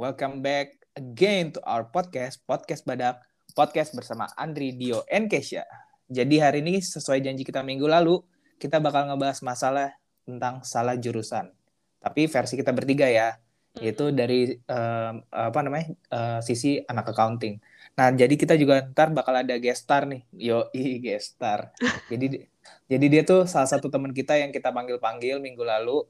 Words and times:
Welcome 0.00 0.40
back 0.40 0.80
again 0.96 1.52
to 1.52 1.60
our 1.60 1.84
podcast, 1.84 2.40
Podcast 2.48 2.88
Badak, 2.88 3.20
podcast 3.52 3.92
bersama 3.92 4.32
Andri, 4.32 4.72
Dio, 4.72 5.04
and 5.12 5.28
Kesha. 5.28 5.60
Jadi 6.08 6.40
hari 6.40 6.64
ini 6.64 6.80
sesuai 6.80 7.20
janji 7.20 7.44
kita 7.44 7.60
minggu 7.60 7.84
lalu, 7.84 8.16
kita 8.56 8.80
bakal 8.80 9.12
ngebahas 9.12 9.44
masalah 9.44 9.92
tentang 10.24 10.64
salah 10.64 10.96
jurusan. 10.96 11.52
Tapi 12.00 12.32
versi 12.32 12.56
kita 12.56 12.72
bertiga 12.72 13.12
ya, 13.12 13.36
yaitu 13.76 14.08
dari 14.08 14.56
um, 14.72 15.20
apa 15.28 15.60
namanya 15.60 15.92
uh, 16.08 16.40
sisi 16.40 16.80
anak 16.88 17.12
accounting. 17.12 17.60
Nah 18.00 18.08
jadi 18.08 18.40
kita 18.40 18.56
juga 18.56 18.88
ntar 18.96 19.12
bakal 19.12 19.36
ada 19.36 19.60
guest 19.60 19.84
star 19.84 20.08
nih, 20.08 20.24
yo 20.32 20.72
i 20.72 20.96
guest 21.04 21.36
star. 21.36 21.76
jadi 22.08 22.48
jadi 22.88 23.04
dia 23.04 23.22
tuh 23.28 23.44
salah 23.44 23.68
satu 23.68 23.92
teman 23.92 24.16
kita 24.16 24.40
yang 24.40 24.48
kita 24.48 24.72
panggil 24.72 24.96
panggil 24.96 25.44
minggu 25.44 25.60
lalu. 25.60 26.08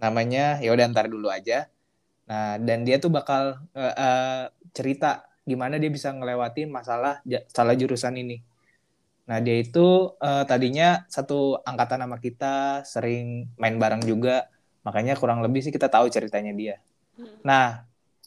Namanya 0.00 0.56
ya 0.64 0.72
udah 0.72 0.88
ntar 0.88 1.12
dulu 1.12 1.28
aja. 1.28 1.68
Nah 2.30 2.62
dan 2.62 2.86
dia 2.86 3.02
tuh 3.02 3.10
bakal 3.10 3.58
uh, 3.74 3.94
uh, 3.98 4.42
cerita 4.70 5.26
gimana 5.42 5.82
dia 5.82 5.90
bisa 5.90 6.14
ngelewatin 6.14 6.70
masalah 6.70 7.18
salah 7.50 7.74
jurusan 7.74 8.14
ini. 8.14 8.38
Nah 9.26 9.42
dia 9.42 9.58
itu 9.58 10.14
uh, 10.14 10.46
tadinya 10.46 11.02
satu 11.10 11.58
angkatan 11.66 12.06
sama 12.06 12.22
kita, 12.22 12.86
sering 12.86 13.50
main 13.58 13.74
bareng 13.82 14.06
juga 14.06 14.46
Makanya 14.84 15.16
kurang 15.16 15.44
lebih 15.44 15.60
sih 15.60 15.72
kita 15.72 15.92
tahu 15.92 16.08
ceritanya 16.08 16.52
dia. 16.56 16.76
Hmm. 17.16 17.36
Nah, 17.44 17.66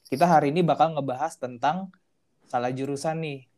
kita 0.09 0.29
hari 0.29 0.53
ini 0.53 0.61
bakal 0.61 0.93
ngebahas 0.93 1.33
tentang 1.37 1.89
salah 2.45 2.69
jurusan 2.69 3.17
nih. 3.21 3.49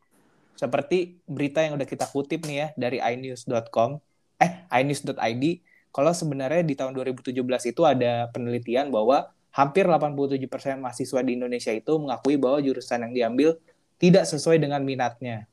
Seperti 0.56 1.20
berita 1.28 1.60
yang 1.60 1.76
udah 1.76 1.84
kita 1.84 2.08
kutip 2.08 2.48
nih 2.48 2.56
ya 2.56 2.68
dari 2.80 2.98
inews.com, 3.04 4.00
eh 4.40 4.64
inews.id, 4.72 5.44
kalau 5.92 6.12
sebenarnya 6.16 6.64
di 6.64 6.72
tahun 6.72 6.96
2017 6.96 7.36
itu 7.44 7.82
ada 7.84 8.32
penelitian 8.32 8.88
bahwa 8.88 9.35
hampir 9.56 9.88
87% 9.88 10.76
mahasiswa 10.76 11.20
di 11.24 11.32
Indonesia 11.32 11.72
itu 11.72 11.92
mengakui 11.96 12.36
bahwa 12.36 12.60
jurusan 12.60 13.08
yang 13.08 13.12
diambil 13.16 13.56
tidak 13.96 14.28
sesuai 14.28 14.60
dengan 14.60 14.84
minatnya. 14.84 15.48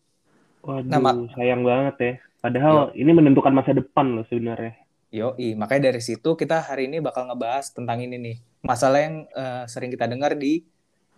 Waduh, 0.59 0.91
nah, 0.91 1.15
sayang 1.39 1.63
banget 1.63 1.95
ya. 1.99 2.13
Padahal 2.43 2.91
yo. 2.91 2.99
ini 2.99 3.11
menentukan 3.15 3.55
masa 3.55 3.71
depan 3.71 4.19
loh 4.19 4.27
sebenarnya. 4.27 4.75
Yoi, 5.13 5.55
makanya 5.55 5.93
dari 5.93 6.01
situ 6.03 6.35
kita 6.35 6.59
hari 6.59 6.91
ini 6.91 6.99
bakal 6.99 7.29
ngebahas 7.31 7.71
tentang 7.71 8.03
ini 8.03 8.19
nih. 8.19 8.37
Masalah 8.65 8.99
yang 8.99 9.15
uh, 9.31 9.63
sering 9.71 9.93
kita 9.93 10.09
dengar 10.09 10.35
di 10.35 10.67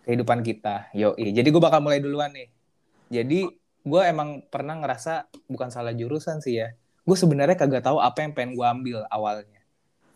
kehidupan 0.05 0.45
kita. 0.45 0.93
Yoi, 0.93 1.33
jadi 1.33 1.47
gue 1.47 1.61
bakal 1.63 1.81
mulai 1.81 1.97
duluan 1.97 2.29
nih. 2.29 2.53
Jadi 3.09 3.49
gue 3.85 4.01
emang 4.05 4.45
pernah 4.51 4.77
ngerasa 4.77 5.29
bukan 5.49 5.73
salah 5.73 5.95
jurusan 5.95 6.43
sih 6.43 6.61
ya. 6.61 6.75
Gue 7.05 7.17
sebenarnya 7.17 7.57
kagak 7.57 7.87
tahu 7.87 7.97
apa 8.03 8.21
yang 8.21 8.35
pengen 8.37 8.53
gue 8.53 8.67
ambil 8.67 8.97
awalnya. 9.09 9.54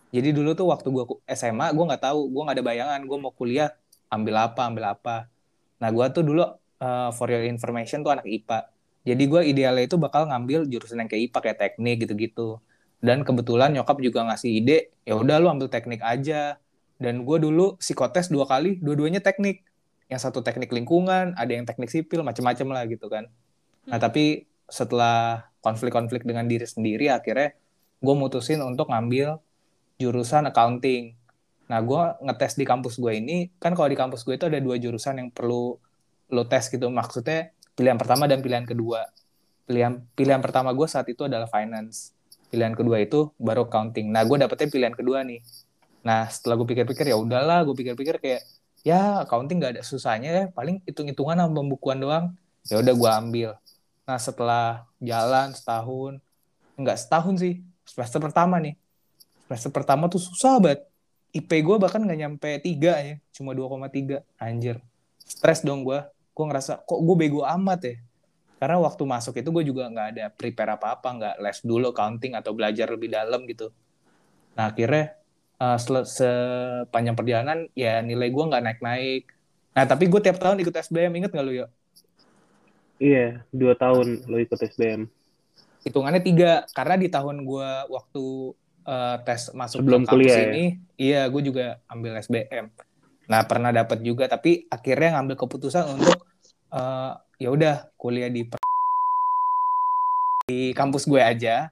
Jadi 0.09 0.29
dulu 0.33 0.57
tuh 0.57 0.67
waktu 0.73 0.89
gue 0.89 1.05
SMA, 1.29 1.69
gue 1.73 1.85
nggak 1.85 2.02
tahu, 2.02 2.33
gue 2.33 2.41
nggak 2.41 2.57
ada 2.57 2.65
bayangan 2.65 2.99
gue 3.05 3.17
mau 3.21 3.33
kuliah 3.33 3.69
ambil 4.09 4.49
apa, 4.49 4.61
ambil 4.65 4.97
apa. 4.97 5.29
Nah 5.77 5.89
gue 5.93 6.05
tuh 6.09 6.25
dulu 6.25 6.41
uh, 6.81 7.09
for 7.13 7.29
your 7.29 7.45
information 7.45 8.02
tuh 8.02 8.17
anak 8.17 8.25
IPA. 8.25 8.73
Jadi 9.05 9.23
gue 9.30 9.41
idealnya 9.53 9.85
itu 9.85 9.95
bakal 10.02 10.25
ngambil 10.27 10.65
jurusan 10.65 11.02
yang 11.02 11.09
kayak 11.09 11.30
IPA 11.30 11.39
kayak 11.45 11.57
teknik 11.61 11.95
gitu-gitu 12.05 12.59
dan 12.99 13.23
kebetulan 13.23 13.71
nyokap 13.71 13.97
juga 14.03 14.27
ngasih 14.27 14.52
ide 14.59 14.91
ya 15.07 15.15
udah 15.15 15.39
lu 15.39 15.47
ambil 15.47 15.71
teknik 15.71 16.03
aja 16.03 16.59
dan 16.99 17.23
gue 17.23 17.37
dulu 17.39 17.80
psikotes 17.80 18.27
dua 18.27 18.43
kali 18.43 18.75
dua-duanya 18.83 19.23
teknik 19.23 19.63
yang 20.11 20.19
satu 20.19 20.43
teknik 20.43 20.67
lingkungan 20.67 21.31
ada 21.39 21.52
yang 21.52 21.63
teknik 21.63 21.87
sipil 21.87 22.27
macam-macam 22.27 22.67
lah 22.75 22.83
gitu 22.91 23.07
kan 23.07 23.31
nah 23.87 23.97
hmm. 23.97 24.03
tapi 24.03 24.23
setelah 24.67 25.49
konflik-konflik 25.63 26.27
dengan 26.27 26.45
diri 26.45 26.67
sendiri 26.67 27.07
akhirnya 27.09 27.55
gue 28.03 28.15
mutusin 28.15 28.59
untuk 28.61 28.91
ngambil 28.91 29.39
jurusan 30.00 30.47
accounting. 30.47 31.14
Nah 31.67 31.80
gue 31.83 32.02
ngetes 32.25 32.55
di 32.55 32.66
kampus 32.66 32.97
gue 32.97 33.14
ini 33.19 33.52
kan 33.59 33.75
kalau 33.75 33.92
di 33.92 34.00
kampus 34.00 34.23
gue 34.23 34.39
itu 34.39 34.47
ada 34.47 34.58
dua 34.58 34.80
jurusan 34.80 35.19
yang 35.19 35.30
perlu 35.30 35.75
lo 36.31 36.44
tes 36.47 36.72
gitu. 36.72 36.88
Maksudnya 36.88 37.52
pilihan 37.76 37.99
pertama 37.99 38.26
dan 38.26 38.39
pilihan 38.39 38.64
kedua. 38.64 39.05
Pilihan 39.67 40.02
pilihan 40.15 40.42
pertama 40.42 40.71
gue 40.73 40.87
saat 40.87 41.05
itu 41.11 41.27
adalah 41.27 41.45
finance. 41.52 42.15
Pilihan 42.49 42.73
kedua 42.73 42.98
itu 43.04 43.30
baru 43.37 43.67
accounting. 43.67 44.10
Nah 44.10 44.26
gue 44.26 44.39
dapetnya 44.39 44.71
pilihan 44.71 44.95
kedua 44.95 45.21
nih. 45.27 45.43
Nah 46.02 46.26
setelah 46.31 46.58
gue 46.58 46.67
pikir-pikir 46.73 47.11
ya 47.11 47.20
udahlah 47.20 47.61
gue 47.67 47.76
pikir-pikir 47.76 48.17
kayak 48.23 48.42
ya 48.81 49.27
accounting 49.27 49.60
gak 49.60 49.76
ada 49.76 49.83
susahnya 49.83 50.30
ya 50.31 50.43
paling 50.55 50.80
hitung-hitungan 50.87 51.37
sama 51.37 51.54
pembukuan 51.54 51.99
doang. 51.99 52.26
Ya 52.71 52.80
udah 52.80 52.95
gue 52.95 53.10
ambil. 53.11 53.49
Nah 54.08 54.17
setelah 54.17 54.89
jalan 55.04 55.54
setahun 55.54 56.23
enggak 56.80 56.98
setahun 56.98 57.36
sih 57.43 57.54
semester 57.83 58.23
pertama 58.23 58.58
nih 58.64 58.80
semester 59.49 59.73
pertama 59.73 60.05
tuh 60.05 60.21
susah 60.21 60.61
banget. 60.61 60.86
IP 61.33 61.49
gue 61.61 61.77
bahkan 61.82 62.02
nggak 62.02 62.20
nyampe 62.26 62.49
tiga 62.61 62.98
ya 63.02 63.17
cuma 63.33 63.58
2,3 63.58 64.21
anjir. 64.37 64.77
Stres 65.26 65.65
dong 65.65 65.82
gue 65.82 65.99
gue 66.05 66.45
ngerasa 66.45 66.86
kok 66.86 66.99
gue 67.02 67.15
bego 67.17 67.42
amat 67.42 67.80
ya? 67.82 67.95
Karena 68.61 68.77
waktu 68.86 69.04
masuk 69.10 69.33
itu 69.42 69.49
gue 69.49 69.64
juga 69.65 69.89
nggak 69.89 70.08
ada 70.14 70.26
prepare 70.30 70.77
apa-apa 70.77 71.10
nggak 71.17 71.36
les 71.42 71.60
dulu 71.65 71.89
counting 71.89 72.37
atau 72.37 72.54
belajar 72.54 72.89
lebih 72.93 73.10
dalam 73.10 73.45
gitu. 73.49 73.73
Nah 74.54 74.70
akhirnya 74.70 75.17
uh, 75.58 75.77
sepanjang 76.05 77.17
perjalanan 77.17 77.66
ya 77.73 78.05
nilai 78.05 78.30
gue 78.30 78.43
nggak 78.45 78.64
naik-naik. 78.66 79.23
Nah 79.73 79.86
tapi 79.89 80.05
gue 80.10 80.21
tiap 80.21 80.37
tahun 80.37 80.61
ikut 80.61 80.73
SBM 80.73 81.14
inget 81.17 81.33
nggak 81.33 81.45
lu 81.45 81.54
ya 81.66 81.67
iya 82.99 83.42
dua 83.49 83.73
tahun 83.73 84.27
lo 84.27 84.37
ikut 84.37 84.60
SBM 84.60 85.08
hitungannya 85.87 86.21
tiga 86.21 86.67
karena 86.76 86.99
di 86.99 87.08
tahun 87.08 87.48
gue 87.48 87.70
waktu 87.87 88.26
uh, 88.89 89.22
tes 89.22 89.54
masuk 89.54 89.86
Sebelum 89.86 90.02
ke 90.04 90.10
kampus 90.10 90.26
kuliah, 90.26 90.50
ini 90.50 90.66
ya? 90.66 90.73
iya 90.98 91.22
gue 91.30 91.42
juga 91.45 91.77
ambil 91.86 92.17
SBM 92.17 92.73
nah 93.30 93.45
pernah 93.45 93.70
dapat 93.70 94.02
juga 94.02 94.26
tapi 94.26 94.66
akhirnya 94.73 95.22
ngambil 95.22 95.38
keputusan 95.38 95.86
untuk 95.94 96.26
uh, 96.73 97.14
ya 97.38 97.49
udah 97.54 97.94
kuliah 97.95 98.33
di 98.33 98.49
di 100.49 100.73
kampus 100.73 101.05
gue 101.05 101.22
aja. 101.22 101.70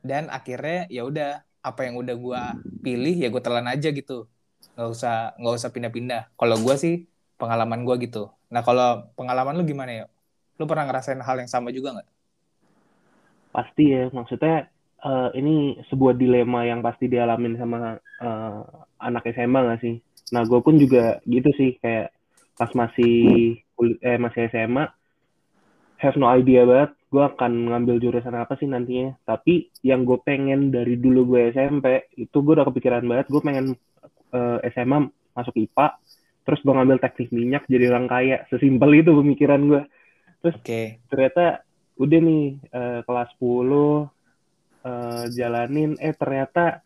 Dan 0.00 0.28
akhirnya 0.28 0.88
ya 0.92 1.04
udah 1.04 1.40
apa 1.60 1.80
yang 1.84 1.96
udah 2.00 2.16
gue 2.16 2.42
pilih 2.84 3.16
ya 3.16 3.28
gue 3.32 3.40
telan 3.40 3.68
aja 3.68 3.88
gitu. 3.88 4.28
Nggak 4.76 4.88
usah 4.92 5.16
nggak 5.40 5.54
usah 5.56 5.70
pindah-pindah. 5.72 6.22
Kalau 6.36 6.56
gue 6.60 6.74
sih 6.76 6.94
pengalaman 7.40 7.88
gue 7.88 7.96
gitu. 8.04 8.28
Nah 8.52 8.60
kalau 8.60 9.08
pengalaman 9.16 9.56
lu 9.56 9.64
gimana 9.64 9.92
ya? 9.92 10.06
Lu 10.60 10.68
pernah 10.68 10.84
ngerasain 10.88 11.20
hal 11.20 11.36
yang 11.40 11.48
sama 11.48 11.72
juga 11.72 11.96
nggak? 11.96 12.08
Pasti 13.50 13.84
ya 13.88 14.08
maksudnya 14.12 14.68
uh, 15.04 15.30
ini 15.36 15.80
sebuah 15.88 16.16
dilema 16.16 16.64
yang 16.64 16.80
pasti 16.84 17.08
dialamin 17.08 17.56
sama 17.56 17.96
uh, 17.98 18.60
anak 19.00 19.28
SMA 19.32 19.60
gak 19.66 19.80
sih? 19.82 19.94
Nah 20.32 20.46
gue 20.46 20.60
pun 20.62 20.76
juga 20.76 21.18
gitu 21.26 21.50
sih 21.56 21.76
kayak 21.80 22.14
pas 22.54 22.70
masih 22.76 23.56
eh 24.04 24.18
masih 24.20 24.52
SMA 24.52 24.84
have 26.00 26.16
no 26.16 26.28
idea 26.28 26.64
banget 26.64 26.92
gue 27.10 27.24
akan 27.26 27.52
ngambil 27.74 27.96
jurusan 27.98 28.36
apa 28.38 28.54
sih 28.56 28.70
nantinya. 28.70 29.18
Tapi 29.26 29.68
yang 29.82 30.06
gue 30.06 30.16
pengen 30.22 30.70
dari 30.70 30.96
dulu 30.96 31.36
gue 31.36 31.50
SMP 31.50 32.08
itu 32.14 32.36
gue 32.40 32.54
udah 32.54 32.66
kepikiran 32.68 33.04
banget. 33.04 33.26
Gue 33.28 33.42
pengen 33.42 33.74
uh, 34.32 34.58
eh, 34.62 34.70
SMA 34.72 35.10
masuk 35.34 35.56
IPA 35.58 35.98
terus 36.40 36.60
gue 36.64 36.72
ngambil 36.72 36.98
teknik 37.02 37.28
minyak 37.34 37.64
jadi 37.66 37.90
orang 37.90 38.06
kaya. 38.06 38.36
Sesimpel 38.48 39.02
itu 39.02 39.10
pemikiran 39.12 39.60
gue 39.66 39.82
terus 40.40 40.56
okay. 40.56 40.96
ternyata 41.12 41.60
udah 42.00 42.18
nih 42.24 42.44
uh, 42.72 43.00
kelas 43.04 43.28
10 43.36 44.08
uh, 44.84 45.24
eh, 45.24 45.24
jalanin 45.34 45.96
eh 46.00 46.14
ternyata 46.14 46.84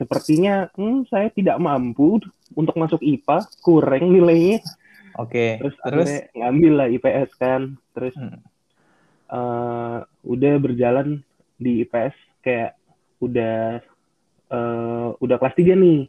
sepertinya 0.00 0.68
hmm, 0.74 1.06
saya 1.10 1.28
tidak 1.30 1.60
mampu 1.60 2.20
untuk 2.56 2.74
masuk 2.76 3.00
IPA 3.04 3.46
kurang 3.60 4.10
nilainya 4.10 4.64
Oke. 5.18 5.34
Okay. 5.34 5.50
Terus, 5.58 5.76
terus 5.82 6.10
ngambil 6.38 6.72
lah 6.78 6.88
IPS 6.88 7.30
kan. 7.34 7.62
Terus 7.96 8.14
hmm. 8.14 8.38
uh, 9.32 9.98
udah 10.22 10.54
berjalan 10.62 11.20
di 11.58 11.82
IPS 11.82 12.14
kayak 12.40 12.78
udah 13.20 13.84
uh, 14.48 15.08
udah 15.20 15.36
kelas 15.36 15.56
3 15.58 15.76
nih 15.76 16.00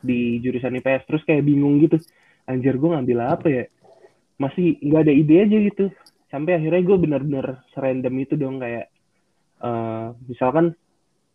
di 0.00 0.40
jurusan 0.40 0.78
IPS 0.80 1.04
terus 1.04 1.22
kayak 1.28 1.44
bingung 1.44 1.82
gitu 1.82 2.00
anjir 2.48 2.78
gue 2.78 2.88
ngambil 2.88 3.18
apa 3.26 3.46
ya 3.50 3.64
masih 4.38 4.78
nggak 4.80 5.02
ada 5.02 5.12
ide 5.12 5.34
aja 5.44 5.56
gitu 5.60 5.84
sampai 6.30 6.56
akhirnya 6.56 6.82
gue 6.86 6.96
bener-bener 6.96 7.46
serandom 7.74 8.14
itu 8.16 8.38
dong 8.38 8.62
kayak 8.62 8.88
uh, 9.62 10.12
misalkan 10.26 10.76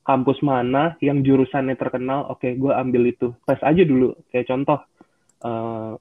kampus 0.02 0.42
mana 0.42 0.98
yang 0.98 1.22
jurusannya 1.22 1.78
terkenal 1.78 2.26
oke 2.34 2.42
okay, 2.42 2.58
gue 2.58 2.74
ambil 2.74 3.10
itu. 3.10 3.34
Tes 3.46 3.62
aja 3.62 3.84
dulu. 3.86 4.18
Kayak 4.34 4.50
contoh 4.50 4.80
uh, 5.46 5.94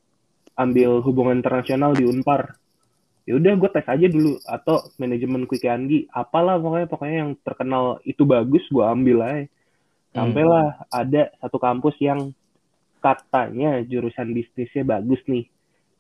ambil 0.56 0.90
hubungan 1.05 1.40
internasional 1.40 1.93
di 1.93 2.08
Unpar. 2.08 2.56
Ya 3.28 3.37
udah 3.37 3.52
gue 3.55 3.70
tes 3.70 3.87
aja 3.87 4.06
dulu. 4.08 4.40
Atau 4.49 4.81
manajemen 4.96 5.44
Quick 5.44 5.69
Anggi 5.69 6.08
apalah 6.11 6.56
pokoknya 6.56 6.88
pokoknya 6.88 7.17
yang 7.26 7.32
terkenal 7.44 8.00
itu 8.08 8.25
bagus 8.25 8.64
gue 8.72 8.84
ambil 8.84 9.19
aja. 9.25 9.44
Sampailah 10.11 10.67
hmm. 10.75 10.90
ada 10.90 11.22
satu 11.38 11.58
kampus 11.62 11.94
yang 12.02 12.34
katanya 12.99 13.78
jurusan 13.87 14.34
bisnisnya 14.34 14.82
bagus 14.82 15.20
nih. 15.28 15.46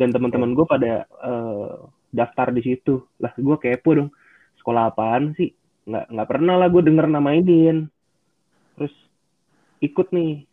Dan 0.00 0.10
teman-teman 0.10 0.56
gue 0.56 0.64
pada 0.64 1.04
uh, 1.20 1.84
daftar 2.08 2.48
di 2.50 2.64
situ. 2.64 3.04
Lah 3.20 3.36
gue 3.36 3.56
kepo 3.60 3.92
dong. 3.92 4.10
Sekolah 4.56 4.92
apaan 4.92 5.36
sih 5.36 5.52
nggak 5.88 6.06
nggak 6.12 6.28
pernah 6.28 6.54
lah 6.60 6.68
gue 6.68 6.82
denger 6.84 7.06
nama 7.08 7.30
ini 7.36 7.86
terus 8.76 8.94
ikut 9.80 10.12
nih. 10.12 10.44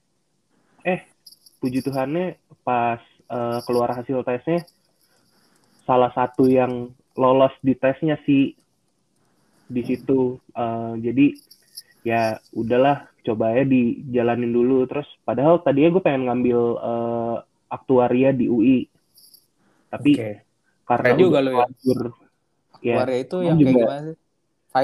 Eh 0.88 1.01
puji 1.59 1.83
Tuhannya 1.83 2.39
pas 2.63 3.01
uh, 3.27 3.59
keluar 3.68 3.91
hasil 3.95 4.24
tesnya 4.24 4.63
salah 5.88 6.12
satu 6.12 6.47
yang 6.47 6.91
lolos 7.15 7.56
di 7.59 7.75
tesnya 7.75 8.19
sih 8.24 8.56
di 9.68 9.81
situ. 9.83 10.39
Uh, 10.56 10.95
jadi 11.00 11.35
ya 12.07 12.39
udahlah 12.56 13.07
coba 13.24 13.56
ya 13.56 13.63
dijalanin 13.68 14.51
dulu. 14.51 14.88
Terus 14.88 15.07
padahal 15.27 15.59
tadinya 15.63 15.95
gue 15.95 16.03
pengen 16.03 16.24
ngambil 16.27 16.59
uh, 16.79 17.35
aktuaria 17.68 18.31
di 18.31 18.47
UI 18.47 18.88
tapi 19.88 20.12
okay. 20.19 20.33
karena 20.83 21.15
Keren 21.15 21.19
juga 21.19 21.39
lo 21.39 21.51
ya. 21.51 21.65
ya 22.83 22.95
aktuaria 23.00 23.19
itu 23.24 23.38
yang 23.44 23.57
juga, 23.57 23.71
kayak 23.71 23.79
gimana 23.79 24.12
sih 24.12 24.26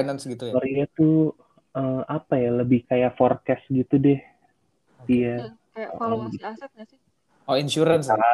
finance 0.00 0.22
gitu 0.26 0.44
ya? 0.50 0.52
Itu 0.86 1.34
uh, 1.74 2.02
apa 2.06 2.34
ya 2.38 2.50
lebih 2.50 2.86
kayak 2.86 3.14
forecast 3.14 3.64
gitu 3.70 3.94
deh. 3.98 4.20
Dia 5.06 5.54
kayak 5.74 5.90
valuasi 5.98 6.38
um, 6.40 6.50
aset 6.50 6.70
nggak 6.74 6.88
sih? 6.90 6.98
Oh 7.44 7.56
insurance 7.60 8.08
bisa, 8.08 8.30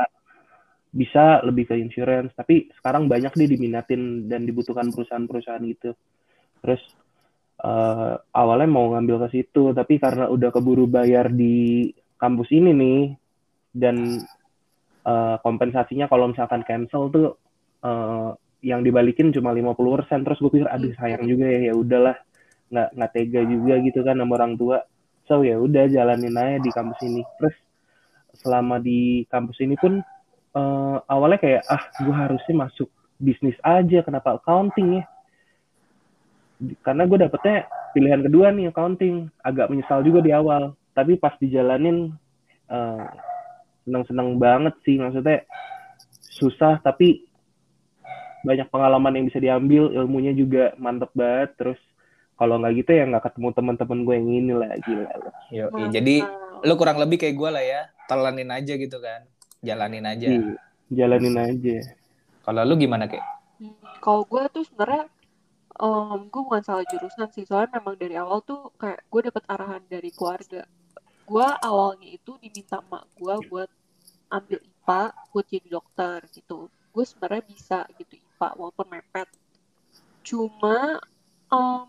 bisa 0.94 1.24
lebih 1.42 1.68
ke 1.68 1.74
insurance. 1.76 2.32
Tapi 2.32 2.70
sekarang 2.78 3.10
banyak 3.10 3.32
deh 3.34 3.48
diminatin 3.48 4.30
dan 4.30 4.46
dibutuhkan 4.46 4.88
perusahaan-perusahaan 4.88 5.64
gitu. 5.66 5.92
Terus 6.60 6.82
uh, 7.64 8.14
awalnya 8.32 8.68
mau 8.68 8.92
ngambil 8.96 9.28
ke 9.28 9.40
situ 9.40 9.72
tapi 9.76 10.00
karena 10.00 10.28
udah 10.28 10.50
keburu 10.52 10.88
bayar 10.88 11.28
di 11.32 11.88
kampus 12.20 12.52
ini 12.52 12.70
nih 12.76 13.00
dan 13.72 14.20
uh, 15.06 15.36
kompensasinya 15.40 16.10
kalau 16.10 16.32
misalkan 16.32 16.64
cancel 16.66 17.08
tuh 17.08 17.28
uh, 17.84 18.34
yang 18.60 18.84
dibalikin 18.84 19.32
cuma 19.32 19.56
50% 19.56 20.24
terus 20.24 20.38
gue 20.40 20.50
pikir 20.52 20.68
aduh 20.68 20.92
sayang 21.00 21.24
juga 21.24 21.48
ya 21.48 21.72
ya 21.72 21.74
udahlah. 21.76 22.16
Nggak 22.70 22.88
nggak 22.94 23.10
tega 23.16 23.40
juga 23.48 23.74
gitu 23.82 24.00
kan 24.04 24.16
sama 24.20 24.32
orang 24.36 24.54
tua. 24.60 24.78
So 25.24 25.42
ya 25.46 25.56
udah 25.56 25.86
jalanin 25.88 26.36
aja 26.36 26.58
di 26.60 26.70
kampus 26.70 27.00
ini. 27.06 27.22
Terus 27.40 27.56
selama 28.40 28.78
di 28.78 29.24
kampus 29.28 29.58
ini 29.62 29.74
pun 29.78 30.00
uh, 30.54 30.96
awalnya 31.06 31.38
kayak 31.38 31.62
ah 31.66 31.82
gue 32.02 32.14
harusnya 32.14 32.54
masuk 32.66 32.88
bisnis 33.20 33.56
aja 33.62 34.00
kenapa 34.04 34.40
accounting 34.40 35.02
ya? 35.02 35.04
Karena 36.84 37.08
gue 37.08 37.18
dapetnya 37.20 37.68
pilihan 37.96 38.20
kedua 38.26 38.52
nih 38.52 38.68
accounting. 38.74 39.32
Agak 39.40 39.72
menyesal 39.72 40.04
juga 40.04 40.20
di 40.20 40.32
awal. 40.34 40.76
Tapi 40.92 41.16
pas 41.16 41.32
dijalanin 41.40 42.12
uh, 42.68 43.06
seneng-seneng 43.88 44.36
banget 44.36 44.74
sih. 44.84 45.00
Maksudnya 45.00 45.48
susah 46.20 46.80
tapi 46.80 47.29
banyak 48.42 48.68
pengalaman 48.72 49.12
yang 49.20 49.24
bisa 49.28 49.38
diambil 49.38 49.92
ilmunya 49.92 50.32
juga 50.32 50.72
mantep 50.80 51.12
banget. 51.12 51.56
Terus 51.60 51.80
kalau 52.40 52.56
nggak 52.56 52.72
gitu 52.80 52.90
ya 52.96 53.04
nggak 53.04 53.24
ketemu 53.28 53.48
teman-teman 53.52 53.98
gue 54.08 54.14
yang 54.16 54.28
ini 54.32 54.52
lah 54.56 54.72
gila 54.80 55.12
Yo, 55.52 55.68
iya, 55.76 55.86
jadi 55.92 56.24
lu 56.64 56.74
kurang 56.80 56.96
lebih 56.96 57.20
kayak 57.20 57.36
gue 57.36 57.50
lah 57.52 57.60
ya 57.60 57.92
telanin 58.08 58.48
aja 58.48 58.72
gitu 58.80 58.96
kan 58.96 59.28
jalanin 59.60 60.08
aja. 60.08 60.24
Iya, 60.24 60.56
jalanin 60.88 61.36
aja. 61.36 61.76
Kalau 62.40 62.64
lu 62.64 62.74
gimana 62.80 63.04
kayak 63.04 63.28
hmm, 63.60 63.76
kalau 64.00 64.24
gue 64.24 64.42
tuh 64.56 64.64
sebenarnya 64.64 65.12
um, 65.76 66.32
gue 66.32 66.40
bukan 66.40 66.64
salah 66.64 66.84
jurusan 66.88 67.28
sih 67.36 67.44
soalnya 67.44 67.76
memang 67.76 68.00
dari 68.00 68.16
awal 68.16 68.40
tuh 68.40 68.72
kayak 68.80 69.04
gue 69.04 69.20
dapet 69.28 69.44
arahan 69.44 69.84
dari 69.92 70.08
keluarga. 70.08 70.64
Gue 71.28 71.44
awalnya 71.44 72.08
itu 72.08 72.40
diminta 72.40 72.80
mak 72.88 73.04
gue 73.20 73.34
buat 73.52 73.68
ambil 74.32 74.58
IPA 74.64 75.02
buat 75.28 75.46
jadi 75.46 75.68
dokter 75.68 76.18
gitu. 76.32 76.72
Gue 76.90 77.04
sebenarnya 77.04 77.44
bisa 77.44 77.78
gitu 78.00 78.16
IPA 78.40 78.56
walaupun 78.56 78.86
mepet. 78.88 79.28
Cuma 80.24 80.96
um, 81.52 81.84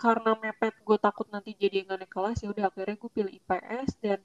karena 0.00 0.32
mepet 0.40 0.72
gue 0.80 0.96
takut 0.96 1.28
nanti 1.28 1.52
jadi 1.52 1.84
yang 1.84 2.00
naik 2.00 2.08
kelas 2.08 2.40
ya 2.40 2.48
udah 2.48 2.72
akhirnya 2.72 2.96
gue 2.96 3.10
pilih 3.12 3.32
IPS 3.44 4.00
dan 4.00 4.18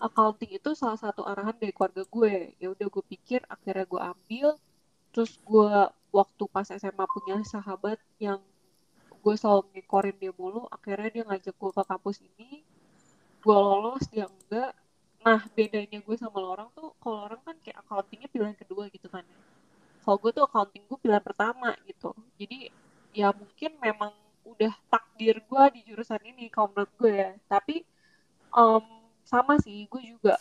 accounting 0.00 0.56
itu 0.56 0.72
salah 0.72 0.96
satu 0.96 1.28
arahan 1.28 1.52
dari 1.60 1.76
keluarga 1.76 2.08
gue. 2.08 2.56
Ya 2.56 2.72
udah 2.72 2.86
gue 2.88 3.04
pikir 3.04 3.44
akhirnya 3.52 3.84
gue 3.84 4.00
ambil. 4.00 4.48
Terus 5.12 5.36
gue 5.44 5.72
waktu 6.08 6.44
pas 6.48 6.64
SMA 6.72 7.04
punya 7.04 7.36
sahabat 7.44 8.00
yang 8.16 8.40
gue 9.20 9.34
selalu 9.36 9.68
ngekorin 9.76 10.16
dia 10.16 10.32
mulu 10.32 10.64
akhirnya 10.72 11.08
dia 11.12 11.24
ngajak 11.28 11.52
gue 11.52 11.70
ke 11.76 11.82
kampus 11.84 12.16
ini. 12.24 12.64
Gue 13.44 13.56
lolos 13.60 14.08
dia 14.08 14.24
enggak. 14.24 14.72
Nah 15.20 15.44
bedanya 15.52 16.00
gue 16.00 16.16
sama 16.16 16.40
orang 16.40 16.72
tuh 16.72 16.96
kalau 16.96 17.28
orang 17.28 17.40
kan 17.44 17.56
kayak 17.60 17.76
accountingnya 17.84 18.32
pilihan 18.32 18.56
kedua 18.56 18.88
gitu 18.88 19.12
kan 19.12 19.20
ya 19.28 19.57
kalau 20.08 20.24
gue 20.24 20.32
tuh 20.32 20.44
accounting 20.48 20.88
gue 20.88 20.98
pilihan 21.04 21.20
pertama 21.20 21.76
gitu. 21.84 22.16
Jadi 22.40 22.72
ya 23.12 23.28
mungkin 23.36 23.76
memang 23.76 24.16
udah 24.48 24.72
takdir 24.88 25.36
gue 25.44 25.62
di 25.76 25.80
jurusan 25.84 26.24
ini 26.24 26.48
kalau 26.48 26.72
menurut 26.72 26.92
gue 26.96 27.12
ya. 27.12 27.30
Tapi 27.44 27.84
um, 28.56 28.80
sama 29.20 29.60
sih 29.60 29.84
gue 29.84 30.00
juga 30.00 30.40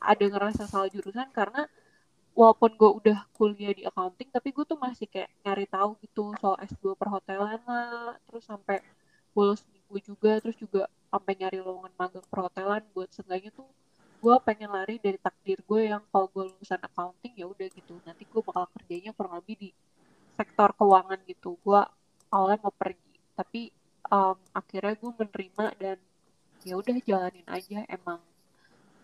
ada 0.00 0.24
ngerasa 0.24 0.64
salah 0.64 0.88
jurusan 0.88 1.28
karena 1.28 1.68
walaupun 2.32 2.72
gue 2.72 2.90
udah 3.04 3.18
kuliah 3.36 3.76
di 3.76 3.84
accounting 3.84 4.32
tapi 4.32 4.48
gue 4.56 4.64
tuh 4.64 4.80
masih 4.80 5.04
kayak 5.12 5.28
nyari 5.44 5.68
tahu 5.68 6.00
gitu 6.00 6.32
soal 6.40 6.56
S2 6.64 6.96
perhotelan 6.96 7.60
lah 7.68 8.16
terus 8.24 8.48
sampai 8.48 8.80
bolos 9.36 9.60
minggu 9.68 10.00
juga 10.00 10.40
terus 10.40 10.56
juga 10.56 10.88
sampai 11.12 11.36
nyari 11.36 11.60
lowongan 11.60 11.92
magang 12.00 12.24
perhotelan 12.32 12.80
buat 12.96 13.12
seenggaknya 13.12 13.52
tuh 13.52 13.68
gue 14.22 14.36
pengen 14.46 14.70
lari 14.70 15.02
dari 15.02 15.18
takdir 15.18 15.58
gue 15.66 15.90
yang 15.90 15.98
kalau 16.14 16.30
gue 16.30 16.46
lulusan 16.54 16.78
accounting 16.78 17.34
ya 17.34 17.50
udah 17.50 17.66
gitu. 17.66 17.98
Nanti 18.06 18.22
gue 18.22 18.38
bakal 18.38 18.70
kerjanya 18.70 19.10
kurang 19.18 19.42
lebih 19.42 19.56
di 19.58 19.70
sektor 20.38 20.70
keuangan 20.78 21.18
gitu. 21.26 21.58
Gue 21.58 21.82
awalnya 22.30 22.62
mau 22.62 22.70
pergi 22.70 23.18
tapi 23.34 23.74
um, 24.06 24.38
akhirnya 24.54 24.94
gue 24.94 25.10
menerima 25.18 25.66
dan 25.74 25.98
ya 26.62 26.74
udah 26.78 26.94
jalanin 27.02 27.46
aja. 27.50 27.82
Emang 27.90 28.22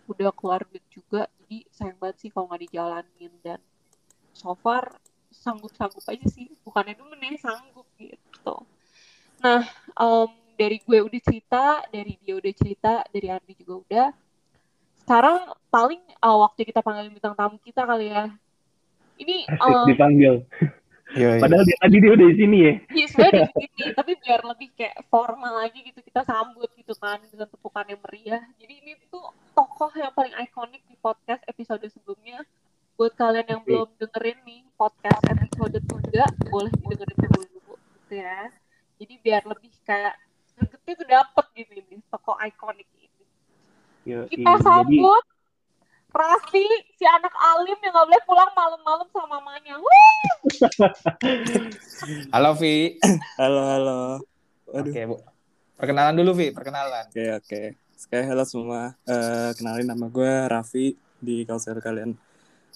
udah 0.07 0.31
keluar 0.31 0.63
duit 0.71 0.87
juga 0.87 1.27
jadi 1.43 1.67
sayang 1.67 1.99
banget 1.99 2.17
sih 2.23 2.29
kalau 2.31 2.47
nggak 2.47 2.63
dijalanin. 2.71 3.33
Dan 3.43 3.59
so 4.31 4.55
far 4.55 5.03
sanggup-sanggup 5.35 6.01
aja 6.07 6.27
sih 6.31 6.47
bukannya 6.63 6.95
dulu 6.95 7.11
nih 7.19 7.35
sanggup 7.35 7.85
gitu. 7.99 8.55
Nah 9.43 9.67
um, 9.99 10.31
dari 10.55 10.79
gue 10.79 10.99
udah 11.03 11.21
cerita 11.23 11.83
dari 11.91 12.15
dia 12.23 12.39
udah 12.39 12.53
cerita 12.55 13.03
dari 13.11 13.27
Andi 13.27 13.53
juga 13.59 13.75
udah 13.83 14.07
sekarang 15.09 15.41
paling 15.73 15.97
uh, 16.21 16.37
waktu 16.45 16.69
kita 16.69 16.85
panggil 16.85 17.09
bintang 17.09 17.33
tamu 17.33 17.57
kita 17.65 17.81
kali 17.81 18.13
ya 18.13 18.29
ini 19.17 19.49
um, 19.57 19.89
dipanggil 19.89 20.45
Iya, 21.17 21.29
iya. 21.33 21.41
Padahal 21.41 21.65
dia 21.65 21.77
tadi 21.81 21.97
dia 21.97 22.11
udah 22.13 22.27
di 22.29 22.37
sini 22.37 22.57
ya. 22.61 22.73
Iya, 22.93 23.05
sebenarnya 23.09 23.49
di 23.49 23.65
sini, 23.65 23.83
tapi 23.97 24.11
biar 24.21 24.41
lebih 24.45 24.69
kayak 24.77 25.09
formal 25.09 25.53
lagi 25.57 25.81
gitu 25.81 26.05
kita 26.05 26.21
sambut 26.21 26.69
gitu 26.77 26.93
kan 27.01 27.17
dengan 27.25 27.49
tepukan 27.49 27.85
yang 27.89 27.97
meriah. 28.05 28.45
Jadi 28.61 28.73
ini 28.77 28.93
tuh 29.09 29.25
tokoh 29.57 29.89
yang 29.97 30.13
paling 30.13 30.37
ikonik 30.37 30.85
di 30.85 30.93
podcast 31.01 31.41
episode 31.49 31.81
sebelumnya. 31.89 32.45
Buat 32.93 33.17
kalian 33.17 33.47
yang 33.49 33.61
belum 33.65 33.89
dengerin 33.97 34.37
nih 34.45 34.61
podcast 34.77 35.23
episode 35.33 35.81
3, 35.81 36.53
boleh 36.53 36.69
didengerin 36.77 37.17
dulu 37.25 37.45
dulu 37.57 37.73
gitu 38.05 38.13
ya. 38.21 38.53
Jadi 39.01 39.13
biar 39.25 39.41
lebih 39.49 39.73
kayak 39.89 40.13
gregetnya 40.61 40.93
tuh 40.93 41.07
dapet 41.09 41.45
gitu 41.57 41.73
ini 41.73 41.97
tokoh 42.13 42.37
ikonik. 42.37 42.85
Yo, 44.09 44.25
kita 44.25 44.57
sambut 44.65 45.21
jadi 45.21 45.37
Raffi, 46.09 46.65
si 46.97 47.05
anak 47.05 47.29
alim 47.37 47.77
yang 47.77 47.93
gak 47.93 48.05
boleh 48.09 48.21
pulang 48.25 48.49
malam-malam 48.57 49.05
sama 49.13 49.37
mamanya. 49.37 49.77
halo, 52.33 52.57
Vi. 52.57 52.97
Halo, 53.37 53.61
halo. 53.69 54.01
Oke, 54.73 55.05
Bu. 55.05 55.21
Perkenalan 55.77 56.17
dulu, 56.17 56.33
Vi. 56.33 56.49
Perkenalan. 56.49 57.05
Oke, 57.13 57.37
oke. 57.37 57.61
Sekali 57.93 58.25
halo 58.25 58.41
semua. 58.49 58.97
Uh, 59.05 59.53
kenalin 59.53 59.85
nama 59.85 60.09
gue 60.09 60.33
Raffi 60.49 60.97
di 61.21 61.45
kalau 61.45 61.61
kalian 61.61 62.17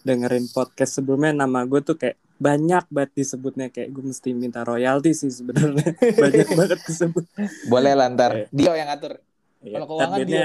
dengerin 0.05 0.45
podcast 0.53 1.01
sebelumnya 1.01 1.33
nama 1.33 1.65
gue 1.65 1.81
tuh 1.81 1.97
kayak 1.97 2.21
banyak 2.37 2.85
banget 2.93 3.11
disebutnya 3.17 3.73
kayak 3.73 3.89
gue 3.89 4.03
mesti 4.13 4.29
minta 4.37 4.61
royalti 4.61 5.15
sih 5.15 5.31
sebenarnya 5.31 5.95
banyak 6.27 6.49
banget 6.53 6.79
disebut 6.83 7.23
boleh 7.71 7.93
lantar 7.95 8.51
Dio 8.51 8.75
yang 8.75 8.91
atur 8.91 9.23
iya, 9.63 9.79
kalau 9.79 9.87
keuangan 9.95 10.19
Dio 10.27 10.43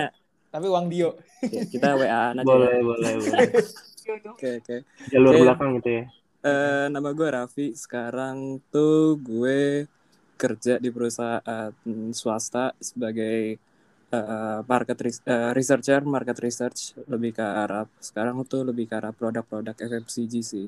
tapi 0.48 0.66
uang 0.66 0.86
Dio. 0.88 1.16
Ya, 1.44 1.62
kita 1.68 1.94
WA 1.94 2.32
aja. 2.34 2.42
Boleh, 2.42 2.80
boleh, 2.80 3.12
boleh. 3.20 3.48
Oke, 4.08 4.64
oke. 4.64 4.76
Jalur 5.12 5.36
okay. 5.36 5.42
belakang 5.44 5.70
gitu 5.76 5.88
ya. 6.00 6.04
Uh, 6.40 6.88
nama 6.88 7.12
gue 7.12 7.28
Raffi. 7.28 7.76
Sekarang 7.76 8.56
tuh 8.72 9.20
gue 9.20 9.84
kerja 10.40 10.80
di 10.80 10.88
perusahaan 10.88 11.74
swasta 12.16 12.72
sebagai 12.80 13.60
uh, 14.16 14.64
market 14.64 14.96
uh, 15.28 15.52
researcher, 15.52 16.00
market 16.08 16.40
research 16.40 16.96
lebih 17.04 17.36
ke 17.36 17.44
arah 17.44 17.84
sekarang 18.00 18.40
tuh 18.48 18.64
lebih 18.64 18.88
ke 18.88 18.96
arah 18.96 19.12
produk-produk 19.12 19.76
FMCG 19.76 20.34
sih. 20.40 20.66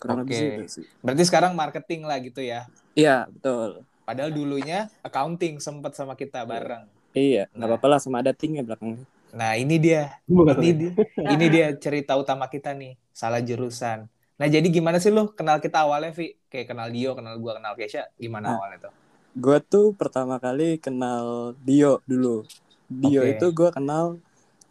Kurang 0.00 0.26
okay. 0.26 0.58
lebih 0.58 0.66
sih. 0.66 0.86
Berarti 1.04 1.22
sekarang 1.28 1.52
marketing 1.54 2.08
lah 2.08 2.18
gitu 2.18 2.42
ya? 2.42 2.66
Iya, 2.98 3.30
betul. 3.30 3.84
Padahal 4.02 4.34
dulunya 4.34 4.90
accounting 5.06 5.62
sempat 5.62 5.94
sama 5.94 6.18
kita 6.18 6.42
bareng. 6.42 6.88
Iya, 7.14 7.46
nggak 7.54 7.68
nah. 7.68 7.76
apa-apa 7.76 7.86
lah 7.86 8.00
sama 8.02 8.18
ada 8.24 8.34
tingnya 8.34 8.66
belakangnya. 8.66 9.06
Nah 9.34 9.54
ini 9.54 9.76
dia, 9.78 10.18
ini 10.28 10.70
dia, 10.74 10.90
ini 11.34 11.46
dia 11.50 11.66
cerita 11.78 12.18
utama 12.18 12.50
kita 12.50 12.74
nih, 12.74 12.98
salah 13.14 13.40
jurusan. 13.42 14.10
Nah 14.40 14.46
jadi 14.48 14.66
gimana 14.72 14.98
sih 14.98 15.12
lo 15.12 15.30
kenal 15.36 15.60
kita 15.62 15.86
awalnya, 15.86 16.10
Vi? 16.16 16.34
Kayak 16.50 16.74
kenal 16.74 16.88
Dio, 16.90 17.14
kenal 17.14 17.36
gua, 17.38 17.58
kenal 17.60 17.74
Kesha, 17.78 18.10
gimana 18.18 18.50
nah, 18.50 18.56
awalnya 18.58 18.90
tuh? 18.90 18.94
Gue 19.38 19.58
tuh 19.62 19.94
pertama 19.94 20.42
kali 20.42 20.82
kenal 20.82 21.54
Dio 21.62 22.02
dulu. 22.08 22.42
Dio 22.90 23.22
okay. 23.22 23.38
itu 23.38 23.46
gue 23.54 23.70
kenal 23.70 24.18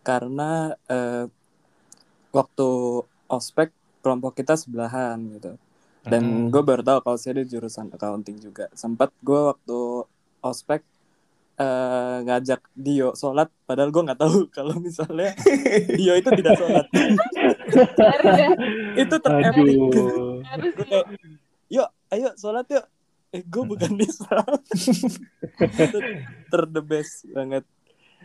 karena 0.04 0.76
uh, 0.92 1.26
waktu 2.32 2.70
ospek 3.30 3.70
kelompok 4.04 4.40
kita 4.40 4.56
sebelahan 4.60 5.18
gitu 5.38 5.56
dan 6.04 6.24
Hmm. 6.24 6.50
gue 6.50 6.62
baru 6.64 6.82
tahu 6.82 7.00
kalau 7.06 7.18
saya 7.20 7.40
ada 7.40 7.46
jurusan 7.46 7.92
accounting 7.92 8.40
juga 8.40 8.72
sempat 8.74 9.12
gue 9.22 9.40
waktu 9.54 9.80
ospek 10.42 10.82
eh, 11.60 12.18
ngajak 12.24 12.62
Dio 12.72 13.12
sholat 13.14 13.52
padahal 13.68 13.92
gue 13.92 14.04
nggak 14.08 14.20
tahu 14.20 14.48
kalau 14.58 14.80
misalnya 14.80 15.36
Dio 16.00 16.14
itu 16.16 16.30
tidak 16.34 16.56
sholat. 16.56 16.86
Itu 18.96 19.16
kayak, 19.20 19.54
yuk 21.70 21.90
ayo 22.10 22.30
sholat 22.36 22.66
yuk. 22.72 22.86
Eh 23.30 23.46
gue 23.46 23.62
bukan 23.62 23.94
Islam 24.02 24.58
itu 25.86 25.98
ter 26.50 26.62
the 26.66 26.82
best 26.82 27.30
banget. 27.30 27.62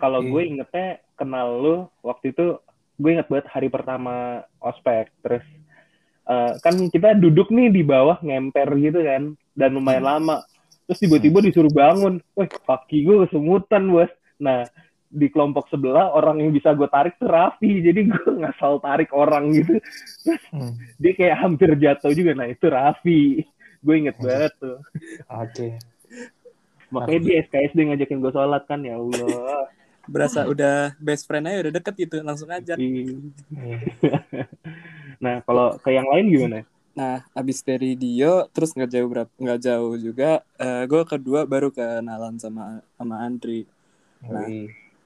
Kalau 0.01 0.25
Iya. 0.25 0.31
gue 0.33 0.43
ingetnya 0.49 0.89
kenal 1.15 1.49
lu 1.61 1.77
waktu 2.01 2.33
itu 2.33 2.57
gue 2.97 3.11
inget 3.11 3.29
banget 3.29 3.47
hari 3.51 3.69
pertama 3.69 4.43
ospek 4.59 5.11
terus 5.21 5.45
eh, 6.25 6.53
kan 6.63 6.75
kita 6.89 7.15
duduk 7.15 7.53
nih 7.53 7.69
di 7.69 7.83
bawah 7.85 8.17
ngemper 8.25 8.71
gitu 8.81 9.05
kan 9.05 9.23
dan 9.55 9.71
lumayan 9.77 10.03
lama 10.03 10.43
terus 10.85 11.01
tiba-tiba 11.01 11.39
disuruh 11.41 11.73
bangun, 11.73 12.21
wah 12.37 12.47
kaki 12.47 13.05
gue 13.05 13.25
kesemutan 13.29 13.89
bos. 13.89 14.13
Nah 14.41 14.65
di 15.15 15.31
kelompok 15.31 15.71
sebelah 15.71 16.11
orang 16.11 16.43
yang 16.43 16.51
bisa 16.51 16.75
gue 16.75 16.91
tarik 16.91 17.15
tuh 17.23 17.31
Raffi 17.31 17.79
jadi 17.87 18.03
gue 18.03 18.31
ngasal 18.43 18.83
tarik 18.83 19.15
orang 19.15 19.55
gitu 19.55 19.79
Hmm. 20.51 20.75
dia 20.99 21.13
kayak 21.15 21.39
hampir 21.39 21.71
jatuh 21.79 22.11
juga 22.11 22.35
nah 22.35 22.51
itu 22.51 22.67
Raffi 22.67 23.47
gue 23.79 23.95
inget 23.95 24.19
Oke. 24.19 24.27
banget 24.27 24.53
tuh 24.59 24.79
Oke. 25.31 25.69
makanya 26.91 27.21
dia 27.23 27.35
SKSD 27.47 27.79
ngajakin 27.95 28.19
gue 28.19 28.33
sholat 28.35 28.63
kan 28.67 28.83
ya 28.83 28.99
Allah 28.99 29.71
berasa 30.11 30.51
udah 30.51 30.99
best 30.99 31.31
friend 31.31 31.47
aja 31.47 31.71
udah 31.71 31.73
deket 31.79 31.95
gitu 32.11 32.17
langsung 32.27 32.51
ajak 32.51 32.75
Ih. 32.83 33.31
Iya. 33.55 33.79
nah 35.25 35.35
kalau 35.47 35.79
ke 35.79 35.95
yang 35.95 36.11
lain 36.11 36.27
gimana 36.27 36.59
Nah, 36.95 37.27
abis 37.35 37.67
dari 37.67 37.99
Dio, 37.99 38.47
terus 38.55 38.71
nggak 38.71 38.91
jauh 38.91 39.09
berapa, 39.11 39.33
nggak 39.35 39.61
jauh 39.61 39.95
juga. 39.99 40.47
gue 40.87 41.03
kedua 41.03 41.43
baru 41.45 41.75
kenalan 41.75 42.39
sama 42.39 42.83
sama 42.97 43.23
Andri. 43.27 43.67
Nah. 44.25 44.49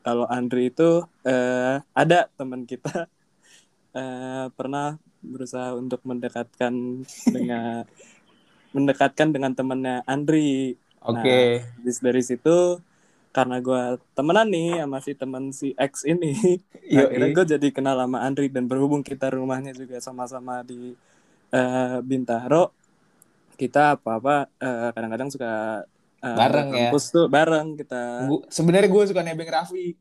Kalau 0.08 0.24
Andri 0.24 0.72
itu 0.72 1.04
eh, 1.26 1.76
ada 1.92 2.32
teman 2.32 2.64
kita 2.64 3.04
eh, 4.00 4.46
pernah 4.56 4.96
berusaha 5.20 5.76
untuk 5.76 6.00
mendekatkan 6.06 7.04
dengan 7.28 7.84
mendekatkan 8.76 9.28
dengan 9.34 9.52
temannya 9.52 10.00
Andri. 10.08 10.80
Oke. 11.04 11.60
Habis 11.60 12.00
dari 12.00 12.22
situ 12.24 12.80
karena 13.28 13.60
gue 13.60 14.00
temenan 14.16 14.48
nih 14.48 14.82
sama 14.82 14.98
si 15.04 15.12
teman 15.12 15.44
si 15.52 15.76
X 15.76 16.08
ini, 16.08 16.32
akhirnya 16.96 17.28
gue 17.36 17.46
jadi 17.54 17.68
kenal 17.68 18.00
sama 18.00 18.24
Andri 18.24 18.48
dan 18.48 18.64
berhubung 18.64 19.04
kita 19.04 19.30
rumahnya 19.30 19.76
juga 19.76 20.00
sama-sama 20.00 20.64
di 20.64 20.96
eh, 21.52 21.98
Bintaro, 22.04 22.72
kita 23.58 23.98
apa-apa 23.98 24.48
eh, 24.60 24.90
kadang-kadang 24.94 25.28
suka 25.32 25.82
eh, 26.22 26.36
Bareng 26.36 26.68
ya? 26.74 26.90
tuh 26.94 27.26
bareng 27.26 27.74
kita 27.78 28.28
Sebenarnya 28.48 28.88
gue 28.90 29.02
suka 29.08 29.22
nebeng 29.24 29.50
Raffi. 29.50 29.94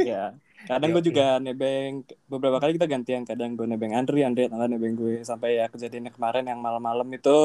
ya 0.00 0.32
kadang 0.66 0.90
gue 0.90 1.04
juga 1.04 1.38
nebeng 1.38 2.02
beberapa 2.26 2.58
kali 2.58 2.74
kita 2.74 2.90
gantian 2.90 3.22
kadang 3.22 3.54
gue 3.54 3.68
nebeng 3.70 3.94
Andri 3.94 4.26
Andri 4.26 4.50
malah 4.50 4.66
nebeng 4.66 4.98
gue 4.98 5.22
sampai 5.22 5.62
ya 5.62 5.70
kejadiannya 5.70 6.10
kemarin 6.10 6.42
yang 6.48 6.58
malam-malam 6.58 7.06
itu 7.14 7.38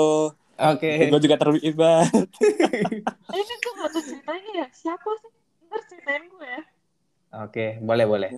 Oke. 0.58 1.10
gue 1.10 1.20
juga 1.22 1.38
terlibat 1.38 2.10
Ini 3.34 3.56
tuh 3.62 3.74
tuh 3.90 4.04
ceritanya 4.06 4.52
ya. 4.62 4.68
Siapa 4.70 5.10
sih? 5.22 5.32
Ntar 5.68 5.82
ceritain 5.90 6.24
gue 6.30 6.48
ya. 6.48 6.62
Oke, 7.42 7.66
boleh 7.82 8.06
boleh. 8.06 8.30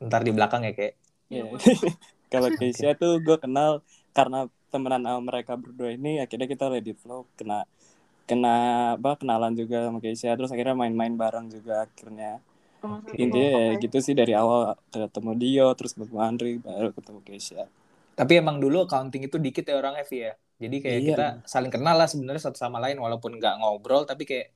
Ntar 0.00 0.24
di 0.24 0.32
belakang 0.32 0.64
ya 0.64 0.72
kayak. 0.72 0.94
Ya. 1.30 1.46
Iya, 1.46 1.54
kalau 2.32 2.48
Keisha 2.58 2.98
tuh 2.98 3.22
gue 3.22 3.36
kenal 3.38 3.84
karena 4.16 4.38
temenan 4.72 5.02
sama 5.06 5.20
mereka 5.30 5.52
berdua 5.62 5.90
ini 5.96 6.08
akhirnya 6.24 6.48
kita 6.52 6.64
ready 6.72 6.92
flow 7.00 7.20
kena 7.38 7.54
kena 8.28 8.48
apa 8.96 9.10
kenalan 9.20 9.52
juga 9.60 9.76
sama 9.86 9.98
Keisha 10.04 10.30
terus 10.38 10.50
akhirnya 10.54 10.76
main-main 10.82 11.14
bareng 11.22 11.46
juga 11.56 11.72
akhirnya 11.86 12.28
Sama 12.80 12.96
satu 13.04 13.24
intinya 13.24 13.48
ya 13.58 13.64
kelompok 13.72 13.82
gitu 13.82 13.96
sih 14.06 14.14
dari 14.20 14.32
awal 14.42 14.60
ketemu 14.94 15.30
Dio 15.42 15.66
terus 15.78 15.92
ketemu 15.96 16.18
Andri 16.28 16.50
baru 16.66 16.88
ketemu 16.96 17.20
Keisha 17.26 17.62
Tapi 18.18 18.32
emang 18.42 18.56
dulu 18.64 18.76
accounting 18.84 19.22
itu 19.28 19.36
dikit 19.46 19.64
ya 19.70 19.74
orangnya 19.80 20.04
Vi 20.10 20.16
ya. 20.26 20.32
Jadi 20.62 20.76
kayak 20.84 21.00
Iya. 21.00 21.08
kita 21.08 21.22
saling 21.52 21.72
kenal 21.74 21.94
lah 22.00 22.08
sebenarnya 22.12 22.42
satu 22.46 22.58
sama 22.64 22.78
lain 22.84 22.96
walaupun 23.04 23.30
nggak 23.38 23.54
ngobrol 23.60 24.02
tapi 24.10 24.22
kayak 24.30 24.46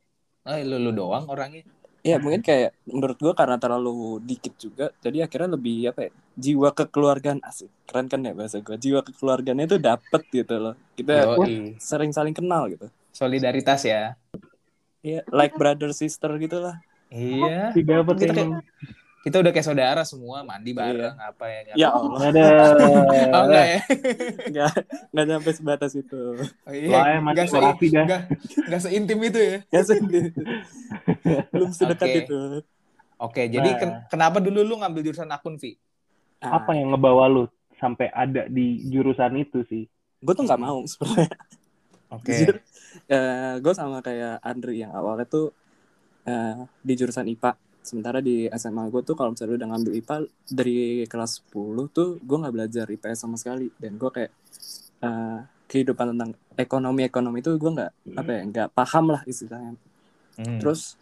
ah 0.48 0.56
lu, 0.70 0.76
lu 0.84 0.90
doang 0.98 1.24
orangnya. 1.32 1.62
Ya 2.04 2.20
mungkin 2.20 2.44
kayak 2.44 2.76
menurut 2.84 3.16
gua 3.16 3.32
karena 3.32 3.56
terlalu 3.56 4.20
dikit 4.20 4.52
juga, 4.60 4.92
jadi 5.00 5.24
akhirnya 5.24 5.56
lebih 5.56 5.88
apa 5.88 6.06
ya 6.06 6.10
jiwa 6.36 6.68
kekeluargaan 6.76 7.40
asik 7.40 7.72
keren 7.88 8.12
kan 8.12 8.20
ya 8.20 8.36
bahasa 8.36 8.60
gua 8.60 8.76
jiwa 8.76 9.00
kekeluargaannya 9.00 9.64
itu 9.64 9.78
dapet 9.80 10.22
gitu 10.28 10.54
loh 10.60 10.74
kita 11.00 11.32
Yoi. 11.40 11.80
sering 11.80 12.12
saling 12.12 12.36
kenal 12.36 12.68
gitu. 12.68 12.92
Solidaritas 13.08 13.88
ya. 13.88 14.20
Iya 15.00 15.24
like 15.32 15.56
brother 15.56 15.96
sister 15.96 16.28
gitu 16.36 16.60
lah. 16.60 16.76
Iya. 17.08 17.72
tidak 17.72 18.04
dapat 18.04 18.14
Kita 18.20 18.32
kayak 18.36 18.52
kita 19.24 19.40
udah 19.40 19.50
kayak 19.50 19.64
saudara 19.64 20.02
semua 20.04 20.44
mandi 20.44 20.70
bareng 20.70 21.16
apa 21.16 21.44
ya. 21.48 21.60
Ya 21.74 21.88
Allah 21.90 22.20
ada 22.22 22.44
Oh 23.32 23.42
enggak 23.48 23.66
ya? 23.66 23.80
nggak 24.46 24.70
nggak 25.10 25.24
sampai 25.26 25.52
sebatas 25.52 25.92
itu. 25.96 26.20
Oh, 26.36 26.72
Wah, 26.92 27.04
iya. 27.08 27.18
masih 27.18 27.32
Nggak 27.32 27.48
se- 27.48 27.56
dah. 27.90 28.04
nggak- 28.04 28.24
nggak 28.68 28.80
seintim 28.80 29.18
itu 29.18 29.38
ya. 29.40 29.56
Ya 29.66 29.80
sendiri. 29.82 30.30
Belum 31.48 31.70
sedekat 31.72 32.04
Oke. 32.06 32.20
itu. 32.20 32.38
Oke, 33.16 33.42
jadi 33.46 33.64
Nah. 33.66 33.78
ken- 33.78 33.98
kenapa 34.08 34.38
dulu 34.38 34.60
lu 34.60 34.74
ngambil 34.76 35.00
jurusan 35.02 35.30
akun, 35.30 35.56
Vi? 35.56 35.80
Ah, 36.38 36.60
apa 36.60 36.76
yang 36.76 36.92
ngebawa 36.92 37.24
lu 37.26 37.48
sampai 37.74 38.12
ada 38.12 38.44
di 38.46 38.84
jurusan 38.84 39.34
itu 39.34 39.64
sih 39.64 39.88
gue 40.20 40.32
tuh 40.32 40.44
nggak 40.44 40.56
mau 40.58 40.84
sebenarnya. 40.84 41.32
Oke. 42.10 42.32
Jujur, 42.34 42.56
gue 43.58 43.72
sama 43.74 44.00
kayak 44.00 44.40
Andri 44.40 44.78
yang 44.78 44.92
awalnya 44.92 45.24
tuh 45.24 45.52
eh, 46.22 46.54
di 46.80 46.92
jurusan 46.94 47.24
IPA. 47.26 47.52
Sementara 47.84 48.24
di 48.24 48.48
SMA 48.48 48.88
gue 48.88 49.04
tuh 49.04 49.12
kalau 49.12 49.36
misalnya 49.36 49.60
udah 49.60 49.68
ngambil 49.76 49.92
IPA 50.00 50.16
dari 50.48 51.04
kelas 51.04 51.44
10 51.52 51.92
tuh 51.92 52.16
gue 52.24 52.36
nggak 52.40 52.54
belajar 52.56 52.86
IPS 52.88 53.18
sama 53.28 53.36
sekali. 53.36 53.68
Dan 53.76 54.00
gue 54.00 54.08
kayak 54.08 54.32
eh, 55.04 55.38
kehidupan 55.68 56.16
tentang 56.16 56.32
ekonomi-ekonomi 56.56 57.44
itu 57.44 57.52
gue 57.60 57.70
nggak 57.76 57.92
apa 58.16 58.30
ya 58.32 58.42
nggak 58.48 58.68
paham 58.72 59.12
lah 59.12 59.22
istilahnya. 59.28 59.76
Hmm. 60.40 60.58
Terus 60.64 60.96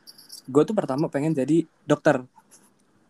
gue 0.51 0.63
tuh 0.67 0.75
pertama 0.75 1.07
pengen 1.07 1.33
jadi 1.33 1.63
dokter. 1.87 2.27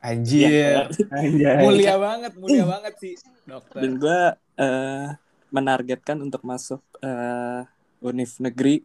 anjir. 0.03 0.91
Anjay. 1.15 1.63
Mulia 1.63 1.95
banget, 1.95 2.35
mulia 2.35 2.67
banget 2.67 2.95
sih, 2.99 3.15
dokter. 3.47 3.87
Dan 3.87 4.03
gue 4.03 4.21
eh, 4.59 5.09
menargetkan 5.55 6.19
untuk 6.19 6.43
masuk 6.43 6.83
eh, 6.99 7.63
univ 8.03 8.35
negeri 8.43 8.83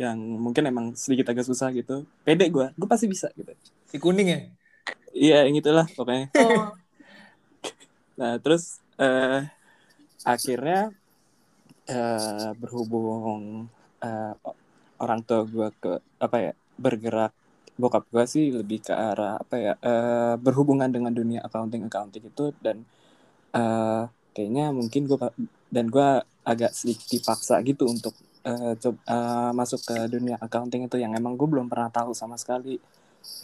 yang 0.00 0.16
mungkin 0.16 0.64
emang 0.64 0.86
sedikit 0.96 1.28
agak 1.32 1.44
susah 1.44 1.68
gitu. 1.76 2.08
Pede 2.24 2.48
gue, 2.48 2.72
gue 2.72 2.88
pasti 2.88 3.04
bisa 3.04 3.28
gitu. 3.36 3.52
Si 3.86 3.96
kuning 4.02 4.28
ya? 4.28 4.38
Iya, 5.16 5.36
yang 5.48 5.56
itulah 5.56 5.86
pokoknya. 5.96 6.28
Oh, 6.42 6.72
Nah, 8.16 8.40
terus 8.40 8.80
eh, 8.96 9.44
akhirnya 10.24 10.92
eh, 11.88 12.50
berhubung 12.60 13.68
eh, 14.02 14.34
orang 15.04 15.20
tua 15.26 15.40
gue 15.44 15.68
ke 15.82 15.92
apa 16.24 16.36
ya 16.46 16.52
bergerak 16.84 17.32
bokap 17.76 18.04
gue 18.08 18.24
sih 18.24 18.44
lebih 18.58 18.78
ke 18.88 18.92
arah 18.96 19.36
apa 19.42 19.56
ya 19.60 19.72
eh, 19.80 20.34
berhubungan 20.40 20.88
dengan 20.88 21.12
dunia 21.12 21.40
accounting 21.46 21.82
accounting 21.88 22.24
itu 22.32 22.44
dan 22.64 22.76
eh, 23.56 24.02
kayaknya 24.34 24.64
mungkin 24.78 25.02
gue 25.10 25.18
dan 25.74 25.86
gue 25.94 26.08
agak 26.46 26.72
sedikit 26.78 27.08
dipaksa 27.14 27.60
gitu 27.68 27.84
untuk 27.94 28.14
eh, 28.48 28.74
coba 28.82 28.98
eh, 29.14 29.50
masuk 29.60 29.80
ke 29.88 29.96
dunia 30.14 30.36
accounting 30.40 30.88
itu 30.88 30.96
yang 31.02 31.12
emang 31.16 31.34
gue 31.40 31.48
belum 31.48 31.66
pernah 31.72 31.90
tahu 31.92 32.12
sama 32.16 32.36
sekali 32.40 32.78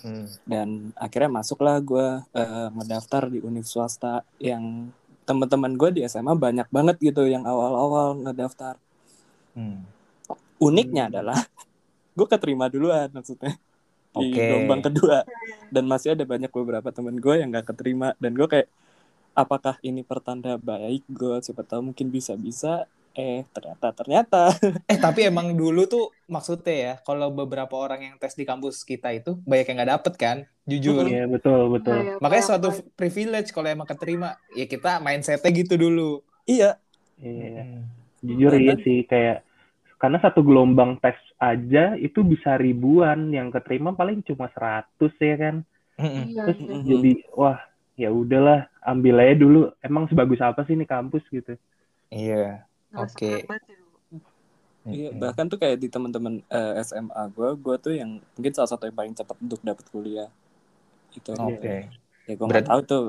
Hmm. 0.03 0.27
dan 0.43 0.91
akhirnya 0.99 1.31
masuklah 1.31 1.79
gue 1.79 2.07
eh, 2.35 2.69
ngedaftar 2.75 3.31
di 3.31 3.39
univ 3.39 3.63
swasta 3.63 4.27
yang 4.43 4.91
teman-teman 5.23 5.79
gue 5.79 5.91
di 5.95 6.01
SMA 6.11 6.35
banyak 6.35 6.67
banget 6.75 6.99
gitu 6.99 7.23
yang 7.31 7.47
awal-awal 7.47 8.19
ngedaftar 8.19 8.77
Hmm. 9.53 9.85
uniknya 10.57 11.13
adalah 11.13 11.37
gue 12.17 12.27
keterima 12.27 12.73
duluan 12.73 13.13
maksudnya 13.13 13.61
di 14.17 14.33
Oke. 14.33 14.41
gelombang 14.49 14.81
kedua 14.81 15.25
dan 15.69 15.85
masih 15.89 16.17
ada 16.17 16.25
banyak 16.25 16.49
beberapa 16.49 16.89
teman 16.89 17.17
gue 17.21 17.35
yang 17.37 17.53
gak 17.53 17.73
keterima 17.73 18.17
dan 18.17 18.33
gue 18.33 18.49
kayak 18.49 18.69
apakah 19.33 19.77
ini 19.81 20.05
pertanda 20.05 20.57
baik 20.61 21.05
gue 21.09 21.37
siapa 21.41 21.65
tahu 21.65 21.93
mungkin 21.93 22.13
bisa-bisa 22.13 22.85
eh 23.13 23.45
ternyata 23.51 23.93
ternyata 23.93 24.43
Eh 24.91 24.97
tapi 24.97 25.25
emang 25.25 25.53
dulu 25.53 25.85
tuh 25.85 26.09
maksudnya 26.27 26.73
ya, 26.73 26.95
kalau 26.99 27.29
beberapa 27.29 27.73
orang 27.75 28.01
yang 28.03 28.15
tes 28.17 28.33
di 28.33 28.43
kampus 28.43 28.83
kita 28.83 29.13
itu 29.13 29.37
banyak 29.43 29.67
yang 29.67 29.77
nggak 29.79 29.93
dapet 29.93 30.15
kan, 30.17 30.37
jujur. 30.65 31.05
Iya 31.05 31.27
betul 31.27 31.69
betul. 31.71 31.93
kayak 31.93 32.19
Makanya 32.19 32.41
apa- 32.41 32.51
suatu 32.51 32.69
privilege 32.93 33.49
kalau 33.51 33.69
emang 33.69 33.85
keterima, 33.85 34.35
ya 34.51 34.65
kita 34.65 34.97
mindsetnya 34.99 35.51
gitu 35.51 35.77
dulu. 35.77 36.25
iya 36.43 36.81
Iya. 37.17 37.85
Jujur 38.19 38.51
Dan- 38.51 38.63
iya 38.63 38.75
sih 38.79 39.05
kayak 39.05 39.45
karena 39.97 40.19
satu 40.19 40.41
gelombang 40.41 40.99
tes 40.99 41.15
aja 41.37 41.95
itu 41.95 42.23
bisa 42.23 42.57
ribuan 42.57 43.29
yang 43.29 43.49
keterima 43.49 43.93
paling 43.93 44.23
cuma 44.23 44.49
100 44.49 44.89
ya 45.15 45.37
kan. 45.37 45.57
Iya, 45.95 46.49
Terus 46.49 46.59
iya. 46.61 46.77
Jadi 46.83 47.13
wah 47.31 47.61
ya 47.95 48.09
udahlah 48.09 48.67
ambil 48.81 49.21
aja 49.21 49.37
dulu 49.37 49.61
emang 49.79 50.09
sebagus 50.09 50.41
apa 50.41 50.65
sih 50.65 50.73
ini 50.73 50.83
kampus 50.83 51.23
gitu 51.29 51.55
Iya. 52.09 52.65
Oke. 52.97 53.49
banget 53.49 53.65
ya. 53.69 53.83
Iya, 54.83 55.15
bahkan 55.15 55.47
tuh 55.47 55.63
kayak 55.63 55.79
di 55.79 55.87
teman-teman 55.87 56.43
eh, 56.51 56.73
SMA 56.83 57.31
gue, 57.31 57.49
gue 57.55 57.77
tuh 57.79 57.95
yang 57.95 58.19
mungkin 58.35 58.51
salah 58.51 58.67
satu 58.67 58.91
yang 58.91 58.99
paling 58.99 59.15
cepat 59.15 59.39
untuk 59.39 59.63
dapat 59.63 59.87
kuliah. 59.95 60.27
Itu 61.15 61.39
Oke. 61.39 61.87
ya 62.27 62.35
gue 62.35 62.47
nggak 62.47 62.67
tahu 62.67 62.81
tuh 62.83 63.05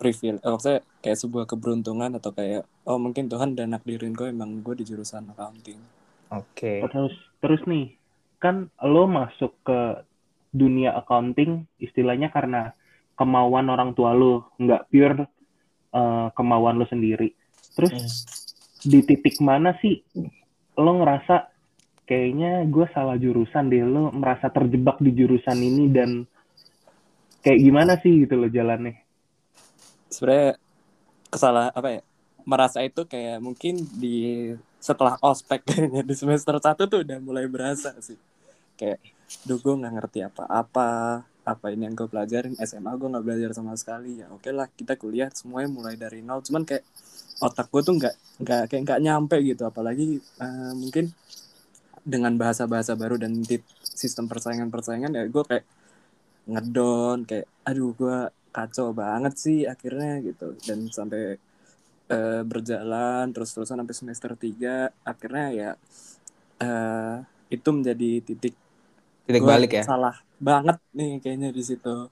privilege, 0.00 0.40
eh, 0.40 0.48
maksudnya 0.48 0.80
kayak 1.04 1.18
sebuah 1.20 1.44
keberuntungan 1.44 2.16
atau 2.16 2.32
kayak 2.32 2.64
oh 2.88 2.96
mungkin 2.96 3.28
Tuhan 3.28 3.52
udah 3.52 3.66
nakdirin 3.68 4.16
gue 4.16 4.32
emang 4.32 4.64
gue 4.64 4.74
di 4.80 4.84
jurusan 4.88 5.28
accounting. 5.36 5.80
Oke. 6.28 6.84
terus 6.88 7.14
terus 7.40 7.60
nih 7.64 7.96
kan 8.40 8.68
lo 8.84 9.08
masuk 9.08 9.52
ke 9.64 10.04
dunia 10.52 10.96
accounting 10.96 11.64
istilahnya 11.80 12.28
karena 12.32 12.72
kemauan 13.16 13.68
orang 13.68 13.92
tua 13.92 14.12
lo 14.12 14.52
nggak 14.60 14.88
pure 14.88 15.24
eh, 15.92 16.28
kemauan 16.32 16.80
lo 16.80 16.86
sendiri 16.88 17.32
terus 17.76 17.92
Hmm. 17.92 18.37
Di 18.84 19.00
titik 19.02 19.42
mana 19.42 19.74
sih 19.82 20.02
lo 20.78 20.92
ngerasa 21.02 21.50
kayaknya 22.06 22.64
gue 22.70 22.86
salah 22.94 23.18
jurusan 23.18 23.68
deh 23.68 23.82
lo 23.84 24.14
merasa 24.14 24.48
terjebak 24.48 25.02
di 25.02 25.10
jurusan 25.12 25.58
ini 25.58 25.84
dan 25.90 26.24
kayak 27.42 27.58
gimana 27.58 27.98
sih 27.98 28.24
gitu 28.24 28.38
lo 28.38 28.46
jalannya 28.46 29.08
Sebenarnya 30.08 30.56
kesalah 31.28 31.68
apa 31.72 32.00
ya? 32.00 32.02
Merasa 32.48 32.80
itu 32.80 33.04
kayak 33.04 33.44
mungkin 33.44 33.76
di 34.00 34.56
setelah 34.80 35.20
ospek 35.20 35.68
kayaknya 35.68 36.00
di 36.00 36.14
semester 36.16 36.56
satu 36.56 36.88
tuh 36.88 37.04
udah 37.04 37.18
mulai 37.20 37.44
berasa 37.44 37.92
sih. 38.00 38.16
Kayak, 38.80 39.04
duh 39.44 39.60
gue 39.60 39.74
nggak 39.76 39.94
ngerti 40.00 40.18
apa-apa, 40.24 41.22
apa 41.48 41.72
ini 41.72 41.88
yang 41.88 41.96
gue 41.96 42.08
pelajarin? 42.12 42.54
SMA 42.60 42.92
gue 43.00 43.08
nggak 43.12 43.24
belajar 43.24 43.50
sama 43.56 43.72
sekali. 43.80 44.20
Ya 44.20 44.28
oke 44.28 44.50
lah 44.52 44.68
kita 44.68 44.94
kuliah 45.00 45.32
semuanya 45.32 45.68
mulai 45.72 45.94
dari 45.96 46.20
nol. 46.20 46.44
Cuman 46.44 46.68
kayak 46.68 46.84
otak 47.40 47.72
gue 47.72 47.82
tuh 47.88 47.94
nggak 47.96 48.14
nggak 48.44 48.62
kayak 48.68 48.82
nggak 48.84 49.00
nyampe 49.00 49.36
gitu. 49.40 49.62
Apalagi 49.64 50.20
eh, 50.20 50.72
mungkin 50.76 51.08
dengan 52.04 52.32
bahasa-bahasa 52.40 52.92
baru 52.96 53.16
dan 53.20 53.32
di 53.44 53.56
sistem 53.82 54.28
persaingan-persaingan 54.30 55.12
ya 55.16 55.24
gue 55.28 55.44
kayak 55.44 55.64
ngedon 56.48 57.18
kayak 57.28 57.46
aduh 57.68 57.92
gue 57.92 58.18
kacau 58.54 58.92
banget 58.96 59.34
sih 59.40 59.58
akhirnya 59.64 60.20
gitu. 60.24 60.52
Dan 60.66 60.88
sampai 60.92 61.40
eh, 62.12 62.42
berjalan 62.44 63.32
terus-terusan 63.34 63.80
sampai 63.80 63.96
semester 63.96 64.30
3 64.36 64.92
akhirnya 65.04 65.46
ya 65.52 65.70
eh, 66.60 67.16
itu 67.48 67.68
menjadi 67.72 68.10
titik 68.24 68.54
Titik 69.28 69.44
gua 69.44 69.56
balik 69.56 69.72
ya. 69.80 69.84
salah 69.84 70.16
banget 70.38 70.78
nih 70.90 71.18
kayaknya 71.18 71.50
di 71.50 71.62
situ 71.62 72.08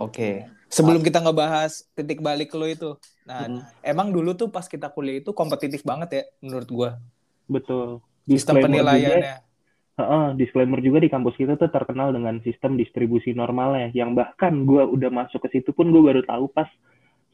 Oke. 0.00 0.48
Sebelum 0.72 1.04
kita 1.04 1.20
ngebahas 1.20 1.84
titik 1.92 2.24
balik 2.24 2.56
lo 2.56 2.64
itu. 2.64 2.96
Nah, 3.22 3.44
Mm, 3.46 3.60
emang 3.84 4.08
dulu 4.10 4.32
tuh 4.32 4.48
pas 4.48 4.64
kita 4.64 4.88
kuliah 4.88 5.20
itu 5.20 5.28
kompetitif 5.30 5.84
banget 5.84 6.08
ya 6.10 6.22
menurut 6.40 6.68
gua. 6.68 6.90
betul 7.44 8.00
Sistem 8.24 8.56
Disclaimer 8.56 8.64
juga, 8.64 8.80
penilaiannya. 8.96 9.36
Heeh, 9.94 10.26
disclaimer 10.34 10.80
juga 10.80 10.98
di 10.98 11.06
kampus 11.06 11.36
kita 11.36 11.54
tuh 11.54 11.68
terkenal 11.68 12.10
dengan 12.10 12.40
sistem 12.40 12.74
distribusi 12.74 13.30
normalnya 13.30 13.92
yang 13.92 14.10
bahkan 14.10 14.64
gue 14.64 14.82
udah 14.82 15.12
masuk 15.12 15.44
ke 15.44 15.54
situ 15.54 15.70
pun 15.70 15.92
gue 15.92 16.00
baru 16.00 16.24
tahu 16.24 16.48
pas 16.48 16.66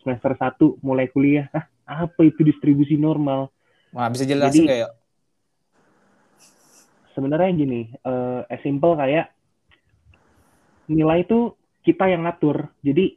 semester 0.03 0.35
1 0.35 0.77
mulai 0.83 1.07
kuliah 1.07 1.47
ah 1.55 1.65
apa 1.87 2.21
itu 2.21 2.43
distribusi 2.43 2.99
normal 2.99 3.49
Wah, 3.95 4.11
bisa 4.11 4.27
jelasin 4.27 4.53
Jadi- 4.53 4.67
nggak 4.67 4.79
ya? 4.83 4.89
sebenarnya 7.13 7.51
gini 7.55 7.81
eh 7.97 8.41
as 8.47 8.61
simple 8.61 8.93
kayak 8.95 9.31
nilai 10.91 11.23
itu 11.23 11.55
kita 11.87 12.11
yang 12.11 12.27
ngatur 12.27 12.69
jadi 12.83 13.15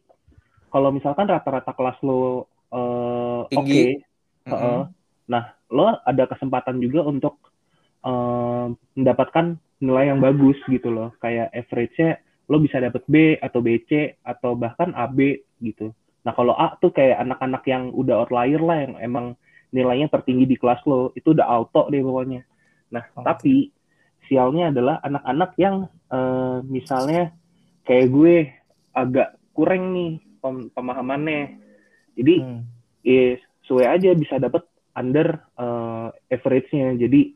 kalau 0.70 0.90
misalkan 0.94 1.30
rata-rata 1.30 1.74
kelas 1.74 1.98
lo 2.06 2.48
eh, 2.74 3.42
oke 3.50 3.50
Tinggi. 3.52 3.84
heeh, 4.50 4.80
Mm-mm. 4.80 4.80
nah 5.30 5.44
lo 5.74 5.98
ada 6.06 6.24
kesempatan 6.30 6.78
juga 6.80 7.02
untuk 7.06 7.42
eh, 8.06 8.68
mendapatkan 8.96 9.58
nilai 9.84 10.14
yang 10.14 10.20
bagus 10.24 10.56
gitu 10.70 10.94
loh 10.94 11.12
kayak 11.20 11.52
average-nya 11.52 12.22
lo 12.48 12.60
bisa 12.62 12.80
dapet 12.80 13.04
B 13.10 13.36
atau 13.40 13.60
BC 13.60 14.22
atau 14.24 14.56
bahkan 14.56 14.94
AB 14.96 15.44
gitu 15.60 15.92
nah 16.24 16.32
kalau 16.32 16.56
A 16.56 16.80
tuh 16.80 16.94
kayak 16.96 17.20
anak-anak 17.20 17.64
yang 17.68 17.92
udah 17.92 18.24
outlier 18.24 18.62
lah 18.64 18.78
yang 18.80 18.96
emang 19.02 19.36
nilainya 19.76 20.08
tertinggi 20.08 20.46
di 20.48 20.56
kelas 20.56 20.80
lo 20.88 21.12
itu 21.18 21.36
udah 21.36 21.44
auto 21.50 21.92
deh 21.92 22.00
pokoknya 22.00 22.48
nah 22.94 23.04
Oke. 23.18 23.26
tapi 23.26 23.56
sialnya 24.30 24.72
adalah 24.72 25.04
anak-anak 25.04 25.52
yang 25.60 25.76
eh, 26.14 26.58
misalnya 26.64 27.36
kayak 27.84 28.08
gue 28.10 28.36
agak 28.92 29.36
kurang 29.52 29.92
nih 29.92 30.12
pem- 30.40 30.70
pemahamannya 30.72 31.60
jadi 32.14 32.36
Hmm. 32.40 32.62
ya 33.02 33.38
sesuai 33.64 33.86
aja 33.90 34.10
bisa 34.14 34.36
dapat 34.38 34.64
under 34.94 35.42
eh, 35.58 36.08
average-nya. 36.30 36.94
Jadi 36.98 37.34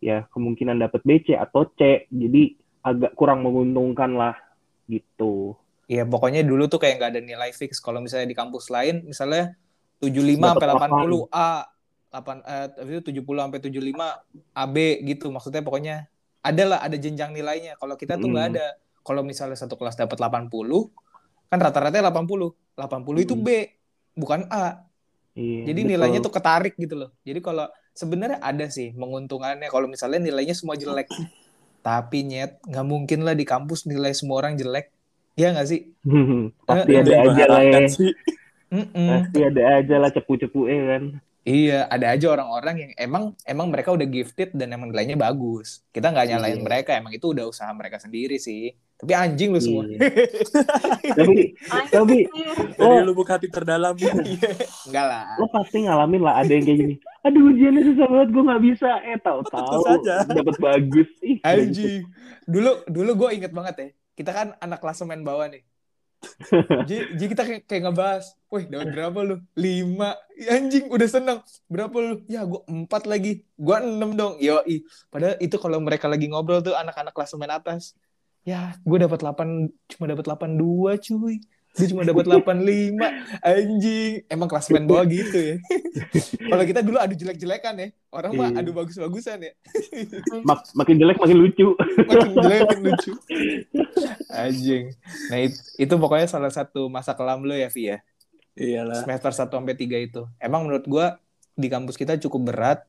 ya 0.00 0.28
kemungkinan 0.28 0.76
dapat 0.76 1.00
BC 1.04 1.32
atau 1.32 1.64
C. 1.72 2.04
Jadi 2.08 2.52
agak 2.80 3.16
kurang 3.16 3.44
menguntungkan 3.44 4.12
lah 4.12 4.36
gitu. 4.84 5.56
Iya, 5.88 6.06
pokoknya 6.06 6.44
dulu 6.46 6.68
tuh 6.68 6.78
kayak 6.78 7.00
nggak 7.00 7.10
ada 7.16 7.22
nilai 7.24 7.50
fix. 7.50 7.80
Kalau 7.80 7.98
misalnya 7.98 8.28
di 8.28 8.36
kampus 8.36 8.68
lain, 8.68 9.02
misalnya 9.04 9.56
75 9.98 10.54
Dapat 10.54 10.60
sampai 10.60 10.66
80 10.68 11.24
delapan. 11.28 11.32
A, 11.32 11.48
8 12.10 12.36
eh 12.44 12.66
itu 12.92 13.02
70 13.10 13.40
sampai 13.42 13.60
75 13.60 14.06
AB 14.52 14.76
gitu. 15.08 15.26
Maksudnya 15.32 15.62
pokoknya 15.64 15.96
ada 16.40 16.62
lah 16.68 16.78
ada 16.84 16.96
jenjang 16.96 17.32
nilainya. 17.32 17.80
Kalau 17.80 17.96
kita 17.96 18.20
tuh 18.20 18.28
nggak 18.28 18.46
Mm. 18.46 18.52
ada. 18.54 18.66
Kalau 19.00 19.22
misalnya 19.24 19.56
satu 19.56 19.74
kelas 19.80 19.96
dapat 19.96 20.16
80, 20.20 20.92
kan 21.48 21.58
rata-rata 21.58 21.96
80. 21.98 22.52
80 22.76 23.20
itu 23.24 23.34
Mm. 23.36 23.42
B, 23.44 23.48
bukan 24.14 24.46
A. 24.52 24.86
Iya, 25.34 25.72
Jadi 25.72 25.80
betul. 25.86 25.90
nilainya 25.94 26.20
tuh 26.20 26.32
ketarik 26.34 26.74
gitu 26.76 26.94
loh. 26.98 27.10
Jadi 27.24 27.40
kalau 27.40 27.66
sebenarnya 27.94 28.38
ada 28.42 28.66
sih 28.68 28.92
menguntungannya 28.94 29.68
kalau 29.70 29.86
misalnya 29.86 30.20
nilainya 30.20 30.54
semua 30.54 30.74
jelek. 30.76 31.08
Tapi 31.86 32.28
nyet, 32.28 32.60
nggak 32.68 32.86
mungkin 32.86 33.24
lah 33.24 33.32
di 33.32 33.48
kampus 33.48 33.88
nilai 33.88 34.12
semua 34.12 34.44
orang 34.44 34.54
jelek. 34.60 34.92
Iya 35.32 35.56
nggak 35.56 35.68
sih? 35.68 35.80
pasti 36.68 36.92
Eh, 36.92 37.00
ada 37.00 37.08
Itu 37.08 37.10
yang 37.16 37.24
gua 37.24 37.32
aja 37.32 37.44
lah 37.48 37.62
ya. 37.64 37.80
Pasti 39.00 39.38
ada 39.40 39.62
aja 39.80 39.94
lah 39.96 40.10
cepu-cepu 40.12 40.60
eh 40.68 40.80
kan. 40.86 41.02
Iya, 41.40 41.88
ada 41.88 42.12
aja 42.12 42.26
orang-orang 42.36 42.76
yang 42.76 42.92
emang 43.00 43.24
emang 43.48 43.72
mereka 43.72 43.96
udah 43.96 44.04
gifted 44.04 44.52
dan 44.52 44.76
emang 44.76 44.92
nilainya 44.92 45.16
bagus. 45.16 45.80
Kita 45.88 46.12
nggak 46.12 46.26
nyalain 46.36 46.60
Iya. 46.60 46.66
mereka, 46.68 46.90
emang 47.00 47.16
itu 47.16 47.32
udah 47.32 47.48
usaha 47.48 47.72
mereka 47.72 47.96
sendiri 47.96 48.36
sih. 48.36 48.76
Tapi 49.00 49.12
anjing 49.16 49.48
lu 49.56 49.60
semua. 49.60 49.88
Iya. 49.88 49.98
Tapi 51.18 51.56
tapi 51.88 52.16
dari 52.76 53.00
Oh. 53.00 53.00
lubuk 53.02 53.24
hati 53.26 53.48
terdalam 53.48 53.96
Enggak 54.88 55.06
lah. 55.08 55.24
lo 55.40 55.48
pasti 55.48 55.88
ngalamin 55.88 56.20
lah 56.20 56.44
ada 56.44 56.52
yang 56.52 56.64
kayak 56.68 56.78
gini. 56.78 56.94
Aduh 57.24 57.48
ujiannya 57.48 57.82
susah 57.92 58.06
banget 58.08 58.28
gue 58.28 58.42
nggak 58.44 58.62
bisa. 58.62 58.90
Eh 59.04 59.16
tahu-tahu 59.20 59.80
dapat 60.28 60.56
bagus. 60.60 61.08
Ih, 61.24 61.40
Anjing. 61.40 62.04
Dulu 62.44 62.84
dulu 62.88 63.10
gue 63.24 63.28
inget 63.40 63.52
banget 63.52 63.74
ya. 63.76 63.88
Kita 64.12 64.30
kan 64.30 64.46
anak 64.60 64.84
klasemen 64.84 65.24
bawah 65.24 65.48
nih. 65.48 65.64
Jadi, 66.84 67.24
kita 67.32 67.48
kayak, 67.48 67.62
kayak 67.64 67.82
ngebahas, 67.88 68.36
wih 68.52 68.68
dapat 68.68 68.92
berapa 68.92 69.18
lu? 69.24 69.36
Lima. 69.56 70.12
Anjing 70.52 70.92
udah 70.92 71.08
seneng. 71.08 71.38
Berapa 71.64 71.96
lu? 71.96 72.20
Ya 72.28 72.44
gue 72.44 72.60
empat 72.68 73.08
lagi. 73.08 73.48
Gue 73.56 73.76
enam 73.80 74.12
dong. 74.12 74.36
Yoi. 74.36 74.84
Padahal 75.08 75.40
itu 75.40 75.56
kalau 75.56 75.80
mereka 75.80 76.12
lagi 76.12 76.28
ngobrol 76.28 76.60
tuh 76.60 76.76
anak-anak 76.76 77.16
klasemen 77.16 77.48
atas. 77.48 77.96
Ya 78.42 78.74
gue 78.78 78.98
dapat 78.98 79.18
8 79.18 79.68
cuma 79.88 80.04
dapat 80.06 80.24
82 80.24 80.56
cuy. 80.98 81.36
Dia 81.70 81.86
cuma 81.86 82.02
dapat 82.02 82.26
85. 82.26 82.98
Anjing. 83.40 84.12
Emang 84.26 84.48
klasemen 84.48 84.84
bawah 84.84 85.04
gitu 85.04 85.38
ya. 85.38 85.56
kalau 86.42 86.64
kita 86.64 86.80
dulu 86.80 86.98
adu 86.98 87.14
jelek-jelekan 87.14 87.74
ya. 87.76 87.88
Orang 88.08 88.34
mah 88.34 88.50
Iya. 88.50 88.58
adu 88.58 88.70
bagus-bagusan 88.72 89.38
ya. 89.40 89.52
Mak- 90.42 90.74
makin 90.74 90.96
jelek 90.96 91.16
makin 91.16 91.38
lucu. 91.38 91.68
makin 92.00 92.30
jelek 92.34 92.60
makin 92.64 92.80
lucu 92.84 93.12
anjing 94.30 94.94
nah 95.26 95.38
it- 95.38 95.58
itu 95.76 95.90
pokoknya 95.92 96.26
salah 96.26 96.48
satu 96.48 96.86
masa 96.86 97.12
kelam 97.12 97.42
lo 97.42 97.52
ya 97.52 97.66
Vi 97.68 97.90
ya 97.90 97.98
iyalah 98.54 99.02
semester 99.02 99.30
1 99.32 99.50
sampai 99.50 99.74
3 99.74 99.98
itu 100.00 100.22
emang 100.38 100.62
menurut 100.62 100.86
gua 100.86 101.18
di 101.52 101.66
kampus 101.66 101.94
kita 101.94 102.14
cukup 102.18 102.40
berat 102.46 102.86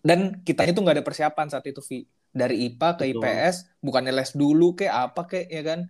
dan 0.00 0.40
kita 0.40 0.64
itu 0.64 0.78
nggak 0.78 0.96
ada 0.96 1.04
persiapan 1.04 1.46
saat 1.46 1.64
itu 1.64 1.80
Vi 1.82 2.08
dari 2.40 2.54
IPA 2.68 2.88
ke 2.98 3.04
Betul. 3.04 3.12
IPS 3.12 3.56
bukannya 3.86 4.12
les 4.18 4.30
dulu 4.40 4.64
kayak 4.78 4.94
apa 5.12 5.20
kayak 5.30 5.46
ya 5.56 5.62
kan 5.70 5.80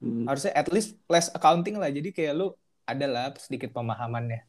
Hmm. 0.00 0.26
harusnya 0.28 0.52
at 0.60 0.68
least 0.74 0.90
les 1.12 1.28
accounting 1.36 1.76
lah 1.80 1.90
jadi 1.92 2.08
kayak 2.16 2.32
lu 2.38 2.46
ada 2.88 3.06
lah 3.14 3.24
sedikit 3.40 3.70
pemahamannya 3.76 4.40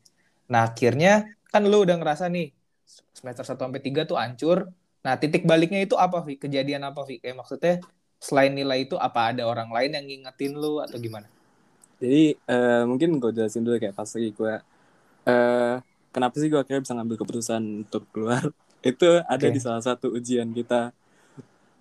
nah 0.51 0.61
akhirnya 0.69 1.09
kan 1.51 1.61
lu 1.71 1.77
udah 1.85 1.95
ngerasa 1.99 2.25
nih 2.35 2.45
semester 3.17 3.43
1 3.47 3.61
sampai 3.65 3.81
3 3.87 4.01
tuh 4.09 4.17
hancur 4.21 4.57
nah 5.05 5.13
titik 5.21 5.43
baliknya 5.49 5.79
itu 5.85 5.95
apa 6.05 6.17
Vi 6.27 6.33
kejadian 6.43 6.81
apa 6.89 7.01
Vi 7.07 7.15
kayak 7.23 7.35
maksudnya 7.41 7.73
selain 8.21 8.53
nilai 8.59 8.85
itu 8.85 8.95
apa 9.07 9.19
ada 9.33 9.43
orang 9.51 9.69
lain 9.75 9.91
yang 9.97 10.05
ngingetin 10.09 10.53
lu 10.61 10.77
atau 10.85 10.97
gimana 11.01 11.27
Jadi 12.01 12.33
eh, 12.33 12.83
mungkin 12.89 13.09
gue 13.21 13.31
jelasin 13.37 13.61
dulu 13.65 13.77
kayak 13.77 13.93
pas 13.97 14.09
lagi 14.09 14.29
gue 14.33 14.53
eh 15.29 15.75
kenapa 16.15 16.35
sih 16.41 16.49
gue 16.51 16.59
akhirnya 16.61 16.81
bisa 16.85 16.95
ngambil 16.97 17.17
keputusan 17.21 17.63
untuk 17.87 18.03
keluar 18.13 18.43
itu 18.89 19.05
ada 19.33 19.47
Oke. 19.47 19.55
di 19.55 19.59
salah 19.61 19.83
satu 19.85 20.07
ujian 20.17 20.49
kita. 20.57 20.91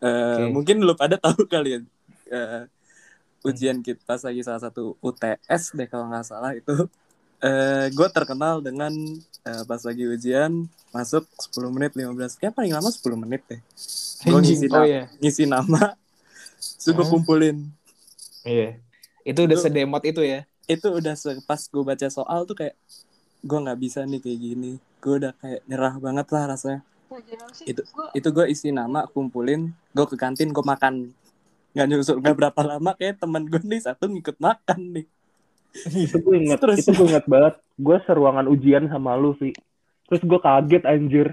Eh, 0.01 0.09
Oke. 0.09 0.45
Mungkin 0.51 0.77
lu 0.81 0.93
pada 0.95 1.17
tahu 1.17 1.45
kali 1.53 1.71
ya. 1.71 1.81
Eh, 2.31 2.63
ujian 3.41 3.81
kita 3.81 4.17
lagi 4.17 4.41
salah 4.41 4.61
satu 4.61 5.01
UTS 5.01 5.73
deh 5.73 5.87
kalau 5.87 6.09
nggak 6.09 6.25
salah 6.25 6.53
itu. 6.53 6.89
Eh 7.41 7.89
gue 7.91 8.09
terkenal 8.11 8.61
dengan 8.61 8.93
eh, 9.43 9.63
pas 9.65 9.81
lagi 9.81 10.05
ujian 10.05 10.69
masuk 10.91 11.25
10 11.49 11.69
menit 11.71 11.93
15 11.95 12.37
kayak 12.37 12.53
paling 12.53 12.73
lama 12.73 12.89
10 12.89 13.01
menit 13.17 13.41
deh. 13.49 13.61
Gue 14.23 14.41
ngisi, 14.41 14.69
oh 14.69 14.85
iya. 14.85 15.09
ngisi 15.17 15.45
nama 15.45 15.97
terus 16.81 16.93
gue 16.93 17.01
Hmm. 17.01 17.13
kumpulin. 17.17 17.57
Iya. 18.45 18.77
Itu 19.23 19.45
udah 19.45 19.57
Itu- 19.57 19.65
sedemot 19.65 20.05
itu 20.05 20.21
ya? 20.21 20.45
itu 20.65 20.87
udah 20.87 21.19
pas 21.43 21.59
gue 21.67 21.83
baca 21.83 22.07
soal 22.07 22.47
tuh 22.47 22.55
kayak 22.55 22.79
gue 23.43 23.59
nggak 23.59 23.79
bisa 23.81 24.05
nih 24.05 24.21
kayak 24.21 24.39
gini. 24.39 24.73
Gue 25.01 25.19
udah 25.19 25.33
kayak 25.35 25.65
nyerah 25.65 25.97
banget 25.97 26.27
lah 26.29 26.45
rasanya 26.47 26.81
sih? 27.53 27.67
Itu- 27.75 27.85
Gua- 27.91 28.11
itu 28.15 28.29
gue 28.31 28.47
isi 28.47 28.69
nama 28.71 29.07
kumpulin 29.07 29.75
gue 29.91 30.07
ke 30.07 30.17
kantin 30.17 30.55
gue 30.55 30.63
makan. 30.63 31.11
Nggak 31.75 31.87
nyusul 31.87 32.17
nggak 32.19 32.37
berapa 32.37 32.61
lama 32.67 32.91
kayak 32.95 33.19
temen 33.19 33.47
gue 33.47 33.63
nih 33.63 33.81
satu 33.83 34.07
ngikut 34.07 34.39
makan 34.39 34.81
nih. 34.95 35.07
Itu 35.87 36.19
gue 36.19 36.35
inget 36.39 36.59
Terus- 36.59 36.83
itu 36.83 36.91
gue 36.95 37.07
inget 37.09 37.27
banget. 37.27 37.55
Gue 37.79 37.97
seruangan 38.07 38.47
ujian 38.47 38.87
sama 38.87 39.15
lu 39.15 39.35
sih 39.39 39.55
terus 40.11 40.23
gue 40.27 40.41
kaget 40.43 40.83
anjir. 40.87 41.29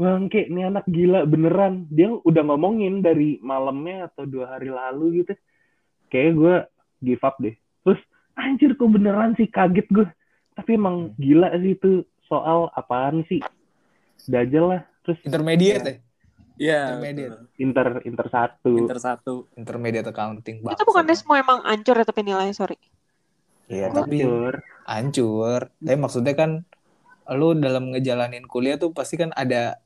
Bangke 0.00 0.48
ini 0.48 0.64
anak 0.64 0.88
gila 0.88 1.28
beneran. 1.28 1.84
Dia 1.92 2.08
udah 2.08 2.42
ngomongin 2.48 3.04
dari 3.04 3.36
malamnya 3.44 4.08
atau 4.08 4.24
dua 4.24 4.56
hari 4.56 4.72
lalu 4.72 5.20
gitu. 5.20 5.36
Kayak 6.08 6.32
gue 6.36 6.54
give 7.04 7.20
up 7.20 7.36
deh. 7.36 7.52
Terus 7.84 8.00
anjir 8.32 8.72
kok 8.72 8.88
beneran 8.88 9.36
sih? 9.36 9.44
Kaget 9.44 9.88
gue 9.92 10.08
tapi 10.50 10.76
emang 10.76 11.12
gila 11.16 11.52
sih 11.56 11.72
itu 11.72 12.04
soal 12.28 12.68
apaan 12.72 13.24
sih 13.24 13.40
dajal 14.26 14.64
lah 14.68 14.80
terus 15.02 15.18
intermediate 15.22 15.84
ya? 15.84 15.96
Iya 16.60 16.80
Intermediate. 16.92 17.30
betul. 17.32 17.44
inter 17.56 17.86
inter 18.04 18.26
satu. 18.28 18.70
Inter 18.76 18.98
satu. 19.00 19.34
Intermediate 19.56 20.08
accounting 20.08 20.60
Itu 20.60 20.82
bukannya 20.84 21.16
semua 21.16 21.40
emang 21.40 21.64
ancur 21.64 21.96
ya 21.96 22.04
tapi 22.04 22.20
nilainya, 22.20 22.52
sorry. 22.52 22.76
iya 23.66 23.88
tapi 23.88 24.20
Hancur. 24.20 24.54
hancur. 24.84 25.60
Tapi 25.80 25.96
maksudnya 25.96 26.34
kan 26.36 26.50
lu 27.30 27.54
dalam 27.56 27.94
ngejalanin 27.94 28.44
kuliah 28.44 28.76
tuh 28.76 28.90
pasti 28.92 29.14
kan 29.16 29.30
ada 29.32 29.80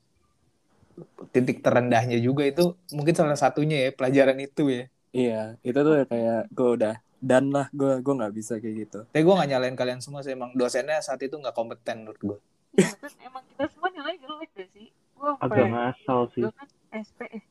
titik 1.30 1.62
terendahnya 1.62 2.18
juga. 2.18 2.42
Itu 2.46 2.74
mungkin 2.90 3.14
salah 3.14 3.38
satunya 3.38 3.86
ya 3.86 3.90
pelajaran 3.94 4.38
itu 4.40 4.62
ya. 4.70 4.84
Iya 5.14 5.40
itu 5.62 5.78
tuh 5.78 5.94
kayak 6.10 6.50
gue 6.50 6.68
udah 6.74 6.94
dan 7.22 7.54
lah. 7.54 7.66
Gue 7.70 8.02
gue 8.02 8.14
nggak 8.18 8.34
bisa 8.34 8.58
kayak 8.58 8.74
gitu. 8.88 8.98
Tapi 9.06 9.22
gue 9.22 9.34
gak 9.34 9.50
nyalain 9.50 9.76
kalian 9.78 10.00
semua 10.02 10.26
sih 10.26 10.34
emang 10.34 10.50
dosennya 10.58 10.98
saat 10.98 11.22
itu 11.22 11.38
nggak 11.38 11.54
kompeten 11.54 12.02
menurut 12.02 12.18
gue 12.18 12.38
Iya, 12.42 12.53
kan 12.74 13.12
emang 13.22 13.42
kita 13.54 13.64
semua 13.70 13.88
nilai 13.94 14.14
jelek 14.18 14.50
gak 14.54 14.68
sih? 14.74 14.86
Gua 15.14 15.30
agak 15.38 15.66
ngasal 15.70 16.20
sih. 16.34 16.42
gua 16.42 16.52
kan 16.54 16.68
SP 16.94 17.20
eh. 17.30 17.42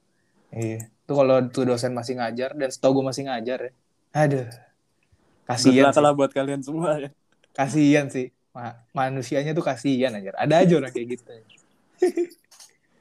iya. 0.54 0.82
Tuh 1.04 1.16
kalau 1.20 1.36
tuh 1.52 1.64
dosen 1.68 1.92
masih 1.92 2.16
ngajar 2.20 2.56
dan 2.56 2.70
setahu 2.72 3.02
gue 3.02 3.06
masih 3.12 3.28
ngajar 3.28 3.60
ya. 3.68 3.72
Aduh. 4.16 4.48
Kasihan 5.44 5.92
lah 5.92 6.14
buat 6.16 6.32
kalian 6.32 6.64
semua 6.64 6.96
ya. 6.96 7.10
Kasihan 7.52 8.08
sih. 8.08 8.32
Ma- 8.54 8.78
manusianya 8.94 9.58
tuh 9.58 9.66
kasihan 9.66 10.14
aja 10.14 10.30
ada 10.38 10.62
aja 10.62 10.74
orang 10.78 10.94
kayak 10.94 11.18
gitu 11.18 11.32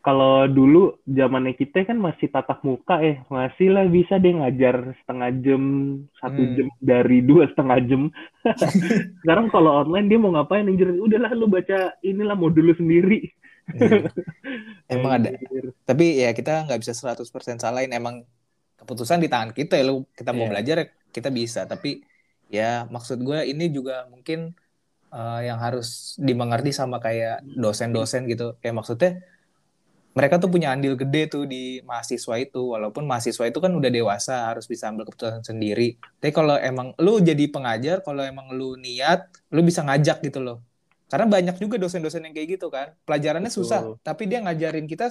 kalau 0.07 0.51
dulu 0.57 0.79
zamannya 1.19 1.53
kita 1.61 1.79
kan 1.89 1.99
masih 2.07 2.27
tatap 2.35 2.59
muka 2.69 2.95
eh 3.07 3.17
masih 3.37 3.67
lah 3.75 3.85
bisa 3.97 4.15
deh 4.23 4.33
ngajar 4.39 4.77
setengah 5.01 5.31
jam 5.45 5.63
satu 6.21 6.41
Hmm. 6.41 6.55
jam 6.57 6.67
dari 6.91 7.17
dua 7.29 7.43
setengah 7.51 7.79
jam. 7.89 8.03
Sekarang 9.23 9.47
kalau 9.55 9.71
online 9.83 10.07
dia 10.11 10.19
mau 10.23 10.31
ngapain 10.35 10.67
anjir? 10.71 10.89
Udahlah 11.07 11.33
lu 11.39 11.47
baca 11.55 11.95
inilah 12.03 12.37
modul 12.43 12.65
lu 12.71 12.75
sendiri. 12.81 13.15
Iya. 13.73 13.97
emang 14.93 15.13
ada. 15.19 15.29
Tapi 15.89 16.05
ya 16.23 16.29
kita 16.39 16.51
nggak 16.67 16.79
bisa 16.83 16.93
100% 17.01 17.57
salahin. 17.63 17.91
Emang 17.99 18.17
keputusan 18.81 19.19
di 19.25 19.29
tangan 19.33 19.51
kita 19.59 19.73
ya 19.81 19.85
lu 19.91 19.95
kita 20.19 20.31
mau 20.37 20.47
Iya. 20.47 20.51
belajar 20.51 20.77
ya 20.83 20.87
kita 21.17 21.29
bisa. 21.41 21.61
Tapi 21.73 21.89
ya 22.57 22.63
maksud 22.95 23.19
gue 23.27 23.39
ini 23.53 23.65
juga 23.77 23.93
mungkin 24.13 24.39
eh, 25.15 25.39
yang 25.49 25.59
harus 25.65 25.87
dimengerti 26.29 26.71
sama 26.81 26.97
kayak 27.07 27.47
dosen-dosen 27.63 28.23
gitu. 28.33 28.45
Kayak 28.63 28.77
maksudnya 28.81 29.11
mereka 30.13 30.37
tuh 30.37 30.53
punya 30.53 30.77
andil 30.77 30.93
gede 30.93 31.33
tuh 31.33 31.45
di 31.49 31.81
mahasiswa 31.89 32.37
itu. 32.37 32.77
Walaupun 32.77 33.09
mahasiswa 33.09 33.49
itu 33.49 33.59
kan 33.59 33.73
udah 33.73 33.89
dewasa 33.89 34.53
harus 34.53 34.69
bisa 34.69 34.93
ambil 34.93 35.09
keputusan 35.09 35.41
sendiri. 35.41 35.97
Tapi 36.21 36.33
kalau 36.37 36.57
emang 36.61 36.93
lu 37.01 37.21
jadi 37.25 37.49
pengajar 37.49 38.05
kalau 38.05 38.21
emang 38.21 38.53
lu 38.53 38.77
niat 38.77 39.33
lu 39.49 39.65
bisa 39.65 39.81
ngajak 39.81 40.21
gitu 40.21 40.45
loh. 40.45 40.61
Karena 41.09 41.29
banyak 41.29 41.57
juga 41.61 41.77
dosen-dosen 41.81 42.25
yang 42.29 42.37
kayak 42.37 42.61
gitu 42.61 42.69
kan. 42.69 42.93
Pelajarannya 43.09 43.49
Betul. 43.49 43.65
susah 43.65 43.81
tapi 44.05 44.29
dia 44.29 44.45
ngajarin 44.45 44.85
kita 44.85 45.09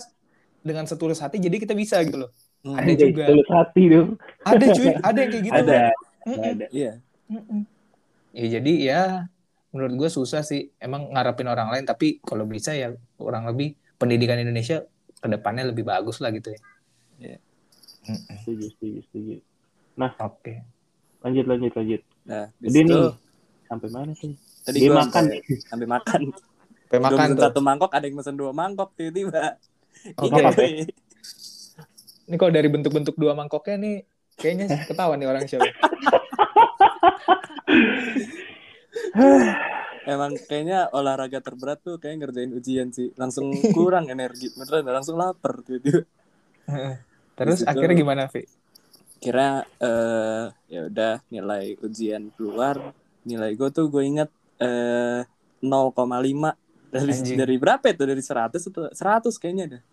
dengan 0.61 0.85
setulus 0.85 1.17
hati 1.17 1.41
jadi 1.41 1.57
kita 1.57 1.73
bisa 1.73 1.97
gitu 2.05 2.29
loh. 2.29 2.31
Hmm. 2.61 2.77
Ada 2.77 2.93
juga. 2.93 3.25
tulus 3.25 3.49
hati 3.49 3.83
dong 3.89 4.09
ada 4.45 4.65
cuy 4.69 4.89
ada 5.01 5.17
yang 5.17 5.31
kayak 5.33 5.45
gitu 5.49 5.57
ada 5.57 5.77
Mm-mm. 6.29 6.45
ada. 6.45 6.65
Iya. 6.69 6.91
Ya 8.37 8.45
jadi 8.61 8.73
ya 8.77 9.01
menurut 9.73 9.93
gue 9.97 10.09
susah 10.13 10.45
sih. 10.45 10.69
Emang 10.77 11.09
ngarepin 11.09 11.49
orang 11.49 11.73
lain 11.73 11.89
tapi 11.89 12.21
kalau 12.21 12.45
bisa 12.45 12.77
ya 12.77 12.93
kurang 13.17 13.49
lebih 13.49 13.80
pendidikan 14.01 14.41
Indonesia 14.41 14.81
ke 15.21 15.27
depannya 15.29 15.69
lebih 15.69 15.85
bagus 15.85 16.17
lah 16.17 16.33
gitu 16.33 16.49
ya. 16.49 16.59
Mm-mm. 18.09 18.37
setuju 18.41 18.65
setuju 18.73 18.99
setuju. 19.05 19.35
Oke. 20.25 20.65
lanjut 21.21 21.45
lanjut 21.45 21.71
lanjut. 21.77 22.01
Nah 22.25 22.49
jadi 22.57 22.77
itu 22.81 22.89
nih 22.89 23.13
sampai 23.69 23.87
mana 23.93 24.11
tuh 24.17 24.33
tadi 24.65 24.77
dia 24.81 24.89
gue 24.89 24.97
makan. 24.97 25.23
sampai, 25.29 25.39
sampai 25.69 25.87
makan. 25.87 26.21
Sampai 26.89 26.99
makan 26.99 27.27
tuh. 27.37 27.43
satu 27.45 27.61
mangkok 27.61 27.91
ada 27.93 28.05
yang 28.09 28.17
mesen 28.17 28.33
dua 28.33 28.49
mangkok 28.49 28.89
tiba-tiba. 28.97 29.61
Oke. 30.17 30.33
Iya, 30.33 30.49
ini 32.25 32.35
kalau 32.41 32.49
dari 32.49 32.73
bentuk-bentuk 32.73 33.13
dua 33.21 33.37
mangkoknya 33.37 33.77
nih 33.77 33.95
kayaknya 34.39 34.65
ketahuan 34.89 35.21
nih 35.21 35.29
orang 35.29 35.45
siapa 35.45 35.69
Emang 40.01 40.33
kayaknya 40.49 40.89
olahraga 40.91 41.39
terberat 41.39 41.77
tuh 41.79 42.01
kayak 42.01 42.25
ngerjain 42.25 42.51
ujian 42.51 42.89
sih. 42.89 43.13
Langsung 43.13 43.53
kurang 43.71 44.09
energi. 44.09 44.49
Beneran 44.53 44.85
langsung 44.87 45.15
lapar 45.15 45.61
tiba-tiba. 45.61 46.01
terus 47.37 47.61
Di 47.61 47.65
situ- 47.65 47.69
akhirnya 47.69 47.95
gimana 47.95 48.23
Vi 48.27 48.43
Kira 49.21 49.61
eh 49.77 50.45
ya 50.65 50.81
udah 50.89 51.13
nilai 51.29 51.77
ujian 51.79 52.33
keluar. 52.33 52.81
Nilai 53.21 53.53
gue 53.53 53.69
tuh 53.69 53.85
gue 53.87 54.01
inget 54.01 54.29
eh 54.57 55.21
0,5 55.61 56.57
dari 56.89 57.13
Anjing. 57.13 57.37
dari 57.37 57.55
berapa 57.61 57.85
itu? 57.85 58.01
Dari 58.01 58.17
100 58.17 58.57
atau 58.57 58.89
100 58.89 59.29
kayaknya 59.37 59.77
dah. 59.77 59.83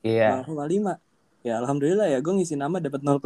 iya 0.00 0.40
0,5. 0.40 0.96
Ya 1.44 1.60
alhamdulillah 1.60 2.08
ya 2.08 2.24
gue 2.24 2.32
ngisi 2.32 2.56
nama 2.56 2.80
dapat 2.80 3.04
0,5. 3.04 3.20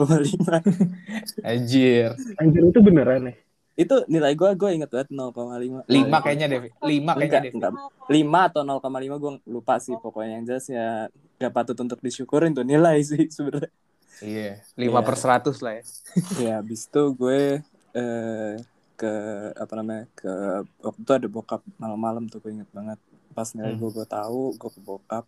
anjir 1.46 2.10
anjir 2.36 2.62
itu 2.66 2.80
beneran 2.82 3.30
ya 3.30 3.34
itu 3.76 3.94
nilai 4.08 4.32
gue 4.32 4.50
gue 4.52 4.70
inget 4.72 4.88
banget 4.88 5.08
0,5. 5.10 5.84
lima. 5.86 6.18
Kayaknya 6.18 6.46
deh 6.48 6.60
lima 6.82 7.12
kayaknya 7.12 7.38
deh 7.38 7.50
Vi. 7.52 7.56
Enggak, 7.56 7.72
5 8.08 8.48
atau 8.48 8.62
0,5 8.64 8.80
gue 9.16 9.32
lupa 9.46 9.74
sih. 9.76 9.92
Pokoknya 9.94 10.32
yang 10.34 10.44
jelas 10.44 10.64
ya 10.66 10.88
gak 11.36 11.52
patut 11.52 11.76
untuk 11.76 12.00
disyukurin 12.00 12.50
tuh 12.50 12.64
nilai 12.64 12.96
sih 13.04 13.28
sebenarnya. 13.28 13.68
Iya 14.16 14.64
lima 14.74 15.00
Iya. 15.00 15.06
per 15.06 15.16
seratus 15.16 15.60
lah 15.60 15.76
ya. 15.76 15.84
Ya 16.42 16.52
habis 16.56 16.88
itu 16.88 17.02
gue 17.12 17.60
eh, 17.92 18.52
ke 18.96 19.12
apa 19.52 19.72
namanya 19.76 20.08
ke 20.14 20.32
waktu 20.80 21.00
itu 21.02 21.12
ada 21.12 21.28
bokap 21.28 21.60
malam-malam 21.76 22.24
tuh 22.26 22.40
gue 22.40 22.56
inget 22.56 22.70
banget. 22.72 22.96
Pas 23.30 23.52
nilai 23.52 23.76
Hmm. 23.76 23.80
gue 23.84 23.90
gue 23.92 24.06
tahu 24.08 24.56
gue 24.56 24.70
ke 24.72 24.80
bokap 24.80 25.24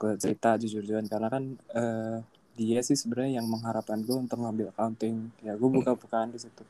gue 0.00 0.12
cerita 0.16 0.56
jujur-jujuran. 0.56 1.04
Karena 1.04 1.28
kan 1.28 1.44
eh, 1.76 2.16
dia 2.56 2.80
sih 2.80 2.96
sebenarnya 2.96 3.38
yang 3.38 3.46
mengharapkan 3.46 4.00
gue 4.00 4.16
untuk 4.16 4.40
ngambil 4.40 4.72
accounting. 4.72 5.28
Ya 5.44 5.52
gue 5.52 5.68
buka-bukaan 5.68 6.32
di 6.32 6.40
situ 6.40 6.64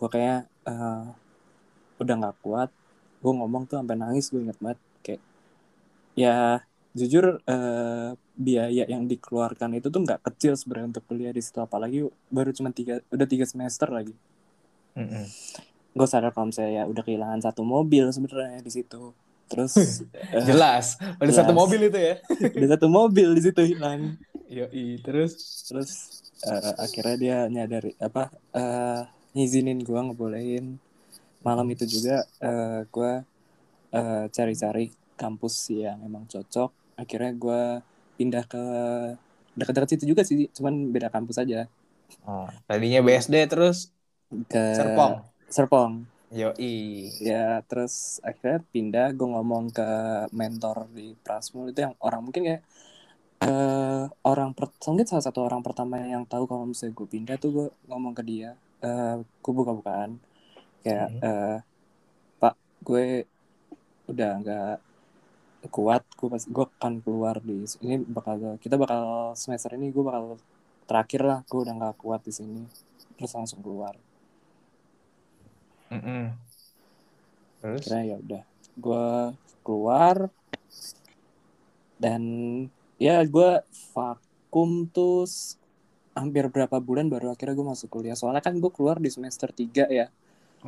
gue 0.00 0.08
kayak 0.08 0.48
eh, 0.64 1.04
udah 2.00 2.14
nggak 2.16 2.36
kuat 2.40 2.72
gue 3.20 3.32
ngomong 3.36 3.68
tuh 3.68 3.76
sampai 3.84 4.00
nangis 4.00 4.32
gue 4.32 4.40
inget 4.40 4.56
banget 4.56 4.80
kayak 5.04 5.22
ya 6.16 6.64
jujur 6.96 7.44
eh, 7.44 8.16
biaya 8.40 8.88
yang 8.88 9.04
dikeluarkan 9.04 9.76
itu 9.76 9.92
tuh 9.92 10.00
nggak 10.00 10.24
kecil 10.24 10.56
sebenarnya 10.56 10.96
untuk 10.96 11.04
kuliah 11.04 11.36
di 11.36 11.44
situ 11.44 11.60
apalagi 11.60 12.08
baru 12.32 12.50
cuma 12.56 12.72
tiga 12.72 13.04
udah 13.12 13.26
tiga 13.28 13.44
semester 13.44 13.92
lagi. 13.92 14.16
Mm-mm. 14.96 15.22
gue 15.90 16.06
sadar 16.06 16.30
kalau 16.34 16.50
misalnya 16.50 16.82
ya 16.82 16.84
udah 16.86 17.02
kehilangan 17.02 17.40
satu 17.46 17.62
mobil 17.62 18.08
sebenarnya 18.10 18.64
di 18.64 18.72
situ. 18.72 19.12
Terus 19.50 20.02
eh, 20.16 20.42
jelas 20.48 20.96
udah 21.20 21.28
jelas. 21.28 21.38
satu 21.44 21.52
mobil 21.52 21.92
itu 21.92 21.98
ya? 21.98 22.14
Udah 22.56 22.68
satu 22.74 22.86
mobil 22.88 23.28
di 23.36 23.42
situ 23.44 23.60
hilang. 23.76 24.16
Yoi, 24.50 24.98
terus? 25.04 25.36
Terus 25.68 25.90
eh, 26.42 26.74
akhirnya 26.80 27.16
dia 27.20 27.38
nyadari 27.46 27.92
apa 28.00 28.32
eh 28.56 29.19
ngizinin 29.36 29.80
gue 29.82 30.00
ngebolehin. 30.00 30.78
Malam 31.40 31.66
itu 31.72 31.84
juga 31.88 32.26
eh 32.42 32.84
gue 32.88 33.12
eh, 33.94 34.24
cari-cari 34.30 34.92
kampus 35.16 35.72
yang 35.72 36.00
emang 36.04 36.24
cocok. 36.28 36.70
Akhirnya 36.96 37.32
gue 37.36 37.62
pindah 38.20 38.44
ke 38.44 38.64
dekat-dekat 39.56 39.88
situ 39.96 40.04
juga 40.14 40.22
sih 40.22 40.46
cuman 40.52 40.92
beda 40.92 41.08
kampus 41.08 41.40
aja. 41.40 41.66
Oh, 42.26 42.50
tadinya 42.66 43.00
BSD 43.00 43.34
terus 43.46 43.90
ke 44.50 44.62
Serpong. 44.76 45.12
Serpong. 45.50 45.92
Yoi. 46.30 47.10
Ya 47.18 47.58
terus 47.66 48.22
akhirnya 48.22 48.62
pindah 48.70 49.10
gue 49.10 49.28
ngomong 49.28 49.74
ke 49.74 49.90
mentor 50.30 50.86
di 50.94 51.18
Prasmul 51.18 51.74
itu 51.74 51.82
yang 51.82 51.94
orang 51.98 52.22
mungkin 52.22 52.42
kayak 52.46 52.62
uh, 53.42 54.06
orang 54.22 54.54
per 54.54 54.70
mungkin 54.86 55.06
salah 55.10 55.24
satu 55.26 55.42
orang 55.42 55.64
pertama 55.66 55.98
yang 55.98 56.22
tahu 56.22 56.46
kalau 56.46 56.70
misalnya 56.70 56.94
gue 56.94 57.08
pindah 57.10 57.36
tuh 57.40 57.50
gue 57.50 57.66
ngomong 57.90 58.14
ke 58.14 58.22
dia 58.22 58.54
uh, 58.84 59.16
gue 59.24 59.52
buka-bukaan. 59.52 60.20
Kayak 60.80 61.08
hmm. 61.12 61.20
uh, 61.22 61.58
pak 62.40 62.54
gue 62.84 63.24
udah 64.08 64.32
nggak 64.40 64.78
kuat 65.68 66.02
gue 66.16 66.28
pas 66.32 66.40
gue 66.40 66.64
akan 66.80 67.04
keluar 67.04 67.36
di 67.44 67.68
ini 67.84 68.00
bakal 68.00 68.56
kita 68.56 68.80
bakal 68.80 69.36
semester 69.36 69.76
ini 69.76 69.92
gue 69.92 70.00
bakal 70.00 70.40
terakhir 70.88 71.20
lah 71.20 71.38
gue 71.44 71.60
udah 71.60 71.74
nggak 71.76 71.96
kuat 72.00 72.24
di 72.24 72.32
sini. 72.32 72.64
Terus 73.20 73.36
langsung 73.36 73.60
keluar. 73.60 73.94
Mm 75.90 76.00
-hmm. 76.00 76.24
terus? 77.60 77.82
Kira 77.84 78.00
ya 78.06 78.16
udah 78.16 78.42
gue 78.80 79.06
keluar. 79.60 80.16
Dan 82.00 82.22
ya 82.96 83.20
gue 83.28 83.60
vakum 83.92 84.88
tuh 84.88 85.28
hampir 86.14 86.50
berapa 86.50 86.76
bulan 86.82 87.06
baru 87.06 87.32
akhirnya 87.32 87.54
gue 87.54 87.66
masuk 87.66 87.88
kuliah. 87.90 88.16
Soalnya 88.18 88.42
kan 88.42 88.56
gue 88.58 88.70
keluar 88.72 88.98
di 88.98 89.10
semester 89.10 89.50
3 89.50 89.86
ya. 89.90 90.06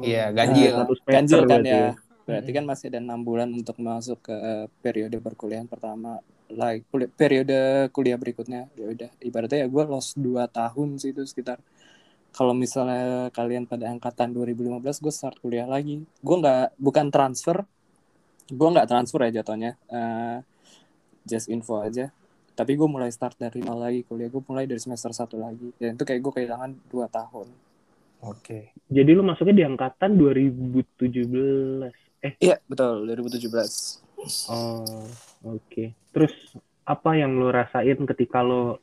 Iya 0.00 0.24
ganjil. 0.32 0.72
uh, 0.72 0.88
ganjil 1.04 1.40
kan 1.44 1.60
ya. 1.64 1.92
berarti 2.22 2.50
kan 2.54 2.64
masih 2.64 2.86
ada 2.88 3.02
enam 3.02 3.20
bulan 3.26 3.50
untuk 3.50 3.76
masuk 3.82 4.22
ke 4.22 4.36
periode 4.78 5.18
perkuliahan 5.18 5.66
pertama 5.66 6.22
like 6.48 6.86
kuliah, 6.88 7.10
periode 7.12 7.60
kuliah 7.90 8.16
berikutnya. 8.16 8.70
Ya 8.78 8.86
udah 8.88 9.10
ibaratnya 9.20 9.66
ya 9.66 9.68
gue 9.68 9.84
lost 9.84 10.16
dua 10.16 10.46
tahun 10.48 11.02
sih 11.02 11.12
itu 11.12 11.26
sekitar. 11.26 11.58
Kalau 12.32 12.56
misalnya 12.56 13.28
kalian 13.28 13.68
pada 13.68 13.92
angkatan 13.92 14.32
2015 14.32 14.80
gue 15.04 15.12
start 15.12 15.36
kuliah 15.44 15.68
lagi. 15.68 16.00
Gue 16.24 16.36
nggak 16.40 16.80
bukan 16.80 17.12
transfer. 17.12 17.68
Gue 18.48 18.68
nggak 18.72 18.88
transfer 18.88 19.20
ya 19.28 19.42
jatuhnya. 19.42 19.76
Uh, 19.92 20.40
just 21.28 21.52
info 21.52 21.82
aja 21.82 22.10
tapi 22.52 22.76
gue 22.76 22.88
mulai 22.88 23.08
start 23.08 23.40
dari 23.40 23.64
nol 23.64 23.80
lagi 23.80 24.04
kuliah 24.04 24.28
gue 24.28 24.42
mulai 24.44 24.68
dari 24.68 24.80
semester 24.80 25.10
satu 25.12 25.40
lagi 25.40 25.72
dan 25.80 25.96
itu 25.96 26.04
kayak 26.04 26.20
gue 26.20 26.32
kehilangan 26.40 26.70
dua 26.88 27.08
tahun 27.08 27.48
oke 28.22 28.40
okay. 28.40 28.62
jadi 28.92 29.10
lu 29.16 29.24
masuknya 29.24 29.64
di 29.64 29.64
angkatan 29.66 30.20
2017 30.20 32.02
Eh. 32.22 32.38
Iya, 32.38 32.62
betul, 32.70 33.10
2017. 33.10 33.50
Oh, 34.22 35.10
oke. 35.42 35.58
Okay. 35.66 35.90
Terus 36.14 36.30
apa 36.86 37.18
yang 37.18 37.34
lo 37.34 37.50
rasain 37.50 37.98
ketika 38.06 38.46
lo 38.46 38.78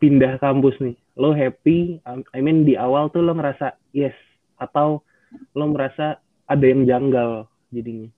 pindah 0.00 0.40
kampus 0.40 0.80
nih? 0.80 0.96
Lo 1.20 1.36
happy? 1.36 2.00
I 2.08 2.40
mean 2.40 2.64
di 2.64 2.80
awal 2.80 3.12
tuh 3.12 3.20
lo 3.20 3.36
ngerasa 3.36 3.76
yes 3.92 4.16
atau 4.56 5.04
lo 5.52 5.64
merasa 5.68 6.16
ada 6.48 6.64
yang 6.64 6.88
janggal 6.88 7.44
jadinya? 7.68 8.08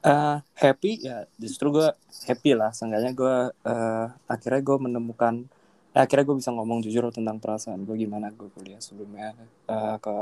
Uh, 0.00 0.40
happy 0.56 1.04
ya 1.04 1.28
justru 1.36 1.68
gue 1.76 1.88
happy 2.24 2.56
lah 2.56 2.72
seenggaknya 2.72 3.12
gue 3.12 3.36
uh, 3.52 4.06
akhirnya 4.24 4.64
gue 4.64 4.76
menemukan 4.80 5.44
eh, 5.92 6.00
akhirnya 6.00 6.24
gue 6.24 6.36
bisa 6.40 6.56
ngomong 6.56 6.80
jujur 6.80 7.12
tentang 7.12 7.36
perasaan 7.36 7.84
gue 7.84 8.00
gimana 8.00 8.32
gue 8.32 8.48
kuliah 8.48 8.80
sebelumnya 8.80 9.36
uh, 9.68 10.00
ke 10.00 10.16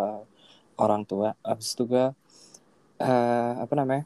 orang 0.82 1.06
tua 1.06 1.38
abis 1.46 1.78
itu 1.78 1.86
gue 1.86 2.10
uh, 2.10 3.52
apa 3.54 3.74
namanya 3.78 4.02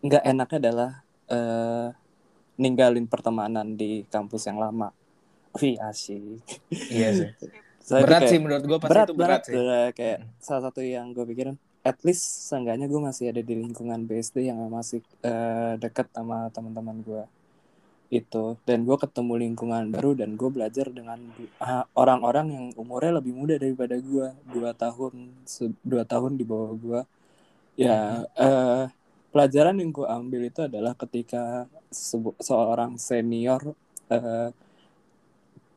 nggak 0.00 0.24
enaknya 0.24 0.58
adalah 0.64 0.90
uh, 1.28 1.88
ninggalin 2.60 3.08
pertemanan 3.08 3.76
di 3.76 4.04
kampus 4.08 4.48
yang 4.48 4.60
lama. 4.60 4.92
Wih 5.56 5.80
asik. 5.80 6.44
Iya 6.68 7.08
sih. 7.16 7.30
berat 8.04 8.22
kayak, 8.22 8.30
sih 8.30 8.38
menurut 8.38 8.64
gue 8.68 8.78
pasti 8.78 8.92
berat, 8.92 9.08
itu 9.08 9.14
berat, 9.16 9.42
sih. 9.42 9.54
Kayak 9.96 10.18
hmm. 10.20 10.30
salah 10.38 10.62
satu 10.68 10.80
yang 10.84 11.10
gue 11.16 11.24
pikirin, 11.26 11.56
at 11.80 11.98
least 12.04 12.48
seenggaknya 12.48 12.86
gue 12.86 13.00
masih 13.00 13.32
ada 13.32 13.40
di 13.40 13.54
lingkungan 13.56 14.04
BSD 14.04 14.52
yang 14.52 14.60
masih 14.68 15.00
uh, 15.24 15.80
dekat 15.80 16.12
sama 16.12 16.52
teman-teman 16.52 17.00
gue 17.00 17.24
itu. 18.10 18.58
Dan 18.66 18.84
gue 18.84 18.96
ketemu 18.98 19.32
lingkungan 19.48 19.88
baru 19.88 20.18
dan 20.18 20.34
gue 20.34 20.50
belajar 20.50 20.90
dengan 20.90 21.18
orang-orang 21.96 22.46
yang 22.52 22.66
umurnya 22.76 23.22
lebih 23.22 23.32
muda 23.32 23.54
daripada 23.56 23.96
gue 23.96 24.26
dua 24.50 24.70
tahun 24.76 25.32
dua 25.80 26.02
tahun 26.04 26.36
di 26.36 26.44
bawah 26.44 26.72
gue 26.76 27.00
ya 27.80 28.28
uh, 28.28 28.84
pelajaran 29.30 29.78
yang 29.78 29.90
gue 29.94 30.04
ambil 30.04 30.42
itu 30.50 30.60
adalah 30.66 30.92
ketika 30.98 31.64
seorang 32.42 32.98
senior 32.98 33.72
uh, 34.10 34.50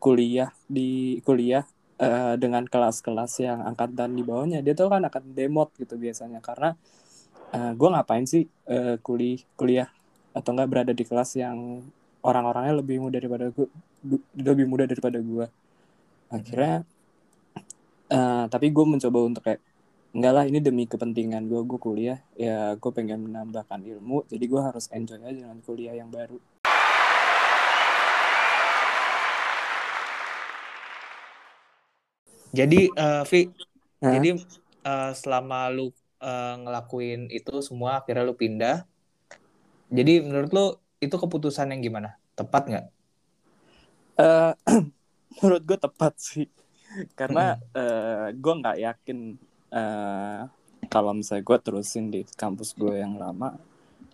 kuliah 0.01 0.51
di 0.67 1.21
kuliah 1.23 1.63
uh, 1.99 2.35
dengan 2.39 2.63
kelas-kelas 2.65 3.43
yang 3.43 3.59
angkatan 3.65 4.15
di 4.15 4.23
bawahnya. 4.25 4.59
Dia 4.65 4.73
tuh 4.73 4.89
kan 4.89 5.03
akan 5.03 5.23
demot 5.35 5.69
gitu 5.77 5.97
biasanya. 5.99 6.39
Karena 6.39 6.73
uh, 7.53 7.71
gue 7.75 7.89
ngapain 7.89 8.25
sih 8.25 8.47
uh, 8.69 8.97
kuliah 9.01 9.41
kuliah 9.57 9.89
atau 10.33 10.53
enggak 10.57 10.69
berada 10.69 10.93
di 10.93 11.05
kelas 11.05 11.37
yang 11.37 11.85
orang-orangnya 12.25 12.81
lebih 12.81 12.97
muda 13.03 13.21
daripada 13.21 13.53
gue 13.53 13.67
lebih 14.33 14.65
muda 14.65 14.89
daripada 14.89 15.21
gue 15.21 15.45
akhirnya 16.33 16.81
uh, 18.09 18.45
tapi 18.49 18.73
gue 18.73 18.85
mencoba 18.85 19.19
untuk 19.21 19.45
kayak 19.45 19.61
enggak 20.13 20.33
lah 20.33 20.45
ini 20.45 20.61
demi 20.61 20.85
kepentingan 20.85 21.49
gue 21.49 21.61
gue 21.65 21.79
kuliah. 21.81 22.21
Ya 22.37 22.77
gue 22.77 22.91
pengen 22.93 23.25
menambahkan 23.25 23.81
ilmu. 23.81 24.29
Jadi 24.29 24.45
gue 24.45 24.61
harus 24.61 24.85
enjoy 24.93 25.17
aja 25.25 25.33
dengan 25.33 25.57
kuliah 25.65 25.97
yang 25.97 26.13
baru 26.13 26.37
jadi 32.53 32.87
uh, 32.93 33.23
Vi 33.25 33.49
Hah? 33.99 34.13
jadi 34.15 34.29
uh, 34.85 35.11
selama 35.17 35.67
lu 35.73 35.89
uh, 36.21 36.55
ngelakuin 36.61 37.27
itu 37.33 37.59
semua 37.65 37.99
akhirnya 37.99 38.23
lu 38.23 38.37
pindah 38.37 38.85
jadi 39.93 40.25
menurut 40.25 40.49
lu 40.49 40.65
itu 40.97 41.13
keputusan 41.13 41.69
yang 41.69 41.85
gimana? 41.85 42.17
Tepat 42.33 42.63
nggak? 42.65 42.85
Uh, 44.17 44.53
menurut 45.41 45.61
gue 45.61 45.77
tepat 45.77 46.13
sih, 46.17 46.49
karena 47.13 47.61
hmm. 47.61 47.77
uh, 47.77 48.27
gue 48.33 48.53
nggak 48.57 48.77
yakin 48.81 49.17
uh, 49.69 50.49
kalau 50.89 51.13
misalnya 51.13 51.45
gue 51.45 51.57
terusin 51.61 52.09
di 52.09 52.25
kampus 52.25 52.73
gue 52.73 52.97
yang 53.05 53.21
lama, 53.21 53.53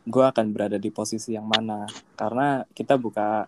gue 0.03 0.23
akan 0.23 0.51
berada 0.51 0.75
di 0.75 0.91
posisi 0.91 1.31
yang 1.31 1.47
mana. 1.47 1.87
Karena 2.19 2.67
kita 2.75 2.99
buka 2.99 3.47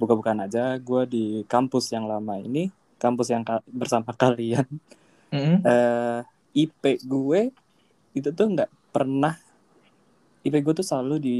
buka-bukaan 0.00 0.48
aja, 0.48 0.80
gue 0.80 1.02
di 1.04 1.24
kampus 1.44 1.92
yang 1.92 2.08
lama 2.08 2.40
ini, 2.40 2.72
kampus 3.00 3.32
yang 3.32 3.42
ka 3.42 3.64
bersama 3.64 4.12
kalian, 4.12 4.68
hmm. 5.32 5.64
uh, 5.64 6.20
IP 6.52 7.00
gue 7.08 7.50
itu 8.12 8.28
tuh 8.30 8.46
nggak 8.52 8.70
pernah 8.92 9.34
IP 10.40 10.54
gue 10.64 10.74
tuh 10.80 10.86
selalu 10.86 11.16
di 11.20 11.38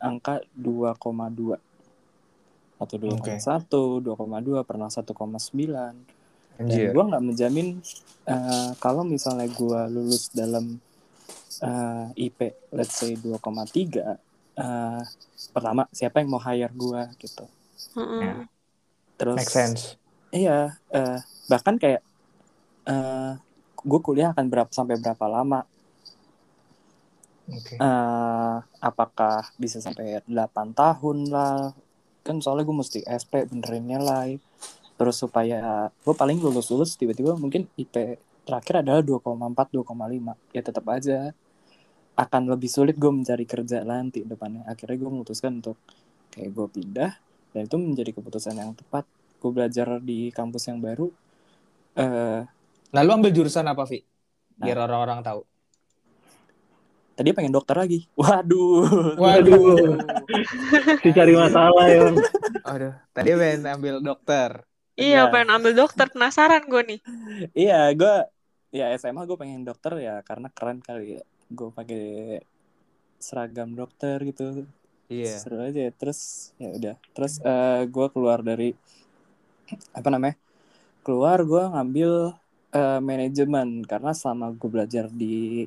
angka 0.00 0.40
2,2 0.56 1.04
atau 2.78 2.94
2,1, 2.94 3.18
okay. 3.18 3.36
2,2 3.42 4.62
pernah 4.62 4.88
1,9. 4.88 5.04
Dan 6.58 6.90
gue 6.90 7.04
nggak 7.06 7.22
menjamin 7.22 7.78
uh, 8.26 8.72
kalau 8.82 9.06
misalnya 9.06 9.46
gue 9.46 9.80
lulus 9.94 10.30
dalam 10.34 10.80
uh, 11.62 12.10
eh, 12.18 12.26
IP 12.30 12.70
let's 12.74 12.98
say 12.98 13.14
2,3 13.14 13.38
uh, 14.58 15.02
pertama 15.54 15.86
siapa 15.94 16.18
yang 16.18 16.30
mau 16.34 16.42
hire 16.42 16.72
gue 16.74 17.02
gitu. 17.22 17.46
Mm 17.94 18.02
-hmm. 18.02 18.20
ya. 18.22 18.34
Terus 19.18 19.38
Make 19.38 19.50
sense. 19.50 19.82
Iya, 20.28 20.76
uh, 20.92 21.18
bahkan 21.48 21.80
kayak 21.80 22.04
uh, 22.84 23.40
gue 23.80 24.00
kuliah 24.04 24.36
akan 24.36 24.46
berapa 24.52 24.68
sampai 24.68 25.00
berapa 25.00 25.24
lama? 25.24 25.64
Okay. 27.48 27.80
Uh, 27.80 27.80
eh, 27.80 28.56
apakah 28.84 29.48
bisa 29.56 29.80
sampai 29.80 30.20
8 30.28 30.76
tahun 30.76 31.32
lah? 31.32 31.72
Kan 32.20 32.44
soalnya 32.44 32.68
gue 32.68 32.76
mesti 32.76 33.00
SP 33.08 33.48
benerin 33.48 33.88
nilai 33.88 34.36
terus 34.98 35.22
supaya 35.22 35.88
gue 35.94 36.10
paling 36.10 36.42
lulus 36.42 36.74
lulus 36.74 36.98
tiba-tiba 36.98 37.38
mungkin 37.38 37.70
IP 37.78 38.18
terakhir 38.42 38.82
adalah 38.82 38.98
2,4 38.98 39.70
2,5 39.70 40.34
ya 40.50 40.58
tetap 40.58 40.84
aja 40.90 41.30
akan 42.18 42.42
lebih 42.50 42.66
sulit 42.66 42.98
gue 42.98 43.06
mencari 43.06 43.46
kerja 43.46 43.86
nanti 43.86 44.26
depannya. 44.26 44.66
Akhirnya 44.66 44.98
gue 44.98 45.06
memutuskan 45.06 45.62
untuk 45.62 45.78
kayak 46.34 46.50
gue 46.50 46.66
pindah 46.66 47.12
dan 47.54 47.60
itu 47.70 47.76
menjadi 47.78 48.10
keputusan 48.18 48.58
yang 48.58 48.74
tepat 48.74 49.06
gue 49.38 49.50
belajar 49.54 50.02
di 50.02 50.34
kampus 50.34 50.66
yang 50.66 50.82
baru 50.82 51.08
uh, 51.98 52.42
lalu 52.90 53.10
ambil 53.14 53.30
jurusan 53.30 53.66
apa 53.66 53.86
Vi 53.86 54.02
biar 54.58 54.74
nah, 54.74 54.84
orang-orang 54.90 55.22
tahu. 55.22 55.40
Tadi 57.18 57.34
pengen 57.34 57.54
dokter 57.54 57.74
lagi. 57.74 58.06
Waduh. 58.14 59.18
Waduh. 59.18 59.98
Si 61.02 61.10
cari 61.14 61.34
masalah 61.34 61.86
ya 61.90 62.10
aduh 62.68 62.94
tadi 63.14 63.32
pengen 63.34 63.62
ambil 63.66 63.94
dokter. 64.02 64.66
Iya 64.98 65.26
ya. 65.26 65.30
pengen 65.30 65.50
ambil 65.54 65.72
dokter. 65.74 66.06
Penasaran 66.10 66.66
gue 66.66 66.82
nih. 66.94 67.00
Iya 67.54 67.94
gue 67.94 68.14
ya 68.74 68.92
SMA 68.98 69.24
gue 69.24 69.38
pengen 69.38 69.62
dokter 69.66 69.94
ya 69.98 70.22
karena 70.26 70.50
keren 70.50 70.82
kali. 70.82 71.18
Ya 71.18 71.22
gue 71.50 71.68
pakai 71.74 72.06
seragam 73.18 73.74
dokter 73.74 74.22
gitu. 74.26 74.66
Iya. 75.10 75.34
Seru 75.38 75.58
aja 75.62 75.90
terus 75.94 76.50
ya 76.58 76.70
udah. 76.70 76.96
Terus 77.14 77.42
uh, 77.42 77.50
eh, 77.50 77.80
gue 77.90 78.06
keluar 78.14 78.42
dari 78.42 78.74
apa 79.92 80.08
namanya 80.08 80.36
keluar 81.04 81.40
gue 81.44 81.62
ngambil 81.72 82.10
uh, 82.74 83.00
manajemen. 83.00 83.84
Karena 83.84 84.12
selama 84.12 84.52
gue 84.52 84.70
belajar 84.70 85.08
di 85.08 85.64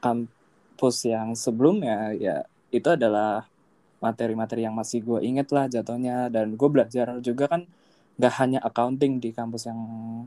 kampus 0.00 0.96
yang 1.08 1.32
sebelumnya 1.32 2.12
ya 2.16 2.44
itu 2.68 2.88
adalah 2.92 3.48
materi-materi 4.04 4.68
yang 4.68 4.76
masih 4.76 5.00
gue 5.04 5.20
inget 5.24 5.48
lah 5.52 5.68
jatuhnya. 5.68 6.28
Dan 6.32 6.56
gue 6.56 6.68
belajar 6.68 7.20
juga 7.20 7.44
kan 7.52 7.62
gak 8.14 8.34
hanya 8.40 8.62
accounting 8.62 9.18
di 9.20 9.30
kampus 9.34 9.68
yang 9.68 9.80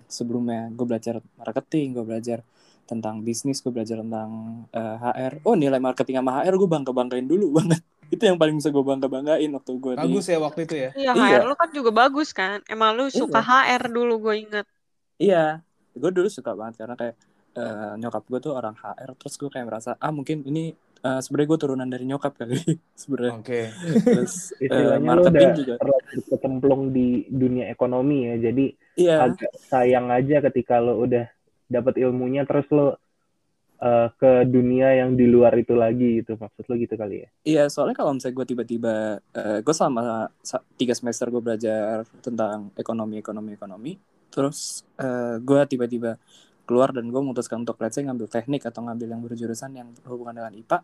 sebelumnya. 0.09 0.69
Gue 0.73 0.85
belajar 0.85 1.21
marketing 1.39 1.97
gue 1.97 2.05
belajar 2.05 2.39
tentang 2.87 3.19
bisnis 3.21 3.59
gue 3.59 3.69
belajar 3.69 3.99
tentang 3.99 4.63
uh, 4.71 4.79
eh, 4.79 4.95
HR 5.27 5.33
oh 5.43 5.53
nilai 5.59 5.77
marketing 5.77 6.23
sama 6.23 6.41
HR 6.41 6.55
gue 6.55 6.69
bangga 6.71 6.91
banggain 6.95 7.27
dulu 7.27 7.51
banget 7.59 7.83
itu 8.07 8.23
yang 8.23 8.39
paling 8.39 8.55
bisa 8.55 8.71
gue 8.71 8.83
bangga 8.83 9.11
banggain 9.11 9.51
waktu 9.51 9.71
gue 9.75 9.93
bagus 9.99 10.25
di... 10.25 10.31
ya 10.31 10.37
waktu 10.39 10.59
itu 10.63 10.75
ya 10.75 10.89
iya 10.95 11.11
HR 11.11 11.27
iya. 11.27 11.39
lo 11.43 11.55
kan 11.59 11.69
juga 11.75 11.91
bagus 11.91 12.31
kan 12.31 12.63
emang 12.71 12.95
lu 12.95 13.11
suka 13.11 13.43
iya. 13.43 13.75
HR 13.75 13.83
dulu 13.91 14.13
gue 14.23 14.35
inget 14.47 14.65
iya 15.19 15.45
gue 15.91 16.11
dulu 16.15 16.31
suka 16.31 16.55
banget 16.55 16.79
karena 16.79 16.95
kayak 16.95 17.15
uh, 17.59 17.93
nyokap 17.99 18.23
gue 18.31 18.39
tuh 18.39 18.53
orang 18.55 18.75
HR 18.79 19.09
terus 19.19 19.35
gue 19.35 19.49
kayak 19.51 19.67
merasa 19.67 19.99
ah 19.99 20.13
mungkin 20.15 20.47
ini 20.47 20.71
uh, 21.03 21.19
sebenarnya 21.19 21.49
gue 21.51 21.59
turunan 21.59 21.89
dari 21.89 22.05
nyokap 22.07 22.33
kali 22.37 22.57
sebenarnya 23.01 23.33
oke 23.35 23.45
okay. 23.45 23.63
terus 24.01 24.55
uh, 24.71 24.97
marketing 25.01 25.51
juga 25.65 25.73
kecemplung 26.31 26.95
di 26.95 27.27
dunia 27.27 27.67
ekonomi 27.69 28.31
ya 28.31 28.35
jadi 28.49 28.65
iya. 28.95 29.15
agak 29.27 29.53
sayang 29.67 30.09
aja 30.13 30.39
ketika 30.47 30.79
lo 30.79 31.01
udah 31.01 31.36
dapat 31.67 31.99
ilmunya 31.99 32.47
terus 32.47 32.67
lo 32.71 32.87
uh, 32.87 32.95
ke 34.15 34.31
dunia 34.47 34.97
yang 34.97 35.13
di 35.13 35.29
luar 35.29 35.53
itu 35.59 35.77
lagi 35.77 36.23
itu 36.23 36.33
maksud 36.33 36.65
lo 36.67 36.75
gitu 36.75 36.95
kali 36.97 37.23
ya? 37.23 37.29
Iya 37.45 37.63
soalnya 37.69 37.95
kalau 37.99 38.15
misalnya 38.15 38.35
gue 38.39 38.47
tiba-tiba 38.55 38.95
uh, 39.21 39.59
gue 39.61 39.73
selama 39.75 40.31
tiga 40.79 40.93
semester 40.97 41.29
gue 41.29 41.41
belajar 41.43 42.07
tentang 42.23 42.71
ekonomi 42.75 43.21
ekonomi 43.21 43.51
ekonomi 43.53 43.93
terus 44.31 44.85
uh, 44.99 45.39
gue 45.39 45.61
tiba-tiba 45.69 46.19
keluar 46.67 46.91
dan 46.91 47.07
gue 47.07 47.21
memutuskan 47.21 47.63
untuk 47.63 47.79
let's 47.79 47.95
say 47.95 48.03
ngambil 48.03 48.27
teknik 48.27 48.67
atau 48.67 48.83
ngambil 48.83 49.07
yang 49.07 49.21
berjurusan 49.23 49.71
yang 49.71 49.87
berhubungan 50.03 50.35
dengan 50.43 50.53
IPA 50.53 50.79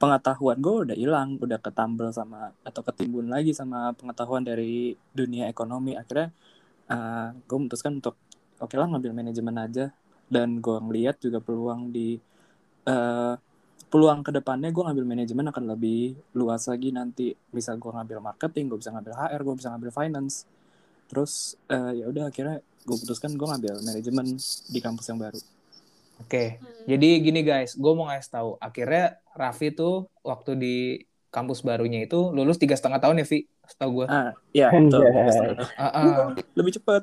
pengetahuan 0.00 0.56
gue 0.56 0.74
udah 0.88 0.96
hilang 0.96 1.36
udah 1.36 1.60
ketambel 1.60 2.08
sama 2.08 2.56
atau 2.64 2.80
ketimbun 2.80 3.28
lagi 3.28 3.52
sama 3.52 3.92
pengetahuan 3.92 4.40
dari 4.40 4.96
dunia 5.12 5.52
ekonomi. 5.52 5.92
Akhirnya 5.92 6.32
uh, 6.88 7.36
gue 7.36 7.56
memutuskan 7.60 8.00
untuk 8.00 8.16
oke 8.56 8.72
okay 8.72 8.80
lah 8.80 8.88
ngambil 8.88 9.12
manajemen 9.12 9.60
aja 9.60 9.92
dan 10.30 10.62
gue 10.62 10.76
ngeliat 10.78 11.18
juga 11.18 11.42
peluang 11.42 11.90
di 11.90 12.14
uh, 12.86 13.34
peluang 13.90 14.22
ke 14.22 14.30
depannya 14.30 14.70
gue 14.70 14.82
ngambil 14.86 15.04
manajemen 15.04 15.50
akan 15.50 15.64
lebih 15.74 16.14
luas 16.38 16.70
lagi 16.70 16.94
nanti. 16.94 17.34
Bisa 17.50 17.74
gue 17.74 17.90
ngambil 17.90 18.22
marketing 18.22 18.70
gue 18.70 18.78
bisa 18.78 18.94
ngambil 18.94 19.12
HR 19.18 19.40
gue 19.42 19.54
bisa 19.58 19.68
ngambil 19.74 19.90
finance. 19.90 20.46
Terus 21.10 21.58
uh, 21.66 21.90
ya 21.90 22.06
udah 22.06 22.30
akhirnya 22.30 22.62
gue 22.62 22.96
putuskan 22.96 23.34
gue 23.34 23.46
ngambil 23.50 23.82
manajemen 23.82 24.38
di 24.70 24.78
kampus 24.78 25.10
yang 25.10 25.18
baru. 25.18 25.42
Oke 26.20 26.30
okay. 26.30 26.48
hmm. 26.60 26.84
jadi 26.86 27.08
gini 27.18 27.40
guys 27.42 27.74
gue 27.74 27.92
mau 27.92 28.06
ngasih 28.06 28.30
tahu. 28.30 28.50
Akhirnya 28.62 29.18
Raffi 29.34 29.74
tuh 29.74 30.06
waktu 30.22 30.54
di 30.54 30.76
kampus 31.34 31.62
barunya 31.66 32.06
itu 32.06 32.30
lulus 32.34 32.58
tiga 32.58 32.74
setengah 32.74 32.98
tahun 32.98 33.22
ya 33.22 33.26
Vi 33.26 33.46
setahu 33.70 34.02
gue 34.02 34.06
ah 34.10 34.34
betul. 34.74 35.06
Uh, 35.78 35.84
uh. 35.86 36.22
lebih 36.58 36.72
cepat. 36.78 37.02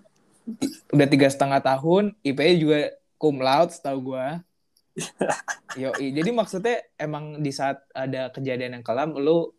Udah 0.95 1.07
tiga 1.11 1.27
setengah 1.27 1.59
tahun 1.59 2.15
IP 2.23 2.39
juga 2.59 2.95
cum 3.17 3.41
laude 3.41 3.73
setahu 3.73 4.13
gue 4.13 4.27
Yo, 5.81 5.93
jadi 5.93 6.29
maksudnya 6.33 6.81
emang 6.97 7.37
di 7.41 7.53
saat 7.53 7.85
ada 7.93 8.33
kejadian 8.33 8.81
yang 8.81 8.85
kelam, 8.85 9.13
lu 9.13 9.53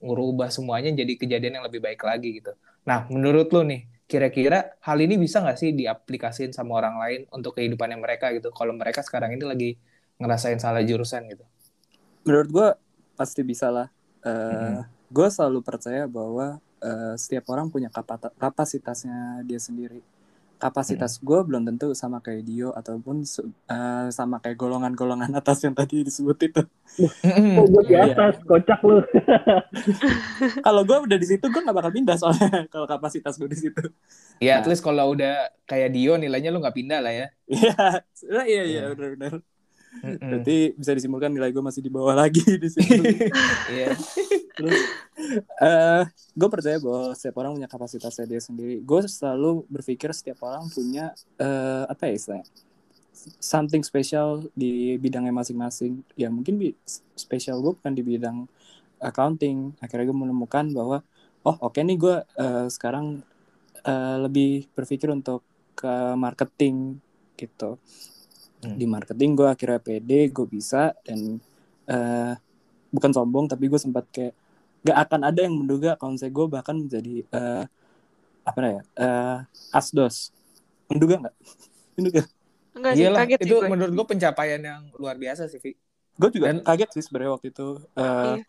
ngubah 0.00 0.48
semuanya 0.48 0.94
jadi 0.96 1.12
kejadian 1.18 1.60
yang 1.60 1.66
lebih 1.66 1.84
baik 1.84 2.00
lagi 2.00 2.40
gitu. 2.40 2.56
Nah, 2.88 3.04
menurut 3.12 3.52
lu 3.52 3.68
nih, 3.68 3.84
kira-kira 4.08 4.78
hal 4.80 4.98
ini 5.04 5.20
bisa 5.20 5.44
nggak 5.44 5.58
sih 5.60 5.76
diaplikasiin 5.76 6.56
sama 6.56 6.80
orang 6.80 6.96
lain 6.96 7.20
untuk 7.34 7.60
kehidupannya 7.60 8.00
mereka 8.00 8.32
gitu? 8.32 8.48
Kalau 8.54 8.72
mereka 8.72 9.04
sekarang 9.04 9.36
ini 9.36 9.44
lagi 9.44 9.70
ngerasain 10.16 10.56
salah 10.56 10.80
jurusan 10.80 11.28
gitu. 11.28 11.44
Menurut 12.24 12.48
gue 12.48 12.68
pasti 13.12 13.44
bisa 13.44 13.68
lah. 13.68 13.88
Uh, 14.24 14.80
hmm. 14.80 15.12
Gue 15.12 15.28
selalu 15.28 15.60
percaya 15.60 16.08
bahwa 16.08 16.64
uh, 16.80 17.14
setiap 17.20 17.44
orang 17.52 17.68
punya 17.68 17.92
kapasitasnya 18.40 19.44
dia 19.44 19.60
sendiri 19.60 20.00
kapasitas 20.58 21.16
hmm. 21.18 21.22
gue 21.22 21.40
belum 21.46 21.62
tentu 21.64 21.94
sama 21.94 22.18
kayak 22.18 22.42
Dio 22.42 22.74
ataupun 22.74 23.22
uh, 23.22 24.10
sama 24.10 24.42
kayak 24.42 24.58
golongan-golongan 24.58 25.30
atas 25.38 25.62
yang 25.62 25.72
tadi 25.72 26.02
disebut 26.02 26.38
itu. 26.42 26.62
Oh, 27.54 27.64
gue 27.64 27.82
di 27.86 27.94
iya. 27.94 28.10
atas, 28.10 28.42
kocak 28.42 28.82
lu. 28.82 28.98
kalau 30.66 30.82
gue 30.82 30.98
udah 30.98 31.18
di 31.18 31.26
situ, 31.30 31.46
gue 31.46 31.62
gak 31.62 31.72
bakal 31.72 31.94
pindah 31.94 32.18
soalnya 32.18 32.50
kalau 32.74 32.90
kapasitas 32.90 33.38
gue 33.38 33.48
di 33.48 33.58
situ. 33.58 33.86
Ya, 34.42 34.58
nah. 34.58 34.66
at 34.66 34.66
least 34.66 34.82
kalau 34.82 35.14
udah 35.14 35.46
kayak 35.70 35.94
Dio 35.94 36.18
nilainya 36.18 36.50
lu 36.50 36.58
gak 36.58 36.74
pindah 36.74 36.98
lah 37.00 37.14
ya. 37.14 37.26
Iya, 37.48 38.02
iya, 38.28 38.42
iya, 38.44 38.62
iya, 38.66 38.82
benar-benar. 38.92 39.40
Berarti 40.04 40.76
bisa 40.76 40.92
disimpulkan 40.92 41.32
nilai 41.32 41.54
gue 41.54 41.64
masih 41.64 41.80
di 41.80 41.88
bawah 41.88 42.12
lagi 42.12 42.42
di 42.44 42.68
sini. 42.68 43.14
Iya. 43.72 43.94
Terus 44.58 44.74
uh, 44.74 44.84
eh, 45.62 46.02
gue 46.10 46.48
percaya 46.50 46.76
bahwa 46.82 47.14
setiap 47.14 47.36
orang 47.38 47.54
punya 47.54 47.70
kapasitasnya 47.70 48.26
dia 48.26 48.42
sendiri. 48.42 48.82
Gue 48.82 49.06
selalu 49.06 49.62
berpikir 49.70 50.10
setiap 50.10 50.42
orang 50.44 50.66
punya 50.74 51.14
uh, 51.38 51.86
apa 51.86 52.10
ya 52.10 52.14
istilahnya 52.18 52.48
something 53.38 53.82
special 53.82 54.46
di 54.58 54.98
bidangnya 54.98 55.30
masing-masing. 55.30 56.02
Ya 56.18 56.26
mungkin 56.28 56.58
spesial 57.14 57.62
gue 57.62 57.78
bukan 57.78 57.94
di 57.94 58.02
bidang 58.02 58.50
accounting. 58.98 59.78
Akhirnya 59.78 60.10
gue 60.10 60.18
menemukan 60.18 60.74
bahwa 60.74 61.06
oh 61.46 61.56
oke 61.62 61.78
okay 61.78 61.86
nih 61.86 61.98
gue 61.98 62.16
uh, 62.18 62.66
sekarang 62.66 63.22
uh, 63.86 64.16
lebih 64.26 64.66
berpikir 64.74 65.08
untuk 65.08 65.46
ke 65.78 65.94
marketing 66.18 66.98
gitu 67.38 67.78
hmm. 68.66 68.76
di 68.76 68.86
marketing 68.90 69.38
gue 69.38 69.48
akhirnya 69.48 69.78
pede 69.78 70.28
gue 70.34 70.46
bisa 70.50 70.90
dan 71.06 71.38
uh, 71.86 72.34
bukan 72.90 73.10
sombong 73.14 73.46
tapi 73.46 73.70
gue 73.70 73.78
sempat 73.78 74.04
kayak 74.10 74.34
gak 74.86 74.98
akan 75.08 75.20
ada 75.26 75.40
yang 75.42 75.54
menduga 75.58 75.98
kalau 75.98 76.14
saya 76.14 76.30
gue 76.30 76.46
bahkan 76.46 76.76
menjadi 76.78 77.26
uh, 77.34 77.64
apa 78.46 78.58
ya 78.64 78.82
uh, 78.96 79.38
asdos 79.74 80.32
menduga 80.88 81.28
nggak 81.28 81.36
menduga 81.98 82.22
Enggak 82.78 82.92
sih, 82.94 83.02
Iyalah, 83.02 83.18
kaget 83.26 83.40
itu 83.42 83.56
sih 83.58 83.66
menurut 83.66 83.92
gue 83.92 84.06
pencapaian 84.06 84.60
yang 84.62 84.82
luar 84.94 85.18
biasa 85.18 85.50
sih, 85.50 85.58
Vi. 85.58 85.74
Gue 86.14 86.30
juga 86.30 86.54
Dan, 86.54 86.62
kaget 86.62 86.90
sih 86.94 87.02
sebenarnya 87.10 87.32
waktu 87.34 87.48
itu. 87.50 87.68
Uh, 87.98 88.38
iya. 88.38 88.44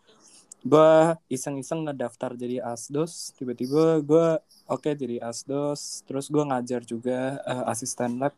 Gue 0.60 0.90
iseng-iseng 1.32 1.90
ngedaftar 1.90 2.38
jadi 2.38 2.62
asdos, 2.62 3.34
tiba-tiba 3.34 3.98
gue 3.98 4.26
oke 4.70 4.86
okay, 4.86 4.94
jadi 4.94 5.18
asdos, 5.26 6.06
terus 6.06 6.30
gue 6.30 6.44
ngajar 6.46 6.86
juga 6.86 7.42
uh, 7.42 7.66
asisten 7.72 8.22
lab 8.22 8.34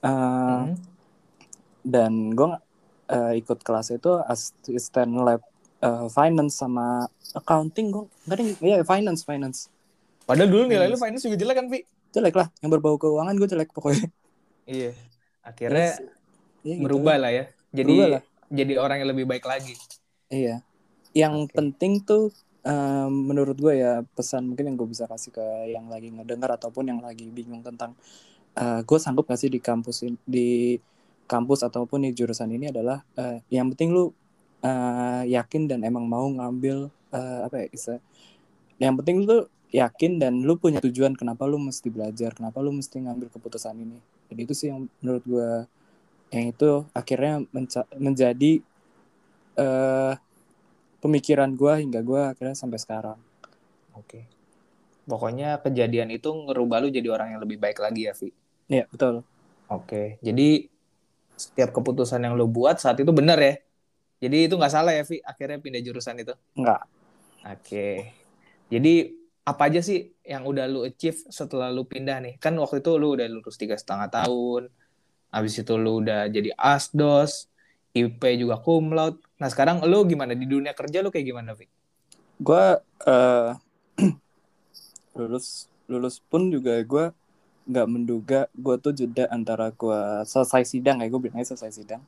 uh, 0.00 0.08
hmm. 0.70 0.80
dan 1.84 2.12
gue 2.32 2.48
uh, 3.12 3.32
ikut 3.36 3.58
kelas 3.60 3.92
itu 3.92 4.12
asisten 4.24 5.18
lab 5.20 5.42
uh, 5.82 6.06
finance 6.08 6.54
sama 6.56 7.10
accounting 7.34 7.90
gue 7.90 8.04
nggak 8.26 8.36
ada 8.38 8.44
ya 8.62 8.76
finance 8.86 9.26
finance 9.26 9.68
padahal 10.24 10.48
dulu 10.48 10.64
nilai 10.70 10.86
lu 10.88 10.96
finance 10.96 11.26
juga 11.26 11.36
jelek 11.36 11.56
kan 11.58 11.66
Vi 11.68 11.84
jelek 12.14 12.34
lah 12.38 12.48
yang 12.62 12.70
berbau 12.70 12.96
keuangan 12.96 13.34
gue 13.36 13.48
jelek 13.50 13.74
pokoknya 13.74 14.06
iya 14.64 14.94
akhirnya 15.42 15.98
yes. 15.98 16.62
ya, 16.62 16.74
gitu. 16.78 16.84
berubah 16.86 17.16
lah 17.18 17.30
ya 17.34 17.44
jadi 17.74 17.92
lah. 18.20 18.22
jadi 18.52 18.72
orang 18.78 18.96
yang 19.02 19.10
lebih 19.10 19.26
baik 19.26 19.44
lagi 19.44 19.74
iya 20.30 20.62
yang 21.12 21.44
okay. 21.44 21.54
penting 21.58 22.00
tuh 22.04 22.32
um, 22.64 23.10
menurut 23.28 23.58
gue 23.58 23.82
ya 23.82 24.00
pesan 24.14 24.48
mungkin 24.52 24.72
yang 24.72 24.76
gue 24.78 24.88
bisa 24.88 25.04
kasih 25.10 25.34
ke 25.34 25.46
yang 25.72 25.90
lagi 25.90 26.08
ngedengar 26.08 26.56
ataupun 26.56 26.88
yang 26.88 27.00
lagi 27.02 27.28
bingung 27.28 27.60
tentang 27.60 27.92
uh, 28.56 28.80
eh, 28.80 28.80
gue 28.86 28.98
sanggup 28.98 29.28
gak 29.28 29.40
sih 29.40 29.50
di 29.52 29.60
kampus 29.60 30.06
di 30.24 30.78
kampus 31.26 31.64
ataupun 31.64 32.08
di 32.08 32.10
jurusan 32.12 32.50
ini 32.52 32.68
adalah 32.72 33.00
uh, 33.16 33.40
yang 33.48 33.72
penting 33.72 33.92
lu 33.92 34.12
uh, 34.62 35.22
yakin 35.26 35.68
dan 35.68 35.82
emang 35.82 36.06
mau 36.06 36.26
ngambil 36.26 36.88
uh, 37.12 37.40
apa 37.46 37.62
ya 37.62 37.66
bisa 37.68 37.92
yang 38.80 38.96
penting 38.98 39.26
lu 39.26 39.46
yakin 39.72 40.20
dan 40.20 40.42
lu 40.42 40.58
punya 40.58 40.80
tujuan 40.80 41.14
kenapa 41.14 41.44
lu 41.44 41.60
mesti 41.60 41.88
belajar 41.88 42.32
kenapa 42.32 42.60
lu 42.64 42.74
mesti 42.74 43.02
ngambil 43.02 43.28
keputusan 43.32 43.76
ini 43.78 43.98
jadi 44.32 44.40
itu 44.46 44.54
sih 44.56 44.68
yang 44.72 44.88
menurut 45.00 45.24
gue 45.24 45.50
yang 46.32 46.44
itu 46.48 46.70
akhirnya 46.96 47.44
menjadi 47.96 48.64
uh, 49.60 50.16
pemikiran 51.04 51.52
gue 51.52 51.72
hingga 51.84 52.00
gue 52.00 52.20
akhirnya 52.36 52.56
sampai 52.56 52.80
sekarang 52.80 53.18
oke 53.96 54.08
okay. 54.08 54.22
pokoknya 55.04 55.60
kejadian 55.60 56.12
itu 56.12 56.28
ngerubah 56.32 56.84
lu 56.84 56.88
jadi 56.88 57.08
orang 57.12 57.36
yang 57.36 57.40
lebih 57.44 57.60
baik 57.60 57.80
lagi 57.80 58.08
ya 58.08 58.16
Vi 58.16 58.32
Iya, 58.72 58.88
betul. 58.88 59.20
Oke, 59.68 60.16
jadi 60.24 60.68
setiap 61.36 61.76
keputusan 61.76 62.24
yang 62.24 62.36
lo 62.36 62.48
buat 62.48 62.80
saat 62.80 63.00
itu 63.00 63.12
benar 63.12 63.36
ya? 63.40 63.60
Jadi 64.22 64.46
itu 64.46 64.54
nggak 64.54 64.70
salah 64.70 64.94
ya, 64.94 65.02
Vi? 65.02 65.18
Akhirnya 65.18 65.58
pindah 65.58 65.82
jurusan 65.82 66.14
itu? 66.22 66.30
Nggak. 66.54 66.80
Oke. 67.42 68.14
Jadi 68.70 69.18
apa 69.42 69.62
aja 69.66 69.82
sih 69.82 70.14
yang 70.22 70.46
udah 70.46 70.70
lu 70.70 70.86
achieve 70.86 71.18
setelah 71.26 71.74
lu 71.74 71.82
pindah 71.82 72.22
nih? 72.22 72.34
Kan 72.38 72.54
waktu 72.62 72.78
itu 72.78 72.94
lu 72.94 73.18
udah 73.18 73.26
lulus 73.26 73.58
tiga 73.58 73.74
setengah 73.74 74.06
tahun, 74.06 74.70
habis 75.34 75.58
itu 75.58 75.74
lu 75.74 75.98
udah 75.98 76.30
jadi 76.30 76.54
asdos, 76.54 77.50
IP 77.90 78.22
juga 78.38 78.62
cum 78.62 78.94
laude. 78.94 79.18
Nah 79.42 79.50
sekarang 79.50 79.82
lu 79.82 80.06
gimana 80.06 80.38
di 80.38 80.46
dunia 80.46 80.70
kerja 80.70 81.02
lu 81.02 81.10
kayak 81.10 81.26
gimana, 81.26 81.58
Vi? 81.58 81.66
Gue 82.38 82.78
uh, 83.10 83.50
lulus 85.18 85.66
lulus 85.90 86.22
pun 86.22 86.46
juga 86.46 86.78
gue 86.78 87.10
nggak 87.62 87.86
menduga 87.90 88.40
gue 88.54 88.74
tuh 88.78 88.94
jeda 88.94 89.26
antara 89.30 89.70
gue 89.70 90.00
selesai 90.26 90.66
sidang 90.66 90.98
ya 90.98 91.06
gue 91.06 91.20
bilangnya 91.20 91.46
selesai 91.54 91.70
sidang 91.70 92.02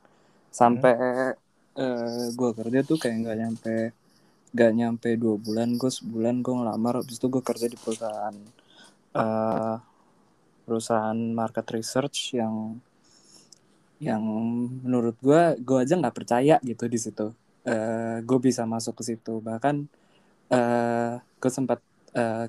sampai 0.51 0.93
hmm. 0.99 1.44
Uh, 1.75 1.83
eh, 1.83 2.27
gue 2.35 2.51
kerja 2.55 2.81
tuh 2.87 2.97
kayak 2.99 3.17
nggak 3.23 3.39
nyampe 3.39 3.77
gak 4.55 4.71
nyampe 4.71 5.11
dua 5.19 5.35
bulan 5.35 5.75
gue 5.75 5.91
sebulan 5.91 6.39
gue 6.39 6.55
ngelamar 6.55 7.03
habis 7.03 7.19
itu 7.19 7.27
gue 7.27 7.43
kerja 7.43 7.67
di 7.67 7.75
perusahaan 7.75 8.37
uh, 9.19 9.77
perusahaan 10.65 11.19
market 11.35 11.67
research 11.75 12.39
yang 12.39 12.79
yang 14.03 14.23
menurut 14.85 15.17
gue 15.23 15.59
gue 15.63 15.79
aja 15.81 15.95
nggak 15.97 16.17
percaya 16.17 16.57
gitu 16.61 16.85
di 16.91 16.99
situ. 16.99 17.33
Uh, 17.65 18.21
gue 18.21 18.39
bisa 18.43 18.69
masuk 18.69 19.01
ke 19.01 19.15
situ. 19.15 19.41
Bahkan 19.41 19.89
uh, 20.53 21.13
gue 21.21 21.51
sempat 21.53 21.81
uh, 22.13 22.47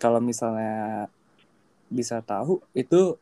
kalau 0.00 0.22
misalnya 0.22 1.10
bisa 1.88 2.20
tahu 2.22 2.62
itu 2.72 3.16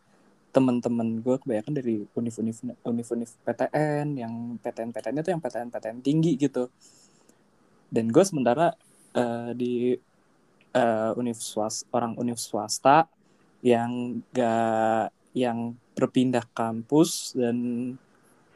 teman-teman 0.56 1.20
gue 1.20 1.36
kebanyakan 1.36 1.74
dari 1.76 2.08
univ-univ 2.16 2.56
univ-univ 2.80 3.30
PTN 3.44 4.16
yang 4.16 4.56
PTN-PTN 4.64 5.20
itu 5.20 5.30
yang 5.36 5.42
PTN-PTN 5.44 6.00
tinggi 6.00 6.40
gitu. 6.40 6.72
Dan 7.92 8.08
gue 8.08 8.24
sementara 8.24 8.72
uh, 9.12 9.52
di 9.52 9.92
uh, 10.72 11.12
univ 11.20 11.36
swasta 11.36 11.84
orang 11.92 12.16
univ 12.16 12.40
swasta 12.40 13.04
yang 13.60 14.24
gak 14.32 15.12
yang 15.36 15.76
berpindah 15.92 16.48
kampus 16.56 17.36
dan 17.36 17.56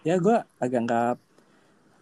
ya 0.00 0.16
gue 0.16 0.40
agak 0.56 0.80
nggak 0.88 1.12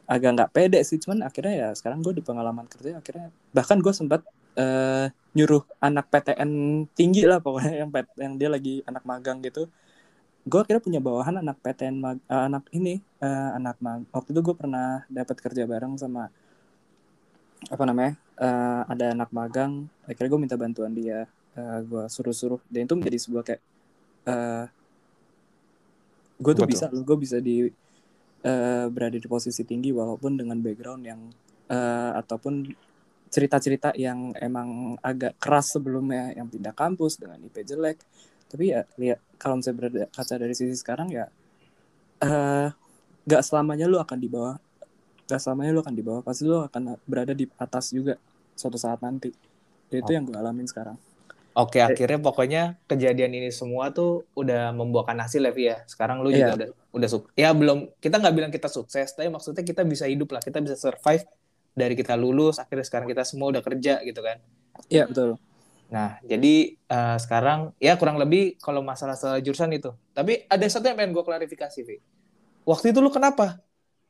agak 0.06 0.30
nggak 0.38 0.52
pede 0.54 0.78
sih. 0.86 1.02
Cuman 1.02 1.26
akhirnya 1.26 1.54
ya 1.58 1.68
sekarang 1.74 2.06
gue 2.06 2.14
di 2.14 2.22
pengalaman 2.22 2.70
kerja 2.70 3.02
akhirnya 3.02 3.34
bahkan 3.50 3.82
gue 3.82 3.90
sempat 3.90 4.22
uh, 4.54 5.10
nyuruh 5.34 5.66
anak 5.82 6.06
PTN 6.06 6.50
tinggi 6.94 7.26
lah 7.26 7.42
pokoknya 7.42 7.82
yang 7.82 7.90
yang 8.14 8.34
dia 8.38 8.48
lagi 8.50 8.74
anak 8.86 9.02
magang 9.02 9.42
gitu 9.42 9.66
gue 10.48 10.62
kira 10.64 10.80
punya 10.80 10.98
bawahan 10.98 11.44
anak 11.44 11.60
PTN 11.60 11.96
mag, 12.00 12.18
uh, 12.24 12.48
anak 12.48 12.64
ini 12.72 13.04
uh, 13.20 13.52
anak 13.52 13.76
mag. 13.84 14.08
Waktu 14.08 14.32
itu 14.32 14.40
gue 14.40 14.56
pernah 14.56 15.04
dapat 15.12 15.36
kerja 15.36 15.68
bareng 15.68 16.00
sama 16.00 16.32
apa 17.68 17.84
namanya 17.84 18.16
uh, 18.40 18.88
ada 18.88 19.12
anak 19.12 19.28
magang. 19.28 19.92
Akhirnya 20.08 20.30
gue 20.32 20.40
minta 20.40 20.56
bantuan 20.56 20.96
dia 20.96 21.28
uh, 21.52 21.78
gue 21.84 22.04
suruh-suruh. 22.08 22.64
Dan 22.72 22.88
itu 22.88 22.96
menjadi 22.96 23.18
sebuah 23.20 23.44
kayak 23.44 23.62
uh, 24.24 24.64
gue 26.40 26.52
tuh 26.56 26.64
Betul. 26.64 26.72
bisa 26.72 26.86
gue 26.88 27.16
bisa 27.20 27.36
di 27.44 27.68
uh, 28.48 28.86
berada 28.88 29.20
di 29.20 29.28
posisi 29.28 29.68
tinggi 29.68 29.92
walaupun 29.92 30.40
dengan 30.40 30.56
background 30.64 31.02
yang 31.04 31.20
uh, 31.68 32.12
ataupun 32.24 32.64
cerita-cerita 33.28 33.92
yang 34.00 34.32
emang 34.40 34.96
agak 35.04 35.36
keras 35.36 35.76
sebelumnya. 35.76 36.32
Yang 36.32 36.56
pindah 36.56 36.72
kampus 36.72 37.20
dengan 37.20 37.36
IP 37.44 37.68
jelek 37.68 38.00
tapi 38.48 38.72
ya 38.72 38.82
lihat 38.96 39.20
kalau 39.36 39.60
misalnya 39.60 39.76
berada 39.78 40.02
kaca 40.10 40.34
dari 40.40 40.54
sisi 40.56 40.74
sekarang 40.74 41.08
ya 41.12 41.28
uh, 42.24 42.68
gak 43.28 43.42
selamanya 43.44 43.86
lu 43.86 44.00
akan 44.00 44.18
di 44.18 44.28
bawah 44.28 44.56
gak 45.28 45.40
selamanya 45.40 45.70
lu 45.76 45.80
akan 45.84 45.94
di 45.94 46.04
bawah 46.04 46.20
pasti 46.24 46.48
lu 46.48 46.64
akan 46.64 46.96
berada 47.04 47.36
di 47.36 47.44
atas 47.60 47.92
juga 47.92 48.16
suatu 48.58 48.80
saat 48.80 48.98
nanti 49.04 49.30
itu 49.88 50.04
oh. 50.04 50.12
yang 50.12 50.24
gue 50.26 50.36
alamin 50.36 50.68
sekarang 50.68 50.98
Oke, 51.58 51.82
akhirnya 51.82 52.22
pokoknya 52.22 52.78
kejadian 52.86 53.34
ini 53.34 53.50
semua 53.50 53.90
tuh 53.90 54.22
udah 54.38 54.70
membuahkan 54.70 55.26
hasil 55.26 55.42
ya, 55.42 55.50
ya. 55.58 55.76
Sekarang 55.90 56.22
lu 56.22 56.30
juga 56.30 56.54
iya. 56.54 56.54
udah 56.54 56.68
udah 56.94 57.08
suk 57.10 57.34
ya 57.34 57.50
belum 57.50 57.98
kita 57.98 58.22
nggak 58.22 58.34
bilang 58.38 58.52
kita 58.54 58.70
sukses, 58.70 59.10
tapi 59.10 59.26
maksudnya 59.26 59.66
kita 59.66 59.82
bisa 59.82 60.06
hidup 60.06 60.30
lah, 60.30 60.38
kita 60.38 60.62
bisa 60.62 60.78
survive 60.78 61.26
dari 61.78 61.94
kita 61.94 62.18
lulus 62.18 62.58
akhirnya 62.58 62.82
sekarang 62.82 63.06
kita 63.06 63.22
semua 63.22 63.54
udah 63.54 63.62
kerja 63.62 64.02
gitu 64.02 64.18
kan 64.18 64.42
iya 64.90 65.06
betul 65.06 65.38
nah 65.88 66.20
jadi 66.20 66.76
uh, 66.92 67.16
sekarang 67.16 67.72
ya 67.80 67.96
kurang 67.96 68.20
lebih 68.20 68.60
kalau 68.60 68.84
masalah 68.84 69.16
jurusan 69.40 69.72
itu. 69.72 69.92
Tapi 70.12 70.44
ada 70.44 70.64
satu 70.68 70.84
yang 70.88 71.00
pengen 71.00 71.16
gue 71.16 71.24
klarifikasi 71.24 71.80
Vi. 71.84 71.96
Waktu 72.68 72.92
itu 72.92 73.00
lu 73.00 73.08
kenapa 73.08 73.56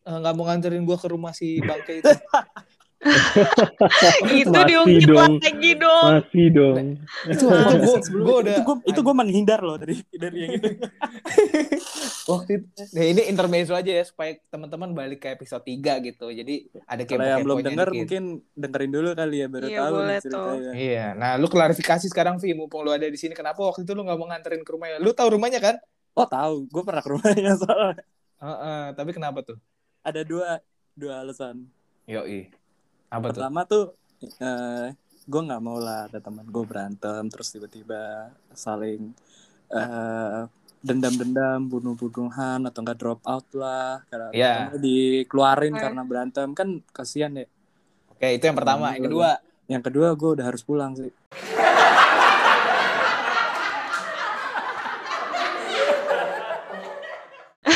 eh, 0.03 0.19
nggak 0.19 0.35
uh, 0.35 0.37
mau 0.37 0.51
nganterin 0.51 0.83
gue 0.83 0.99
ke 0.99 1.07
rumah 1.07 1.31
si 1.31 1.63
bangke 1.63 2.03
itu 2.03 2.11
itu 4.43 4.51
diungkit 4.51 5.07
dong. 5.07 5.39
lagi 5.39 5.73
dong. 5.79 6.07
Masih 6.19 6.47
dong. 6.51 6.85
itu 7.31 7.45
gue 7.47 7.99
gue 8.03 8.37
udah 8.43 8.55
itu 8.59 8.63
gue 8.67 8.77
itu 8.91 9.01
gue 9.07 9.15
menghindar 9.15 9.61
loh 9.63 9.79
dari 9.79 10.03
dari 10.11 10.39
yang 10.43 10.53
itu. 10.59 10.69
Waktu 12.35 12.51
itu 12.59 12.67
nah 12.93 13.05
ini 13.07 13.23
intermezzo 13.31 13.73
aja 13.79 14.03
ya 14.03 14.03
supaya 14.03 14.35
teman-teman 14.51 14.93
balik 14.99 15.23
ke 15.23 15.29
episode 15.31 15.63
3 15.63 16.11
gitu. 16.11 16.27
Jadi 16.27 16.75
ada 16.91 17.03
kayak 17.07 17.39
yang 17.39 17.47
belum 17.47 17.59
denger 17.63 17.89
mungkin 17.95 18.23
dengerin 18.59 18.91
dulu 18.91 19.09
kali 19.15 19.37
ya 19.39 19.47
baru 19.47 19.67
iya, 19.71 19.79
tahu 19.79 19.97
ceritanya. 20.19 20.73
Iya. 20.75 21.07
Nah, 21.15 21.31
lu 21.39 21.47
klarifikasi 21.47 22.07
sekarang 22.11 22.43
Vi 22.43 22.53
mumpung 22.59 22.83
lu 22.83 22.91
ada 22.91 23.07
di 23.07 23.19
sini 23.19 23.33
kenapa 23.33 23.63
waktu 23.63 23.87
itu 23.87 23.95
lu 23.95 24.03
nggak 24.03 24.19
mau 24.19 24.27
nganterin 24.27 24.67
ke 24.67 24.71
rumahnya? 24.75 24.99
Lu 24.99 25.15
tahu 25.15 25.39
rumahnya 25.39 25.63
kan? 25.63 25.77
Oh, 26.19 26.27
tahu. 26.27 26.67
Gue 26.67 26.83
pernah 26.83 27.03
ke 27.03 27.11
rumahnya 27.15 27.55
soalnya. 27.63 28.03
Uh, 28.39 28.51
uh, 28.51 28.83
tapi 28.99 29.15
kenapa 29.15 29.47
tuh? 29.47 29.59
Ada 30.03 30.27
dua 30.27 30.59
dua 30.99 31.23
alasan. 31.23 31.63
Yoi 32.11 32.68
apa 33.09 33.33
pertama 33.33 33.65
tuh, 33.65 33.97
tuh 34.21 34.29
uh, 34.45 34.89
gue 35.29 35.43
nggak 35.45 35.63
mau 35.65 35.77
lah 35.81 36.09
ada 36.09 36.21
teman 36.21 36.45
gue 36.45 36.65
berantem 36.65 37.23
terus 37.29 37.49
tiba-tiba 37.53 38.33
saling 38.53 39.13
uh, 39.73 40.49
dendam-dendam 40.79 41.67
bunuh-bunuhan 41.67 42.63
atau 42.71 42.81
enggak 42.87 42.99
drop 43.03 43.21
out 43.27 43.49
lah. 43.51 44.07
Karena 44.07 44.31
yeah. 44.31 44.71
dikeluarin 44.79 45.75
okay. 45.75 45.83
karena 45.91 46.03
berantem. 46.07 46.49
Kan 46.55 46.87
kasihan 46.95 47.35
ya 47.35 47.51
oke 48.15 48.29
itu 48.31 48.45
yang 48.47 48.57
pertama. 48.57 48.95
Yang 48.95 49.11
kedua? 49.11 49.31
yang 49.69 49.85
kedua 49.85 50.17
gue 50.17 50.31
udah 50.41 50.49
harus 50.49 50.65
pulang 50.65 50.97
sih 50.97 51.13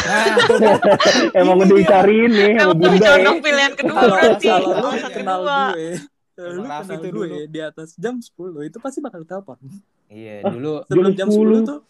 Emang 1.40 1.56
udah 1.62 1.76
dicariin 1.76 2.30
nih 2.32 2.50
sama 2.58 2.74
Bunda 2.74 3.10
ya. 3.18 3.32
pilihan 3.38 3.72
kedua 3.76 4.00
berarti. 4.08 4.46
Kalau 4.48 4.70
lu 4.74 4.90
kenal 5.12 5.40
gue, 5.42 5.88
lu 6.38 6.60
kenal 6.66 7.02
gue 7.02 7.28
di 7.48 7.60
atas 7.62 7.94
jam 7.96 8.18
10 8.18 8.68
itu 8.68 8.78
pasti 8.82 8.98
bakal 8.98 9.22
telepon. 9.24 9.58
Iya, 10.12 10.44
dulu 10.44 10.84
sebelum 10.88 11.12
jam 11.16 11.28
10 11.30 11.68
tuh. 11.68 11.80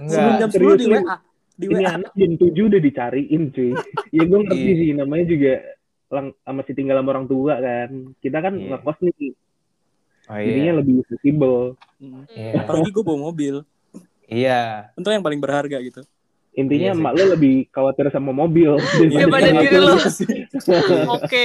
Sebelum 0.00 0.34
jam 0.40 0.50
10 0.50 0.80
di 0.80 0.86
WA. 0.90 1.16
Di 1.56 1.66
WA. 1.68 1.78
Ini 1.80 1.84
anak 1.88 2.12
jam 2.16 2.32
7 2.36 2.68
udah 2.70 2.80
dicariin 2.80 3.42
cuy. 3.52 3.70
ya 4.16 4.22
gue 4.26 4.38
ngerti 4.44 4.58
iya. 4.60 4.78
sih 4.78 4.88
namanya 4.96 5.24
juga 5.28 5.52
lang 6.10 6.26
masih 6.42 6.74
tinggal 6.74 6.96
sama 7.00 7.08
orang 7.14 7.26
tua 7.30 7.54
kan. 7.60 7.90
Kita 8.18 8.38
kan 8.42 8.54
yeah. 8.58 8.68
ngekos 8.76 8.98
nih. 9.06 9.14
Oh, 10.30 10.38
iya. 10.38 10.46
Jadinya 10.46 10.72
lebih 10.82 10.94
fleksibel. 11.06 11.54
Yeah. 12.32 12.62
Apalagi 12.64 12.90
gue 12.92 13.04
bawa 13.04 13.18
mobil. 13.30 13.56
Iya. 14.30 14.94
Untuk 14.94 15.10
yang 15.10 15.24
paling 15.26 15.42
berharga 15.42 15.78
gitu 15.82 16.06
intinya 16.50 16.90
iya 16.90 16.98
emak 16.98 17.12
lo 17.14 17.24
lebih 17.38 17.54
khawatir 17.70 18.10
sama 18.10 18.34
mobil. 18.34 18.74
Daripada 19.14 19.48
diri 19.54 19.78
lo 19.78 19.94
oke. 21.16 21.44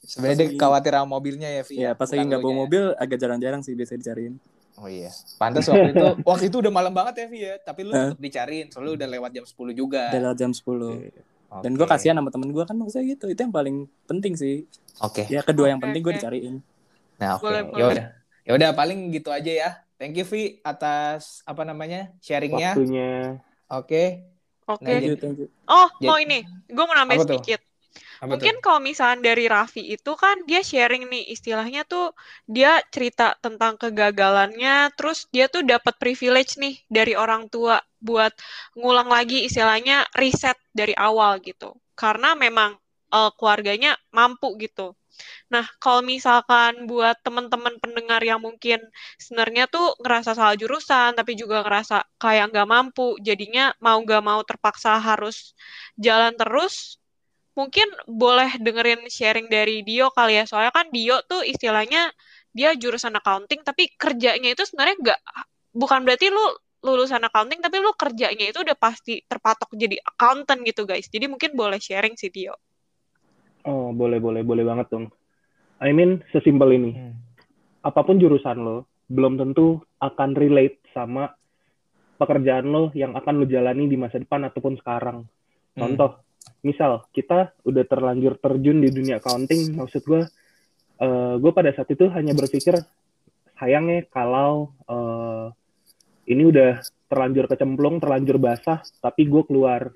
Sebenarnya 0.00 0.46
khawatir 0.56 0.92
sama 0.96 1.08
mobilnya 1.20 1.48
ya 1.52 1.62
Vi 1.62 1.76
ya. 1.84 1.90
Pas 1.92 2.08
lagi 2.08 2.24
nggak 2.24 2.40
bawa 2.40 2.54
mobil 2.64 2.82
agak 2.96 3.20
jarang-jarang 3.20 3.60
sih 3.60 3.76
biasa 3.76 4.00
dicariin. 4.00 4.40
Oh 4.80 4.88
iya. 4.88 5.12
Pantas 5.36 5.68
waktu 5.68 5.92
itu 5.92 6.06
waktu 6.28 6.44
itu 6.48 6.56
udah 6.64 6.72
malam 6.72 6.92
banget 6.96 7.14
ya 7.20 7.26
Vi 7.28 7.40
ya. 7.44 7.54
Tapi 7.60 7.80
lu 7.84 7.92
tetap 7.92 8.16
dicariin 8.16 8.66
soalnya 8.72 8.92
udah 8.96 9.08
lewat 9.12 9.30
jam 9.36 9.44
10 9.44 9.76
juga. 9.76 10.02
Udah 10.08 10.22
lewat 10.32 10.38
jam 10.40 10.52
10 10.56 10.64
okay. 10.64 11.12
dan 11.50 11.72
gue 11.74 11.86
kasihan 11.86 12.16
sama 12.16 12.30
temen 12.32 12.48
gue 12.48 12.64
kan 12.64 12.76
maksudnya 12.80 13.04
gitu. 13.12 13.24
Itu 13.28 13.40
yang 13.44 13.52
paling 13.52 13.76
penting 14.08 14.32
sih. 14.40 14.64
Oke. 15.04 15.28
Okay. 15.28 15.36
ya 15.36 15.44
kedua 15.44 15.68
yang 15.68 15.80
penting 15.84 16.00
gue 16.00 16.16
dicariin. 16.16 16.64
Nah 17.20 17.36
oke. 17.36 17.44
Okay. 17.44 17.76
ya 17.76 17.84
udah. 17.92 18.06
Ya 18.48 18.52
udah 18.56 18.70
paling 18.72 19.12
gitu 19.12 19.28
aja 19.28 19.52
ya. 19.52 19.70
Thank 20.00 20.16
you 20.16 20.24
Vi 20.24 20.64
atas 20.64 21.44
apa 21.44 21.60
namanya 21.68 22.08
sharingnya. 22.24 22.72
Waktunya. 22.72 23.36
Oke. 23.68 23.84
okay. 23.84 24.06
Oke. 24.70 25.16
Okay. 25.16 25.48
Oh, 25.66 25.88
mau 26.06 26.18
ini. 26.20 26.46
Gue 26.70 26.84
mau 26.86 26.94
nambah 26.94 27.26
sedikit. 27.26 27.60
Apa 28.20 28.36
Mungkin 28.36 28.60
kalau 28.60 28.84
misalnya 28.84 29.32
dari 29.32 29.48
Raffi 29.48 29.96
itu 29.96 30.12
kan 30.12 30.44
dia 30.44 30.60
sharing 30.60 31.08
nih 31.08 31.32
istilahnya 31.32 31.88
tuh 31.88 32.12
dia 32.44 32.84
cerita 32.92 33.32
tentang 33.40 33.80
kegagalannya, 33.80 34.92
terus 34.92 35.24
dia 35.32 35.48
tuh 35.48 35.64
dapat 35.64 35.96
privilege 35.96 36.60
nih 36.60 36.76
dari 36.92 37.16
orang 37.16 37.48
tua 37.48 37.80
buat 37.96 38.36
ngulang 38.76 39.08
lagi 39.08 39.48
istilahnya 39.48 40.04
riset 40.12 40.60
dari 40.76 40.92
awal 40.92 41.40
gitu. 41.40 41.72
Karena 41.96 42.36
memang 42.36 42.76
uh, 43.12 43.30
keluarganya 43.36 43.98
mampu 44.14 44.56
gitu. 44.58 44.94
Nah, 45.52 45.66
kalau 45.82 46.00
misalkan 46.00 46.88
buat 46.88 47.16
teman-teman 47.20 47.76
pendengar 47.82 48.22
yang 48.24 48.40
mungkin 48.40 48.80
sebenarnya 49.20 49.68
tuh 49.68 49.92
ngerasa 50.00 50.32
salah 50.38 50.56
jurusan, 50.56 51.12
tapi 51.18 51.36
juga 51.36 51.60
ngerasa 51.66 51.96
kayak 52.16 52.54
nggak 52.54 52.68
mampu, 52.68 53.20
jadinya 53.20 53.74
mau 53.84 54.00
nggak 54.00 54.22
mau 54.24 54.40
terpaksa 54.46 54.96
harus 54.96 55.52
jalan 56.00 56.32
terus, 56.40 56.96
mungkin 57.58 57.84
boleh 58.08 58.56
dengerin 58.62 59.04
sharing 59.10 59.46
dari 59.52 59.82
Dio 59.84 60.08
kali 60.14 60.40
ya. 60.40 60.44
Soalnya 60.48 60.72
kan 60.72 60.86
Dio 60.94 61.20
tuh 61.26 61.42
istilahnya 61.44 62.08
dia 62.56 62.74
jurusan 62.74 63.14
accounting, 63.14 63.60
tapi 63.66 63.92
kerjanya 63.94 64.54
itu 64.54 64.62
sebenarnya 64.66 64.96
nggak, 65.04 65.20
bukan 65.76 66.00
berarti 66.06 66.32
lu 66.32 66.44
lulusan 66.80 67.20
accounting, 67.28 67.60
tapi 67.60 67.76
lu 67.76 67.92
kerjanya 67.92 68.46
itu 68.48 68.64
udah 68.64 68.76
pasti 68.78 69.20
terpatok 69.28 69.68
jadi 69.76 70.00
accountant 70.00 70.64
gitu 70.64 70.88
guys. 70.88 71.06
Jadi 71.12 71.28
mungkin 71.28 71.52
boleh 71.52 71.76
sharing 71.76 72.16
sih 72.16 72.32
Dio. 72.32 72.56
Oh, 73.68 73.92
boleh, 73.92 74.16
boleh, 74.22 74.40
boleh 74.40 74.64
banget 74.64 74.88
dong. 74.88 75.12
I 75.80 75.92
mean, 75.96 76.20
sesimpel 76.32 76.76
ini. 76.76 76.92
Hmm. 76.92 77.16
Apa 77.80 78.04
pun 78.04 78.20
jurusan 78.20 78.60
lo, 78.60 78.88
belum 79.08 79.40
tentu 79.40 79.80
akan 80.00 80.36
relate 80.36 80.80
sama 80.92 81.32
pekerjaan 82.20 82.68
lo 82.68 82.92
yang 82.92 83.16
akan 83.16 83.40
lo 83.40 83.44
jalani 83.48 83.88
di 83.88 83.96
masa 83.96 84.20
depan 84.20 84.44
ataupun 84.48 84.76
sekarang. 84.76 85.24
Hmm. 85.24 85.80
Contoh, 85.80 86.20
hmm. 86.20 86.68
misal 86.68 87.08
kita 87.12 87.56
udah 87.64 87.84
terlanjur 87.88 88.36
terjun 88.36 88.84
di 88.84 88.92
dunia 88.92 89.20
accounting, 89.20 89.76
maksud 89.76 90.04
gue 90.04 90.22
uh, 91.00 91.34
gue 91.40 91.52
pada 91.56 91.72
saat 91.72 91.88
itu 91.88 92.12
hanya 92.12 92.36
berpikir 92.36 92.76
sayangnya 93.56 94.04
kalau 94.12 94.72
uh, 94.88 95.48
ini 96.28 96.44
udah 96.48 96.84
terlanjur 97.08 97.48
kecemplung, 97.48 97.98
terlanjur 97.98 98.36
basah, 98.36 98.84
tapi 99.00 99.26
gue 99.26 99.42
keluar. 99.48 99.90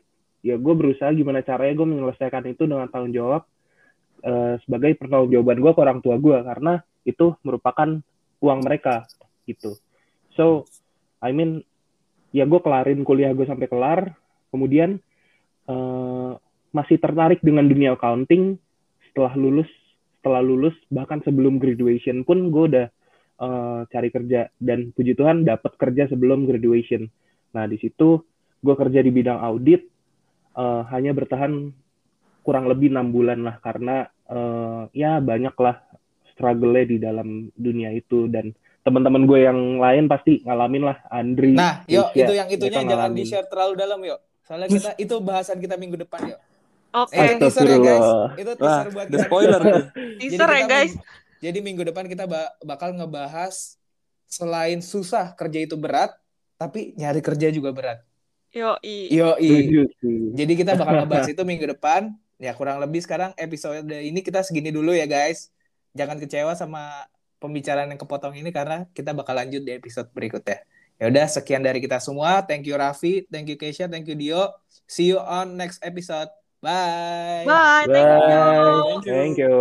Ya 0.45 0.61
gue 0.61 0.75
berusaha 0.77 1.09
gimana 1.17 1.41
caranya 1.41 1.73
gue 1.73 1.89
menyelesaikan 1.89 2.45
itu 2.49 2.69
dengan 2.69 2.89
tanggung 2.93 3.17
jawab 3.17 3.49
uh, 4.25 4.57
sebagai 4.65 4.97
jawaban 5.05 5.61
gue 5.61 5.73
ke 5.77 5.81
orang 5.81 6.01
tua 6.01 6.17
gue 6.17 6.41
karena 6.41 6.81
itu 7.05 7.37
merupakan 7.45 8.01
uang 8.41 8.61
mereka 8.65 9.05
gitu. 9.45 9.77
So, 10.35 10.67
I 11.21 11.31
mean, 11.31 11.63
ya 12.35 12.49
gue 12.49 12.61
kelarin 12.61 13.07
kuliah 13.07 13.31
gue 13.37 13.47
sampai 13.47 13.69
kelar, 13.71 14.17
kemudian 14.51 14.99
uh, 15.69 16.35
masih 16.75 16.99
tertarik 16.99 17.39
dengan 17.45 17.69
dunia 17.69 17.95
accounting 17.95 18.59
setelah 19.09 19.37
lulus, 19.39 19.71
setelah 20.19 20.43
lulus 20.43 20.75
bahkan 20.91 21.23
sebelum 21.23 21.63
graduation 21.63 22.27
pun 22.27 22.51
gue 22.51 22.65
udah 22.75 22.87
uh, 23.39 23.87
cari 23.87 24.11
kerja 24.11 24.51
dan 24.59 24.91
puji 24.91 25.15
Tuhan 25.15 25.47
dapat 25.47 25.79
kerja 25.79 26.11
sebelum 26.11 26.51
graduation. 26.51 27.07
Nah 27.55 27.71
di 27.71 27.79
situ 27.79 28.19
gue 28.65 28.75
kerja 28.75 29.05
di 29.05 29.13
bidang 29.15 29.39
audit 29.39 29.87
uh, 30.59 30.83
hanya 30.91 31.15
bertahan 31.15 31.71
kurang 32.43 32.67
lebih 32.67 32.91
enam 32.93 33.15
bulan 33.15 33.41
lah 33.47 33.57
karena 33.63 34.09
uh, 34.31 34.89
ya 34.95 35.19
banyak 35.21 35.55
lah 35.59 35.81
struggle-nya 36.35 36.85
di 36.85 36.97
dalam 36.99 37.49
dunia 37.55 37.95
itu 37.95 38.27
dan 38.27 38.51
teman-teman 38.85 39.25
gue 39.25 39.41
yang 39.49 39.81
lain 39.81 40.05
pasti 40.11 40.45
ngalamin 40.45 40.93
lah 40.93 40.97
Andri. 41.09 41.57
Nah, 41.57 41.87
yuk 41.89 42.13
itu 42.13 42.33
yang 42.37 42.49
itunya 42.53 42.85
jangan 42.85 43.13
di 43.17 43.25
share 43.25 43.49
terlalu 43.49 43.75
dalam 43.81 43.99
yuk. 44.05 44.21
Soalnya 44.45 44.69
kita 44.69 44.91
itu 45.05 45.15
bahasan 45.25 45.57
kita 45.59 45.81
minggu 45.81 45.97
depan 46.05 46.37
yuk. 46.37 46.41
Oke. 46.95 47.17
Okay. 47.17 47.27
Eh, 47.35 47.39
teaser 47.41 47.67
ya 47.67 47.79
guys. 47.81 48.09
Itu 48.39 48.53
teaser 48.55 48.87
Wah, 48.87 48.93
buat 48.93 49.09
kita. 49.09 49.25
spoiler 49.27 49.63
teaser 50.21 50.51
ya 50.53 50.65
guys. 50.69 50.93
Jadi 51.41 51.59
minggu 51.65 51.83
depan 51.85 52.05
kita 52.07 52.25
bakal 52.63 52.93
ngebahas 52.95 53.81
selain 54.29 54.81
susah 54.81 55.33
kerja 55.37 55.65
itu 55.65 55.77
berat, 55.77 56.17
tapi 56.57 56.97
nyari 56.97 57.21
kerja 57.25 57.49
juga 57.51 57.73
berat. 57.73 57.99
Yo 58.55 58.79
i. 58.87 59.11
Yo 59.11 59.35
i. 59.41 59.85
Jadi 60.39 60.53
kita 60.55 60.79
bakal 60.79 61.05
ngebahas 61.05 61.29
itu 61.35 61.43
minggu 61.43 61.73
depan 61.75 62.15
ya 62.39 62.53
kurang 62.55 62.83
lebih 62.83 63.01
sekarang 63.05 63.31
episode 63.39 63.87
ini 63.87 64.21
kita 64.21 64.43
segini 64.43 64.75
dulu 64.75 64.95
ya 64.95 65.07
guys. 65.07 65.51
Jangan 65.95 66.19
kecewa 66.19 66.59
sama 66.59 67.07
pembicaraan 67.39 67.93
yang 67.93 68.01
kepotong 68.01 68.35
ini 68.35 68.51
karena 68.51 68.89
kita 68.97 69.15
bakal 69.15 69.37
lanjut 69.39 69.63
di 69.63 69.73
episode 69.77 70.11
berikutnya. 70.11 70.65
Ya 70.99 71.11
udah 71.11 71.27
sekian 71.27 71.63
dari 71.63 71.83
kita 71.83 71.99
semua. 71.99 72.43
Thank 72.47 72.71
you 72.71 72.75
Raffi, 72.79 73.27
thank 73.31 73.51
you 73.51 73.59
Keisha, 73.59 73.91
thank 73.91 74.07
you 74.07 74.15
Dio. 74.19 74.55
See 74.87 75.11
you 75.11 75.19
on 75.19 75.59
next 75.59 75.83
episode. 75.83 76.31
Bye. 76.65 77.45
Bye. 77.45 77.85
You. 77.87 77.93
Thank 77.93 78.17
you. 79.05 79.05
Thank 79.05 79.37
you. 79.39 79.55